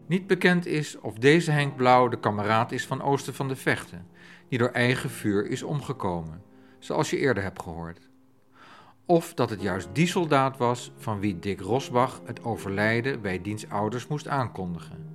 Niet 0.08 0.28
bekend 0.28 0.66
is 0.66 1.00
of 1.00 1.14
deze 1.14 1.52
Henk 1.52 1.76
Blauw 1.76 2.08
de 2.08 2.20
kameraad 2.20 2.72
is 2.72 2.86
van 2.86 3.02
Oosten 3.02 3.34
van 3.34 3.48
de 3.48 3.56
Vechten, 3.56 4.08
die 4.48 4.60
door 4.60 4.70
eigen 4.70 5.10
vuur 5.10 5.48
is 5.48 5.64
omgekomen, 5.64 6.44
zoals 6.80 7.10
je 7.10 7.18
eerder 7.18 7.44
hebt 7.44 7.62
gehoord. 7.62 8.05
Of 9.08 9.34
dat 9.34 9.50
het 9.50 9.62
juist 9.62 9.90
die 9.94 10.08
soldaat 10.08 10.58
was 10.58 10.92
van 10.98 11.20
wie 11.20 11.40
Dick 11.40 11.60
Rosbach 11.60 12.22
het 12.26 12.44
overlijden 12.44 13.22
bij 13.22 13.42
diens 13.42 13.70
ouders 13.70 14.08
moest 14.08 14.28
aankondigen. 14.28 15.14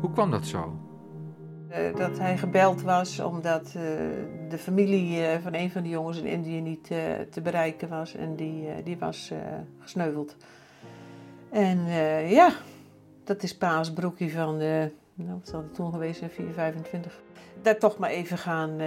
Hoe 0.00 0.10
kwam 0.12 0.30
dat 0.30 0.46
zo? 0.46 0.78
Uh, 1.70 1.96
dat 1.96 2.18
hij 2.18 2.38
gebeld 2.38 2.82
was 2.82 3.20
omdat 3.20 3.66
uh, 3.66 3.72
de 4.48 4.58
familie 4.58 5.20
uh, 5.20 5.38
van 5.42 5.54
een 5.54 5.70
van 5.70 5.82
de 5.82 5.88
jongens 5.88 6.18
in 6.18 6.26
Indië 6.26 6.60
niet 6.60 6.86
te 7.30 7.40
bereiken 7.42 7.88
was 7.88 8.14
en 8.14 8.36
die, 8.36 8.82
die 8.82 8.98
was 8.98 9.32
gesneuveld. 9.78 10.36
En 11.50 11.86
ja, 12.28 12.52
dat 13.24 13.42
is 13.42 13.56
pa's 13.56 13.92
broekje 13.92 14.30
van, 14.30 14.60
nou 15.24 15.38
wat 15.38 15.48
zal 15.48 15.64
toen 15.72 15.92
geweest 15.92 16.18
zijn, 16.18 16.30
425. 16.30 17.20
Daar 17.62 17.78
toch 17.78 17.98
maar 17.98 18.10
even 18.10 18.38
gaan, 18.38 18.80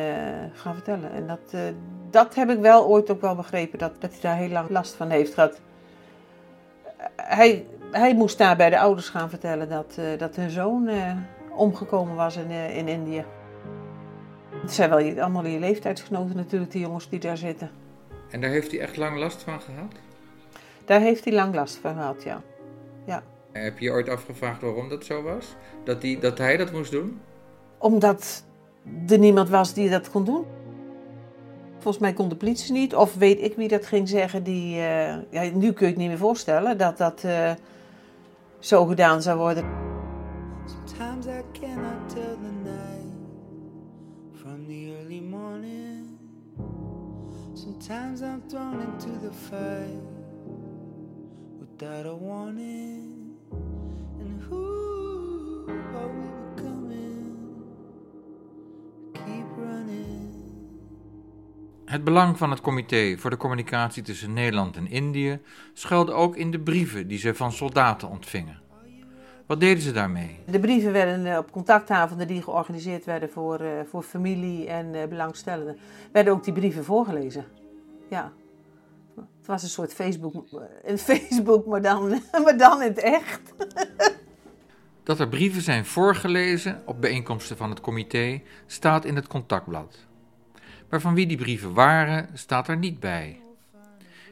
gaan 0.54 0.74
vertellen. 0.74 1.12
En 1.12 1.28
dat, 1.28 1.56
dat 2.10 2.36
heb 2.36 2.50
ik 2.50 2.60
wel 2.60 2.86
ooit 2.88 3.12
ook 3.12 3.22
wel 3.22 3.36
begrepen, 3.36 3.80
dat, 3.80 4.02
dat 4.02 4.12
hij 4.12 4.22
daar 4.22 4.38
heel 4.38 4.50
lang 4.50 4.70
last 4.70 4.94
van 4.94 5.10
heeft 5.10 5.34
gehad. 5.34 5.62
hij, 7.16 7.66
hij 7.92 8.16
moest 8.16 8.38
daar 8.38 8.56
bij 8.56 8.70
de 8.70 8.80
ouders 8.80 9.10
gaan 9.10 9.30
vertellen 9.30 9.70
dat, 9.70 10.00
dat 10.18 10.36
hun 10.36 10.50
zoon 10.50 10.90
omgekomen 11.56 12.16
was 12.16 12.36
in, 12.36 12.52
uh, 12.52 12.78
in 12.78 12.88
Indië. 12.88 13.26
Het 14.62 14.74
zijn 14.74 14.90
wel 14.90 15.22
allemaal 15.22 15.46
je 15.46 15.60
leeftijdsgenoten 15.60 16.36
natuurlijk, 16.36 16.72
die 16.72 16.82
jongens 16.82 17.10
die 17.10 17.20
daar 17.20 17.38
zitten. 17.38 17.72
En 18.30 18.42
daar 18.42 18.50
heeft 18.50 18.72
hij 18.72 18.80
echt 18.80 18.98
lang 18.98 19.18
last 19.18 19.44
van 19.44 19.62
gehad? 19.62 19.94
Daar 20.86 21.00
heeft 21.00 21.24
hij 21.24 21.34
lang 21.34 21.56
last 21.56 21.78
van 21.78 21.94
gehad, 21.94 22.24
ja. 22.24 22.42
ja. 23.06 23.24
Heb 23.54 23.80
je 23.80 23.86
je 23.86 23.92
ooit 23.92 24.10
afgevraagd 24.10 24.62
waarom 24.62 24.90
dat 24.90 25.06
zo 25.06 25.22
was? 25.22 25.56
Dat, 25.84 26.02
die, 26.02 26.20
dat 26.20 26.38
hij 26.38 26.58
dat 26.58 26.72
moest 26.72 26.92
doen? 26.92 27.20
Omdat 27.78 28.44
er 29.08 29.20
niemand 29.20 29.50
was 29.50 29.74
die 29.74 29.90
dat 29.90 30.10
kon 30.10 30.24
doen. 30.26 30.46
Volgens 31.74 32.04
mij 32.04 32.14
kon 32.14 32.30
de 32.30 32.36
politie 32.36 32.74
niet, 32.74 32.96
of 32.96 33.16
weet 33.16 33.42
ik 33.42 33.56
wie 33.56 33.68
dat 33.68 33.86
ging 33.86 34.10
zeggen. 34.10 34.44
Die, 34.44 34.76
uh, 34.76 35.08
ja, 35.30 35.50
nu 35.54 35.72
kun 35.72 35.86
je 35.86 35.92
het 35.92 35.98
niet 35.98 36.08
meer 36.08 36.18
voorstellen 36.18 36.78
dat 36.78 36.98
dat 36.98 37.24
uh, 37.26 37.52
zo 38.60 38.86
gedaan 38.86 39.22
zou 39.22 39.38
worden. 39.38 39.66
Sometimes 40.66 41.26
I 41.26 41.60
cannot 41.60 42.10
tell 42.10 42.38
the 42.42 42.70
night 42.70 43.14
from 44.34 44.66
the 44.68 44.96
early 45.00 45.22
morning. 45.22 46.18
Sometimes 47.54 48.22
I'm 48.22 48.42
thrown 48.48 48.80
into 48.80 49.20
the 49.20 49.34
fight 49.34 50.02
without 51.60 52.06
a 52.06 52.16
warning. 52.16 53.23
Het 61.86 62.04
belang 62.04 62.38
van 62.38 62.50
het 62.50 62.62
comité 62.62 63.18
voor 63.18 63.30
de 63.30 63.38
communicatie 63.38 64.04
tussen 64.04 64.34
Nederland 64.34 64.76
en 64.76 64.88
Indië 64.88 65.40
schuilde 65.74 66.12
ook 66.12 66.36
in 66.36 66.52
de 66.52 66.60
brieven 66.60 67.08
die 67.08 67.18
ze 67.18 67.34
van 67.34 67.52
soldaten 67.52 68.10
ontvingen. 68.10 68.62
Wat 69.46 69.60
deden 69.60 69.84
ze 69.84 69.92
daarmee? 69.92 70.40
De 70.46 70.60
brieven 70.60 70.92
werden 70.92 71.26
eh, 71.26 71.38
op 71.38 71.52
contactavonden 71.52 72.28
die 72.28 72.42
georganiseerd 72.42 73.06
werden 73.06 73.30
voor, 73.30 73.62
uh, 73.62 73.70
voor 73.90 74.04
familie 74.04 74.68
en 74.68 74.94
uh, 74.94 75.04
belangstellenden, 75.06 75.78
werden 76.12 76.34
ook 76.34 76.44
die 76.44 76.54
brieven 76.54 76.84
voorgelezen. 76.84 77.46
Ja. 78.10 78.32
Het 79.16 79.46
was 79.46 79.64
een 79.64 79.70
soort 79.70 79.94
Facebook, 79.94 80.46
een 80.84 80.98
Facebook 81.10 81.66
maar, 81.66 81.82
dan, 81.82 82.22
maar 82.44 82.58
dan 82.58 82.82
in 82.82 82.88
het 82.88 83.00
echt. 83.00 83.42
Dat 85.04 85.20
er 85.20 85.28
brieven 85.28 85.62
zijn 85.62 85.86
voorgelezen 85.86 86.82
op 86.86 87.02
bijeenkomsten 87.02 87.58
van 87.58 87.70
het 87.70 87.82
comité 87.82 88.42
staat 88.66 89.06
in 89.06 89.16
het 89.16 89.28
contactblad. 89.28 90.06
Maar 90.90 91.02
van 91.02 91.14
wie 91.14 91.28
die 91.28 91.38
brieven 91.38 91.74
waren, 91.74 92.30
staat 92.34 92.68
er 92.68 92.78
niet 92.78 93.00
bij. 93.00 93.40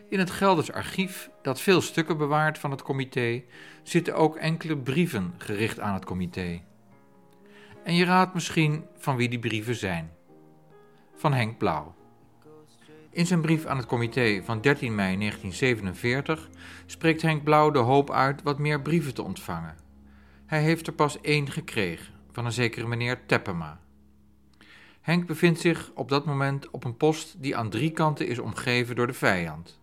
In 0.09 0.19
het 0.19 0.31
Gelders 0.31 0.71
archief, 0.71 1.29
dat 1.41 1.61
veel 1.61 1.81
stukken 1.81 2.17
bewaart 2.17 2.57
van 2.57 2.71
het 2.71 2.81
comité, 2.81 3.43
zitten 3.83 4.15
ook 4.15 4.35
enkele 4.35 4.77
brieven 4.77 5.33
gericht 5.37 5.79
aan 5.79 5.93
het 5.93 6.05
comité. 6.05 6.61
En 7.83 7.95
je 7.95 8.05
raadt 8.05 8.33
misschien 8.33 8.85
van 8.97 9.15
wie 9.15 9.29
die 9.29 9.39
brieven 9.39 9.75
zijn. 9.75 10.11
Van 11.15 11.33
Henk 11.33 11.57
Blauw. 11.57 11.95
In 13.09 13.25
zijn 13.25 13.41
brief 13.41 13.65
aan 13.65 13.77
het 13.77 13.85
comité 13.85 14.41
van 14.43 14.61
13 14.61 14.95
mei 14.95 15.17
1947 15.17 16.49
spreekt 16.85 17.21
Henk 17.21 17.43
Blauw 17.43 17.71
de 17.71 17.79
hoop 17.79 18.11
uit 18.11 18.43
wat 18.43 18.59
meer 18.59 18.81
brieven 18.81 19.13
te 19.13 19.23
ontvangen. 19.23 19.80
Hij 20.51 20.61
heeft 20.61 20.87
er 20.87 20.93
pas 20.93 21.21
één 21.21 21.51
gekregen, 21.51 22.13
van 22.31 22.45
een 22.45 22.51
zekere 22.51 22.87
meneer 22.87 23.25
Teppema. 23.25 23.79
Henk 25.01 25.27
bevindt 25.27 25.59
zich 25.59 25.91
op 25.95 26.09
dat 26.09 26.25
moment 26.25 26.69
op 26.69 26.83
een 26.83 26.97
post 26.97 27.41
die 27.41 27.55
aan 27.55 27.69
drie 27.69 27.91
kanten 27.91 28.27
is 28.27 28.39
omgeven 28.39 28.95
door 28.95 29.07
de 29.07 29.13
vijand. 29.13 29.79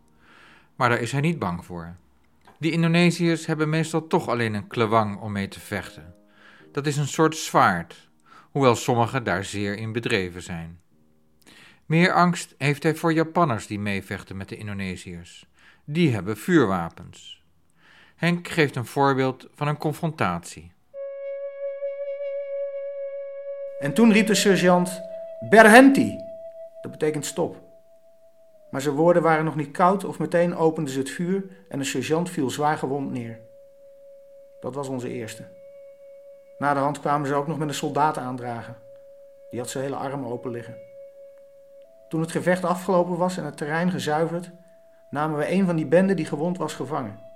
Maar 0.77 0.89
daar 0.89 1.01
is 1.01 1.13
hij 1.13 1.21
niet 1.21 1.39
bang 1.39 1.65
voor. 1.65 1.97
Die 2.59 2.73
Indonesiërs 2.73 3.47
hebben 3.47 3.69
meestal 3.69 4.07
toch 4.07 4.29
alleen 4.29 4.55
een 4.55 4.67
klewang 4.67 5.21
om 5.21 5.33
mee 5.33 5.49
te 5.49 5.61
vechten. 5.61 6.15
Dat 6.73 6.87
is 6.87 6.97
een 6.97 7.09
soort 7.09 7.37
zwaard, 7.37 8.09
hoewel 8.51 8.75
sommigen 8.75 9.25
daar 9.25 9.45
zeer 9.45 9.77
in 9.77 9.93
bedreven 9.93 10.43
zijn. 10.43 10.81
Meer 11.87 12.13
angst 12.13 12.55
heeft 12.59 12.83
hij 12.83 12.95
voor 12.95 13.13
Japanners 13.13 13.67
die 13.67 13.79
meevechten 13.79 14.37
met 14.37 14.49
de 14.49 14.57
Indonesiërs. 14.57 15.47
Die 15.85 16.13
hebben 16.13 16.37
vuurwapens. 16.37 17.38
Henk 18.19 18.49
geeft 18.49 18.77
een 18.77 18.87
voorbeeld 18.87 19.47
van 19.55 19.69
een 19.69 19.79
confrontatie. 19.79 20.73
En 23.79 23.93
toen 23.93 24.13
riep 24.13 24.27
de 24.27 24.35
sergeant: 24.35 25.03
Berhenti! 25.49 26.17
Dat 26.81 26.91
betekent 26.91 27.27
stop. 27.27 27.57
Maar 28.71 28.81
zijn 28.81 28.95
woorden 28.95 29.23
waren 29.23 29.45
nog 29.45 29.57
niet 29.57 29.71
koud 29.71 30.05
of 30.05 30.19
meteen 30.19 30.57
openden 30.57 30.93
ze 30.93 30.99
het 30.99 31.11
vuur 31.11 31.45
en 31.69 31.79
de 31.79 31.85
sergeant 31.85 32.31
viel 32.31 32.51
zwaar 32.51 32.79
gewond 32.79 33.11
neer. 33.11 33.41
Dat 34.61 34.75
was 34.75 34.89
onze 34.89 35.09
eerste. 35.09 35.45
Na 36.59 36.75
de 36.75 36.81
hand 36.81 37.01
kwamen 37.01 37.27
ze 37.27 37.35
ook 37.35 37.47
nog 37.47 37.59
met 37.59 37.69
een 37.69 37.75
soldaat 37.75 38.19
aandragen. 38.19 38.77
Die 39.51 39.61
had 39.61 39.71
zijn 39.71 39.85
hele 39.85 39.97
arm 39.97 40.25
open 40.25 40.51
liggen. 40.51 40.77
Toen 42.09 42.21
het 42.21 42.31
gevecht 42.31 42.65
afgelopen 42.65 43.17
was 43.17 43.37
en 43.37 43.45
het 43.45 43.57
terrein 43.57 43.91
gezuiverd, 43.91 44.51
namen 45.11 45.39
we 45.39 45.51
een 45.51 45.67
van 45.67 45.77
die 45.77 45.87
benden 45.87 46.17
die 46.17 46.27
gewond 46.27 46.59
was 46.59 46.75
gevangen. 46.75 47.28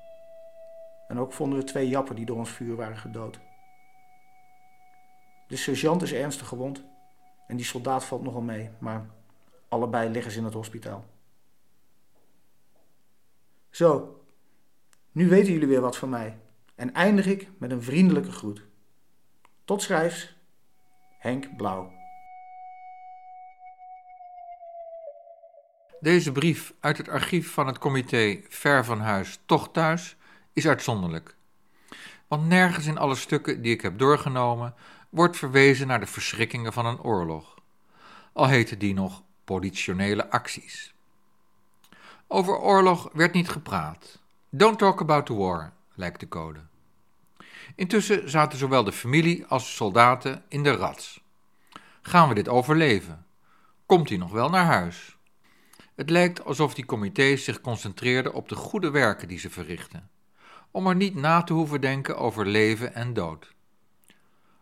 En 1.12 1.18
ook 1.18 1.32
vonden 1.32 1.58
we 1.58 1.64
twee 1.64 1.88
jappen 1.88 2.16
die 2.16 2.24
door 2.24 2.36
ons 2.36 2.50
vuur 2.50 2.76
waren 2.76 2.96
gedood. 2.96 3.40
De 5.48 5.56
sergeant 5.56 6.02
is 6.02 6.12
ernstig 6.12 6.48
gewond 6.48 6.84
en 7.46 7.56
die 7.56 7.64
soldaat 7.64 8.04
valt 8.04 8.22
nogal 8.22 8.40
mee, 8.40 8.70
maar 8.78 9.06
allebei 9.68 10.10
liggen 10.10 10.32
ze 10.32 10.38
in 10.38 10.44
het 10.44 10.54
hospitaal. 10.54 11.04
Zo, 13.70 14.20
nu 15.10 15.28
weten 15.28 15.52
jullie 15.52 15.68
weer 15.68 15.80
wat 15.80 15.96
van 15.96 16.08
mij. 16.08 16.38
En 16.74 16.94
eindig 16.94 17.26
ik 17.26 17.48
met 17.58 17.70
een 17.70 17.82
vriendelijke 17.82 18.32
groet. 18.32 18.64
Tot 19.64 19.82
schrijfs, 19.82 20.36
Henk 21.18 21.56
Blauw. 21.56 21.92
Deze 26.00 26.32
brief 26.32 26.74
uit 26.80 26.96
het 26.96 27.08
archief 27.08 27.52
van 27.52 27.66
het 27.66 27.78
comité 27.78 28.40
Ver 28.48 28.84
van 28.84 29.00
Huis, 29.00 29.40
toch 29.46 29.70
thuis, 29.72 30.16
is 30.52 30.66
uitzonderlijk. 30.66 31.34
Want 32.28 32.48
nergens 32.48 32.86
in 32.86 32.98
alle 32.98 33.14
stukken 33.14 33.62
die 33.62 33.72
ik 33.72 33.80
heb 33.80 33.98
doorgenomen 33.98 34.74
wordt 35.08 35.36
verwezen 35.36 35.86
naar 35.86 36.00
de 36.00 36.06
verschrikkingen 36.06 36.72
van 36.72 36.86
een 36.86 37.00
oorlog. 37.00 37.54
Al 38.32 38.46
heten 38.46 38.78
die 38.78 38.94
nog 38.94 39.22
politionele 39.44 40.30
acties. 40.30 40.94
Over 42.26 42.58
oorlog 42.58 43.08
werd 43.12 43.32
niet 43.32 43.48
gepraat. 43.48 44.18
Don't 44.48 44.78
talk 44.78 45.00
about 45.00 45.26
the 45.26 45.34
war, 45.34 45.72
lijkt 45.94 46.20
de 46.20 46.28
code. 46.28 46.60
Intussen 47.74 48.30
zaten 48.30 48.58
zowel 48.58 48.84
de 48.84 48.92
familie 48.92 49.46
als 49.46 49.64
de 49.64 49.70
soldaten 49.70 50.42
in 50.48 50.62
de 50.62 50.74
rats. 50.74 51.20
Gaan 52.02 52.28
we 52.28 52.34
dit 52.34 52.48
overleven? 52.48 53.26
Komt 53.86 54.08
hij 54.08 54.18
nog 54.18 54.30
wel 54.30 54.50
naar 54.50 54.64
huis? 54.64 55.16
Het 55.94 56.10
lijkt 56.10 56.44
alsof 56.44 56.74
die 56.74 56.86
comité's 56.86 57.44
zich 57.44 57.60
concentreerden 57.60 58.34
op 58.34 58.48
de 58.48 58.54
goede 58.54 58.90
werken 58.90 59.28
die 59.28 59.38
ze 59.38 59.50
verrichten, 59.50 60.10
om 60.72 60.86
er 60.86 60.96
niet 60.96 61.14
na 61.14 61.42
te 61.42 61.52
hoeven 61.52 61.80
denken 61.80 62.16
over 62.16 62.46
leven 62.46 62.94
en 62.94 63.12
dood. 63.12 63.54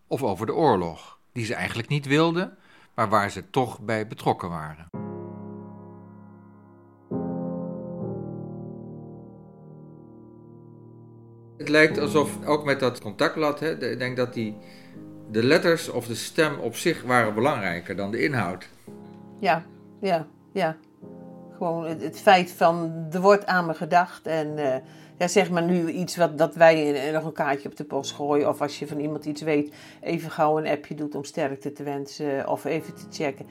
Of 0.07 0.23
over 0.23 0.47
de 0.47 0.55
oorlog, 0.55 1.19
die 1.33 1.45
ze 1.45 1.55
eigenlijk 1.55 1.89
niet 1.89 2.07
wilden, 2.07 2.57
maar 2.95 3.09
waar 3.09 3.31
ze 3.31 3.51
toch 3.51 3.81
bij 3.81 4.07
betrokken 4.07 4.49
waren. 4.49 4.89
Het 11.57 11.69
lijkt 11.69 11.99
alsof, 11.99 12.47
ook 12.47 12.65
met 12.65 12.81
dat 12.81 13.01
contactblad, 13.01 13.61
hè, 13.61 13.91
ik 13.91 13.99
denk 13.99 14.17
dat 14.17 14.35
die, 14.35 14.57
de 15.31 15.43
letters 15.43 15.89
of 15.89 16.07
de 16.07 16.15
stem 16.15 16.59
op 16.59 16.77
zich 16.77 17.03
waren 17.03 17.35
belangrijker 17.35 17.97
dan 17.97 18.11
de 18.11 18.23
inhoud. 18.23 18.69
Ja, 19.41 19.65
ja, 20.01 20.27
ja. 20.53 20.77
Gewoon 21.57 21.87
het, 21.87 22.03
het 22.03 22.21
feit 22.21 22.53
van, 22.53 23.07
er 23.11 23.21
wordt 23.21 23.47
aan 23.47 23.67
me 23.67 23.75
gedacht. 23.75 24.27
En 24.27 24.59
eh, 24.59 24.81
ja, 25.21 25.29
zeg 25.29 25.51
maar 25.51 25.62
nu 25.64 25.91
iets 25.91 26.16
wat 26.16 26.39
dat 26.39 26.55
wij 26.55 27.11
nog 27.12 27.25
een 27.25 27.33
kaartje 27.33 27.68
op 27.68 27.77
de 27.77 27.85
post 27.85 28.12
gooien. 28.12 28.49
Of 28.49 28.61
als 28.61 28.79
je 28.79 28.87
van 28.87 28.99
iemand 29.01 29.25
iets 29.25 29.43
weet, 29.43 29.75
even 30.01 30.31
gauw 30.31 30.59
een 30.59 30.66
appje 30.66 30.95
doet 30.95 31.14
om 31.14 31.25
sterkte 31.25 31.73
te 31.73 31.83
wensen. 31.83 32.49
Of 32.49 32.64
even 32.64 32.95
te 32.95 33.03
checken. 33.11 33.47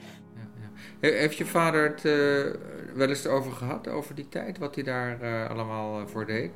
He- 1.00 1.10
Heeft 1.18 1.36
je 1.36 1.44
vader 1.46 1.82
het 1.88 2.04
eh, 2.04 2.60
wel 2.96 3.08
eens 3.08 3.24
erover 3.24 3.52
gehad, 3.52 3.88
over 3.88 4.14
die 4.14 4.28
tijd, 4.28 4.58
wat 4.58 4.74
hij 4.74 4.84
daar 4.84 5.20
eh, 5.20 5.50
allemaal 5.50 6.00
eh, 6.00 6.06
voor 6.06 6.26
deed? 6.26 6.50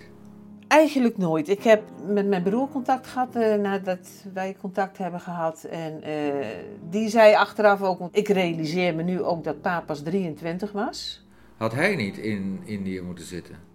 Eigenlijk 0.68 1.16
nooit. 1.18 1.48
Ik 1.48 1.62
heb 1.62 1.82
met 2.06 2.26
mijn 2.26 2.42
broer 2.42 2.68
contact 2.68 3.06
gehad 3.06 3.36
eh, 3.36 3.54
nadat 3.54 4.08
wij 4.34 4.56
contact 4.60 4.98
hebben 4.98 5.20
gehad. 5.20 5.64
En 5.64 6.02
eh, 6.02 6.46
die 6.90 7.08
zei 7.08 7.34
achteraf 7.34 7.82
ook, 7.82 7.98
want 7.98 8.16
ik 8.16 8.28
realiseer 8.28 8.94
me 8.94 9.02
nu 9.02 9.22
ook 9.22 9.44
dat 9.44 9.60
pa 9.60 9.80
pas 9.80 10.02
23 10.02 10.72
was. 10.72 11.26
Had 11.56 11.72
hij 11.74 11.96
niet 11.96 12.18
in 12.18 12.60
Indië 12.64 13.00
moeten 13.00 13.24
zitten? 13.24 13.72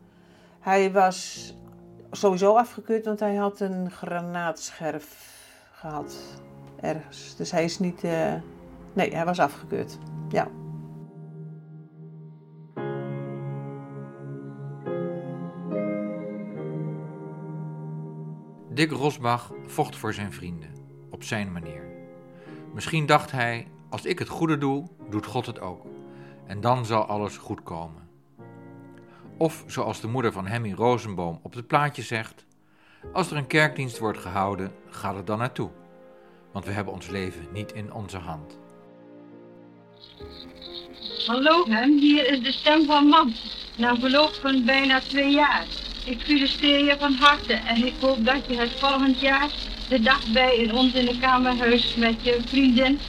Hij 0.60 0.92
was 0.92 1.54
sowieso 2.12 2.56
afgekeurd, 2.56 3.06
want 3.06 3.20
hij 3.20 3.36
had 3.36 3.60
een 3.60 3.92
granaatscherf 3.92 5.38
gehad 5.72 6.16
ergens. 6.82 7.36
Dus 7.36 7.52
hij 7.52 7.64
is 7.64 7.80
niet. 7.80 8.04
eh, 8.04 8.34
Nee, 8.94 9.16
hij 9.16 9.26
was 9.26 9.40
afgekeurd. 9.40 9.98
Ja. 10.30 10.48
Dick 18.74 18.92
Rosbach 18.92 19.52
vocht 19.66 19.96
voor 19.96 20.14
zijn 20.14 20.34
vrienden, 20.34 20.70
op 21.10 21.24
zijn 21.24 21.52
manier. 21.52 21.84
Misschien 22.74 23.06
dacht 23.06 23.32
hij, 23.32 23.68
als 23.90 24.06
ik 24.06 24.20
het 24.20 24.28
goede 24.28 24.58
doe, 24.58 24.88
doet 25.10 25.26
God 25.26 25.46
het 25.46 25.60
ook. 25.60 25.86
En 26.46 26.62
dan 26.62 26.86
zal 26.86 27.06
alles 27.06 27.38
goed 27.38 27.64
komen. 27.64 28.09
Of 29.40 29.64
zoals 29.68 30.02
de 30.02 30.08
moeder 30.08 30.32
van 30.32 30.48
Hemmy 30.48 30.74
Rosenboom 30.74 31.40
op 31.44 31.54
het 31.54 31.68
plaatje 31.68 32.02
zegt, 32.02 32.46
als 33.14 33.32
er 33.32 33.38
een 33.38 33.48
kerkdienst 33.48 34.00
wordt 34.00 34.18
gehouden, 34.18 34.72
ga 34.90 35.16
er 35.16 35.26
dan 35.26 35.38
naartoe. 35.38 35.70
Want 36.52 36.66
we 36.66 36.72
hebben 36.72 36.94
ons 36.94 37.08
leven 37.08 37.48
niet 37.54 37.72
in 37.72 37.94
onze 37.94 38.18
hand. 38.18 38.58
Hallo, 41.26 41.66
hem, 41.70 41.98
hier 41.98 42.32
is 42.32 42.44
de 42.44 42.52
stem 42.52 42.86
van 42.86 43.06
Mam. 43.06 43.34
Na 43.78 43.96
verloop 43.96 44.34
van 44.34 44.66
bijna 44.66 45.00
twee 45.00 45.32
jaar. 45.32 45.66
Ik 46.06 46.22
feliciteer 46.22 46.86
je 46.86 46.96
van 46.98 47.14
harte 47.14 47.54
en 47.54 47.86
ik 47.86 47.94
hoop 48.00 48.26
dat 48.26 48.46
je 48.48 48.58
het 48.58 48.80
volgend 48.80 49.20
jaar 49.20 49.50
de 49.90 50.00
dag 50.00 50.32
bij 50.32 50.56
in 50.56 50.74
ons 50.74 50.94
in 50.94 51.06
de 51.06 51.20
kamerhuis 51.20 51.96
met 51.96 52.24
je 52.24 52.42
vriendin 52.46 53.00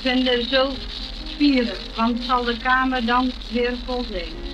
vinden 0.00 0.48
zult 0.48 0.78
vieren. 1.36 1.76
Want 1.96 2.22
zal 2.22 2.44
de 2.44 2.56
kamer 2.56 3.06
dan 3.06 3.30
weer 3.50 3.74
vol 3.86 4.04
zijn. 4.04 4.49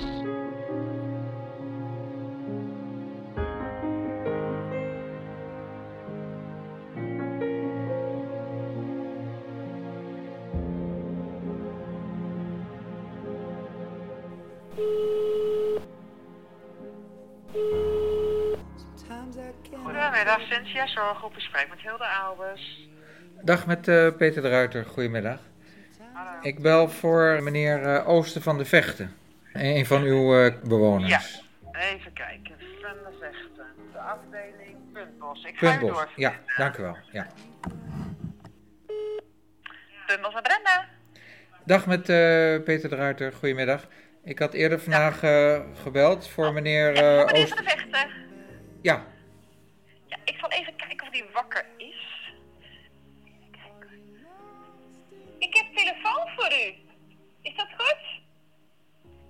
Spreek 21.57 21.71
met 21.71 21.81
Hilde 21.81 22.07
Albers. 22.07 22.89
Dag 23.43 23.67
met 23.67 23.89
eh, 23.89 24.09
Peter 24.17 24.43
de 24.43 24.49
Ruiter, 24.49 24.85
goedemiddag. 24.85 25.39
Ik 26.41 26.63
bel 26.63 26.89
voor 26.89 27.43
meneer 27.43 27.83
eh, 27.83 28.09
Oosten 28.09 28.43
van 28.43 28.59
de 28.59 28.65
Vechten, 28.65 29.17
een 29.53 29.87
van 29.87 30.03
uw 30.03 30.39
eh, 30.39 30.55
bewoners. 30.63 31.11
Ja, 31.11 31.81
even 31.81 32.13
kijken. 32.13 32.55
Van 32.83 32.91
de 32.93 33.17
Vechten. 33.21 33.67
De 33.93 33.99
afdeling 33.99 34.77
Puntbos. 34.93 35.45
Ik 35.45 35.57
ga 35.57 35.69
Puntbos, 35.69 35.91
door. 35.91 36.09
ja, 36.17 36.33
dank 36.57 36.77
u 36.77 36.83
wel. 36.83 36.97
Ja. 37.13 37.27
Puntbos 40.07 40.35
met 40.35 40.43
Brenda. 40.43 40.85
Dag 41.65 41.87
met 41.87 42.03
Peter 42.65 42.89
de 42.89 42.97
Ruiter, 42.97 43.33
goedemiddag. 43.33 43.87
Ik 44.25 44.39
had 44.39 44.53
eerder 44.53 44.81
vandaag 44.81 45.19
gebeld 45.83 46.29
voor 46.29 46.53
meneer 46.53 46.95
eh, 46.95 47.03
Meneer 47.03 47.23
Oosten. 47.25 47.49
van 47.49 47.65
de 47.65 47.71
Vechten. 47.71 48.11
Ja, 48.83 49.05
Ja, 50.07 50.17
ik 50.25 50.37
zal 50.41 50.51
even 50.51 50.77
kijken 50.77 51.07
of 51.07 51.13
die 51.13 51.25
wakker 51.33 51.65
is. 51.77 52.31
Even 53.25 53.51
kijken. 53.51 54.01
Ik 55.39 55.55
heb 55.57 55.67
telefoon 55.77 56.29
voor 56.37 56.51
u. 56.53 56.75
Is 57.43 57.57
dat 57.57 57.69
goed? 57.77 57.97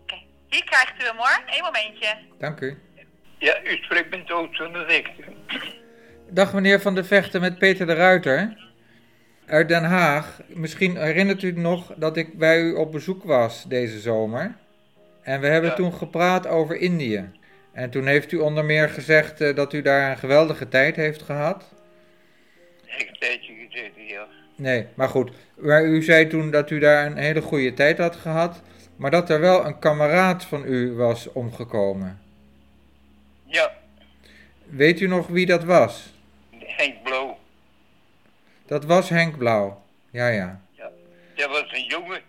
Oké, 0.03 0.17
hier 0.49 0.65
krijgt 0.65 1.03
u 1.03 1.05
hem 1.05 1.17
hoor. 1.17 1.43
Eén 1.47 1.63
momentje. 1.63 2.17
dank 2.39 2.61
u. 2.61 2.79
Ja, 3.39 3.63
u 3.65 3.77
spreekt 3.77 4.11
met 4.11 4.27
van 4.53 4.73
de 4.73 4.85
Vechten. 4.89 5.35
Dag 6.31 6.53
meneer 6.53 6.81
Van 6.81 6.95
de 6.95 7.05
Vechten 7.05 7.41
met 7.41 7.59
Peter 7.59 7.87
de 7.87 7.95
Ruiter. 7.95 8.65
Uit 9.47 9.69
Den 9.69 9.85
Haag. 9.85 10.41
Misschien 10.47 10.97
herinnert 10.97 11.43
u 11.43 11.53
nog 11.53 11.93
dat 11.97 12.17
ik 12.17 12.39
bij 12.39 12.61
u 12.61 12.73
op 12.75 12.93
bezoek 12.93 13.25
was 13.25 13.65
deze 13.65 13.99
zomer. 14.01 14.57
En 15.23 15.41
we 15.41 15.47
hebben 15.47 15.71
Ja. 15.71 15.77
toen 15.77 15.93
gepraat 15.93 16.47
over 16.47 16.77
Indië. 16.77 17.31
En 17.77 17.91
toen 17.91 18.07
heeft 18.07 18.33
u 18.33 18.37
onder 18.37 18.65
meer 18.65 18.89
gezegd 18.89 19.41
eh, 19.41 19.55
dat 19.55 19.73
u 19.73 19.83
daar 19.83 20.11
een 20.11 20.19
geweldige 20.19 20.69
tijd 20.69 20.97
heeft 20.97 21.23
gehad. 21.23 21.65
Ik 22.97 23.17
tijdje 23.19 23.55
gezeten, 23.55 24.07
ja. 24.07 24.27
Nee, 24.55 24.87
maar 24.95 25.09
goed. 25.09 25.31
Maar 25.55 25.85
u 25.85 26.03
zei 26.03 26.27
toen 26.27 26.51
dat 26.51 26.71
u 26.71 26.79
daar 26.79 27.07
een 27.07 27.17
hele 27.17 27.43
goede 27.43 27.75
tijd 27.75 27.99
had 27.99 28.17
gehad. 28.17 28.63
Maar 28.97 29.11
dat 29.11 29.31
er 29.31 29.41
wel 29.41 29.67
een 29.67 29.79
kameraad 29.79 30.45
van 30.45 30.65
u 30.67 30.93
was 30.93 31.33
omgekomen. 31.33 32.21
Ja, 33.45 33.73
Weet 34.65 35.01
u 35.01 35.07
nog 35.07 35.27
wie 35.27 35.47
dat 35.47 35.65
was? 35.65 36.13
Henk 36.59 37.03
Blauw. 37.03 37.39
Dat 38.67 38.85
was 38.85 39.09
Henk 39.09 39.37
Blauw. 39.39 39.83
Ja, 40.11 40.29
ja. 40.29 40.61
Dat 41.35 41.51
was 41.51 41.73
een 41.73 41.85
jongen. 41.85 42.21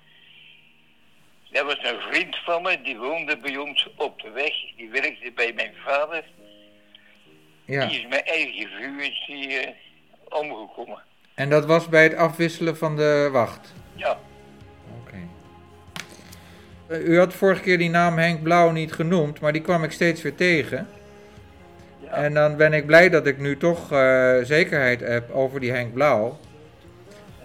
Dat 1.51 1.65
was 1.65 1.79
een 1.83 1.99
vriend 2.11 2.35
van 2.45 2.61
me, 2.61 2.81
die 2.83 2.97
woonde 2.97 3.37
bij 3.37 3.57
ons 3.57 3.89
op 3.95 4.21
de 4.21 4.29
weg. 4.29 4.53
Die 4.77 4.89
werkte 4.89 5.31
bij 5.35 5.51
mijn 5.55 5.73
vader. 5.85 6.23
ja. 7.65 7.85
Die 7.85 7.99
is 7.99 8.07
met 8.09 8.23
eigen 8.25 8.69
vuur 8.69 9.01
is 9.03 9.23
die, 9.27 9.57
eh, 9.57 9.71
omgekomen. 10.29 11.03
En 11.35 11.49
dat 11.49 11.65
was 11.65 11.89
bij 11.89 12.03
het 12.03 12.15
afwisselen 12.15 12.77
van 12.77 12.95
de 12.95 13.29
wacht. 13.31 13.73
Ja, 13.95 14.17
Eh, 16.89 17.07
U 17.07 17.17
had 17.19 17.33
vorige 17.33 17.61
keer 17.61 17.77
die 17.77 17.89
naam 17.89 18.17
Henk 18.17 18.43
Blauw 18.43 18.71
niet 18.71 18.93
genoemd, 18.93 19.39
maar 19.39 19.53
die 19.53 19.61
kwam 19.61 19.83
ik 19.83 19.91
steeds 19.91 20.21
weer 20.21 20.35
tegen. 20.35 20.87
En 22.09 22.33
dan 22.33 22.57
ben 22.57 22.73
ik 22.73 22.85
blij 22.85 23.09
dat 23.09 23.27
ik 23.27 23.37
nu 23.37 23.57
toch 23.57 23.91
eh, 23.91 24.37
zekerheid 24.43 24.99
heb 24.99 25.31
over 25.31 25.59
die 25.59 25.71
Henk 25.71 25.93
Blauw. 25.93 26.39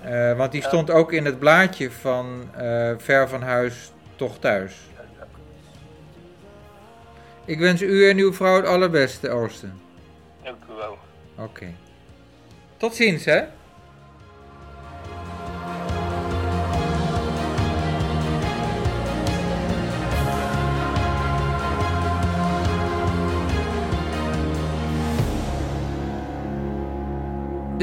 Eh, 0.04 0.36
want 0.36 0.52
die 0.52 0.62
stond 0.62 0.90
ook 0.90 1.12
in 1.12 1.24
het 1.24 1.38
blaadje 1.38 1.90
van 1.90 2.50
eh, 2.56 2.92
Ver 2.98 3.28
van 3.28 3.42
Huis 3.42 3.92
toch 4.16 4.38
thuis. 4.38 4.90
Ik 7.44 7.58
wens 7.58 7.82
u 7.82 8.08
en 8.08 8.18
uw 8.18 8.32
vrouw 8.32 8.56
het 8.56 8.66
allerbeste, 8.66 9.30
Oosten. 9.30 9.80
dank 10.42 10.56
u 10.70 10.74
wel. 10.74 10.98
Oké. 11.36 11.66
Tot 12.76 12.94
ziens, 12.94 13.24
hè? 13.24 13.42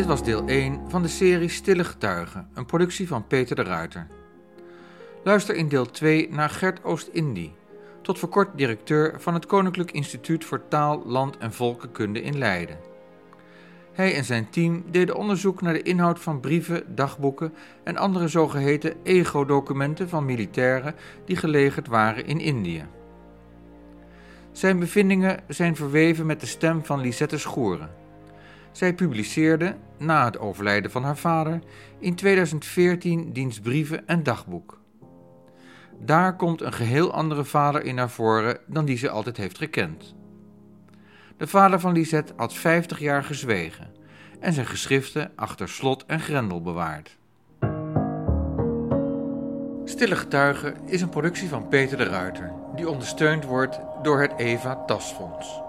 Was 0.09 0.23
deel 0.23 0.47
1 0.47 0.81
van 0.87 1.01
de 1.01 1.07
serie 1.07 1.49
Stille 1.49 1.83
Getuigen, 1.83 2.49
een 2.53 2.65
productie 2.65 3.07
van 3.07 3.27
Peter 3.27 3.55
de 3.55 3.63
Ruiter. 3.63 4.07
Luister 5.23 5.55
in 5.55 5.67
deel 5.67 5.85
2 5.85 6.29
naar 6.31 6.49
Gert 6.49 6.83
Oost-Indie. 6.83 7.55
Tot 8.01 8.19
voor 8.19 8.29
kort 8.29 8.57
directeur 8.57 9.21
van 9.21 9.33
het 9.33 9.45
Koninklijk 9.45 9.91
Instituut 9.91 10.45
voor 10.45 10.67
Taal, 10.67 11.03
Land 11.05 11.37
en 11.37 11.53
Volkenkunde 11.53 12.21
in 12.21 12.37
Leiden. 12.37 12.77
Hij 13.93 14.15
en 14.15 14.23
zijn 14.23 14.49
team 14.49 14.83
deden 14.91 15.15
onderzoek 15.15 15.61
naar 15.61 15.73
de 15.73 15.81
inhoud 15.81 16.19
van 16.19 16.39
brieven, 16.39 16.95
dagboeken 16.95 17.53
en 17.83 17.97
andere 17.97 18.27
zogeheten 18.27 18.93
ego-documenten 19.03 20.09
van 20.09 20.25
militairen 20.25 20.95
die 21.25 21.35
gelegerd 21.35 21.87
waren 21.87 22.25
in 22.25 22.39
Indië. 22.39 22.85
Zijn 24.51 24.79
bevindingen 24.79 25.39
zijn 25.47 25.75
verweven 25.75 26.25
met 26.25 26.39
de 26.39 26.47
stem 26.47 26.85
van 26.85 27.01
Lisette 27.01 27.37
Schoren. 27.37 28.07
Zij 28.71 28.93
publiceerde, 28.93 29.75
na 29.97 30.25
het 30.25 30.39
overlijden 30.39 30.91
van 30.91 31.03
haar 31.03 31.17
vader, 31.17 31.59
in 31.99 32.15
2014 32.15 33.33
diens 33.33 33.59
brieven 33.59 34.07
en 34.07 34.23
dagboek. 34.23 34.79
Daar 35.99 36.35
komt 36.35 36.61
een 36.61 36.73
geheel 36.73 37.13
andere 37.13 37.45
vader 37.45 37.83
in 37.83 37.95
naar 37.95 38.09
voren 38.09 38.57
dan 38.67 38.85
die 38.85 38.97
ze 38.97 39.09
altijd 39.09 39.37
heeft 39.37 39.57
gekend. 39.57 40.15
De 41.37 41.47
vader 41.47 41.79
van 41.79 41.91
Lisette 41.91 42.33
had 42.35 42.53
50 42.53 42.99
jaar 42.99 43.23
gezwegen 43.23 43.91
en 44.39 44.53
zijn 44.53 44.65
geschriften 44.65 45.31
achter 45.35 45.69
slot 45.69 46.05
en 46.05 46.19
grendel 46.19 46.61
bewaard. 46.61 47.17
Stille 49.83 50.15
Getuigen 50.15 50.75
is 50.85 51.01
een 51.01 51.09
productie 51.09 51.49
van 51.49 51.67
Peter 51.67 51.97
de 51.97 52.03
Ruiter, 52.03 52.51
die 52.75 52.89
ondersteund 52.89 53.45
wordt 53.45 53.79
door 54.01 54.21
het 54.21 54.33
Eva 54.37 54.83
Tasfonds. 54.85 55.68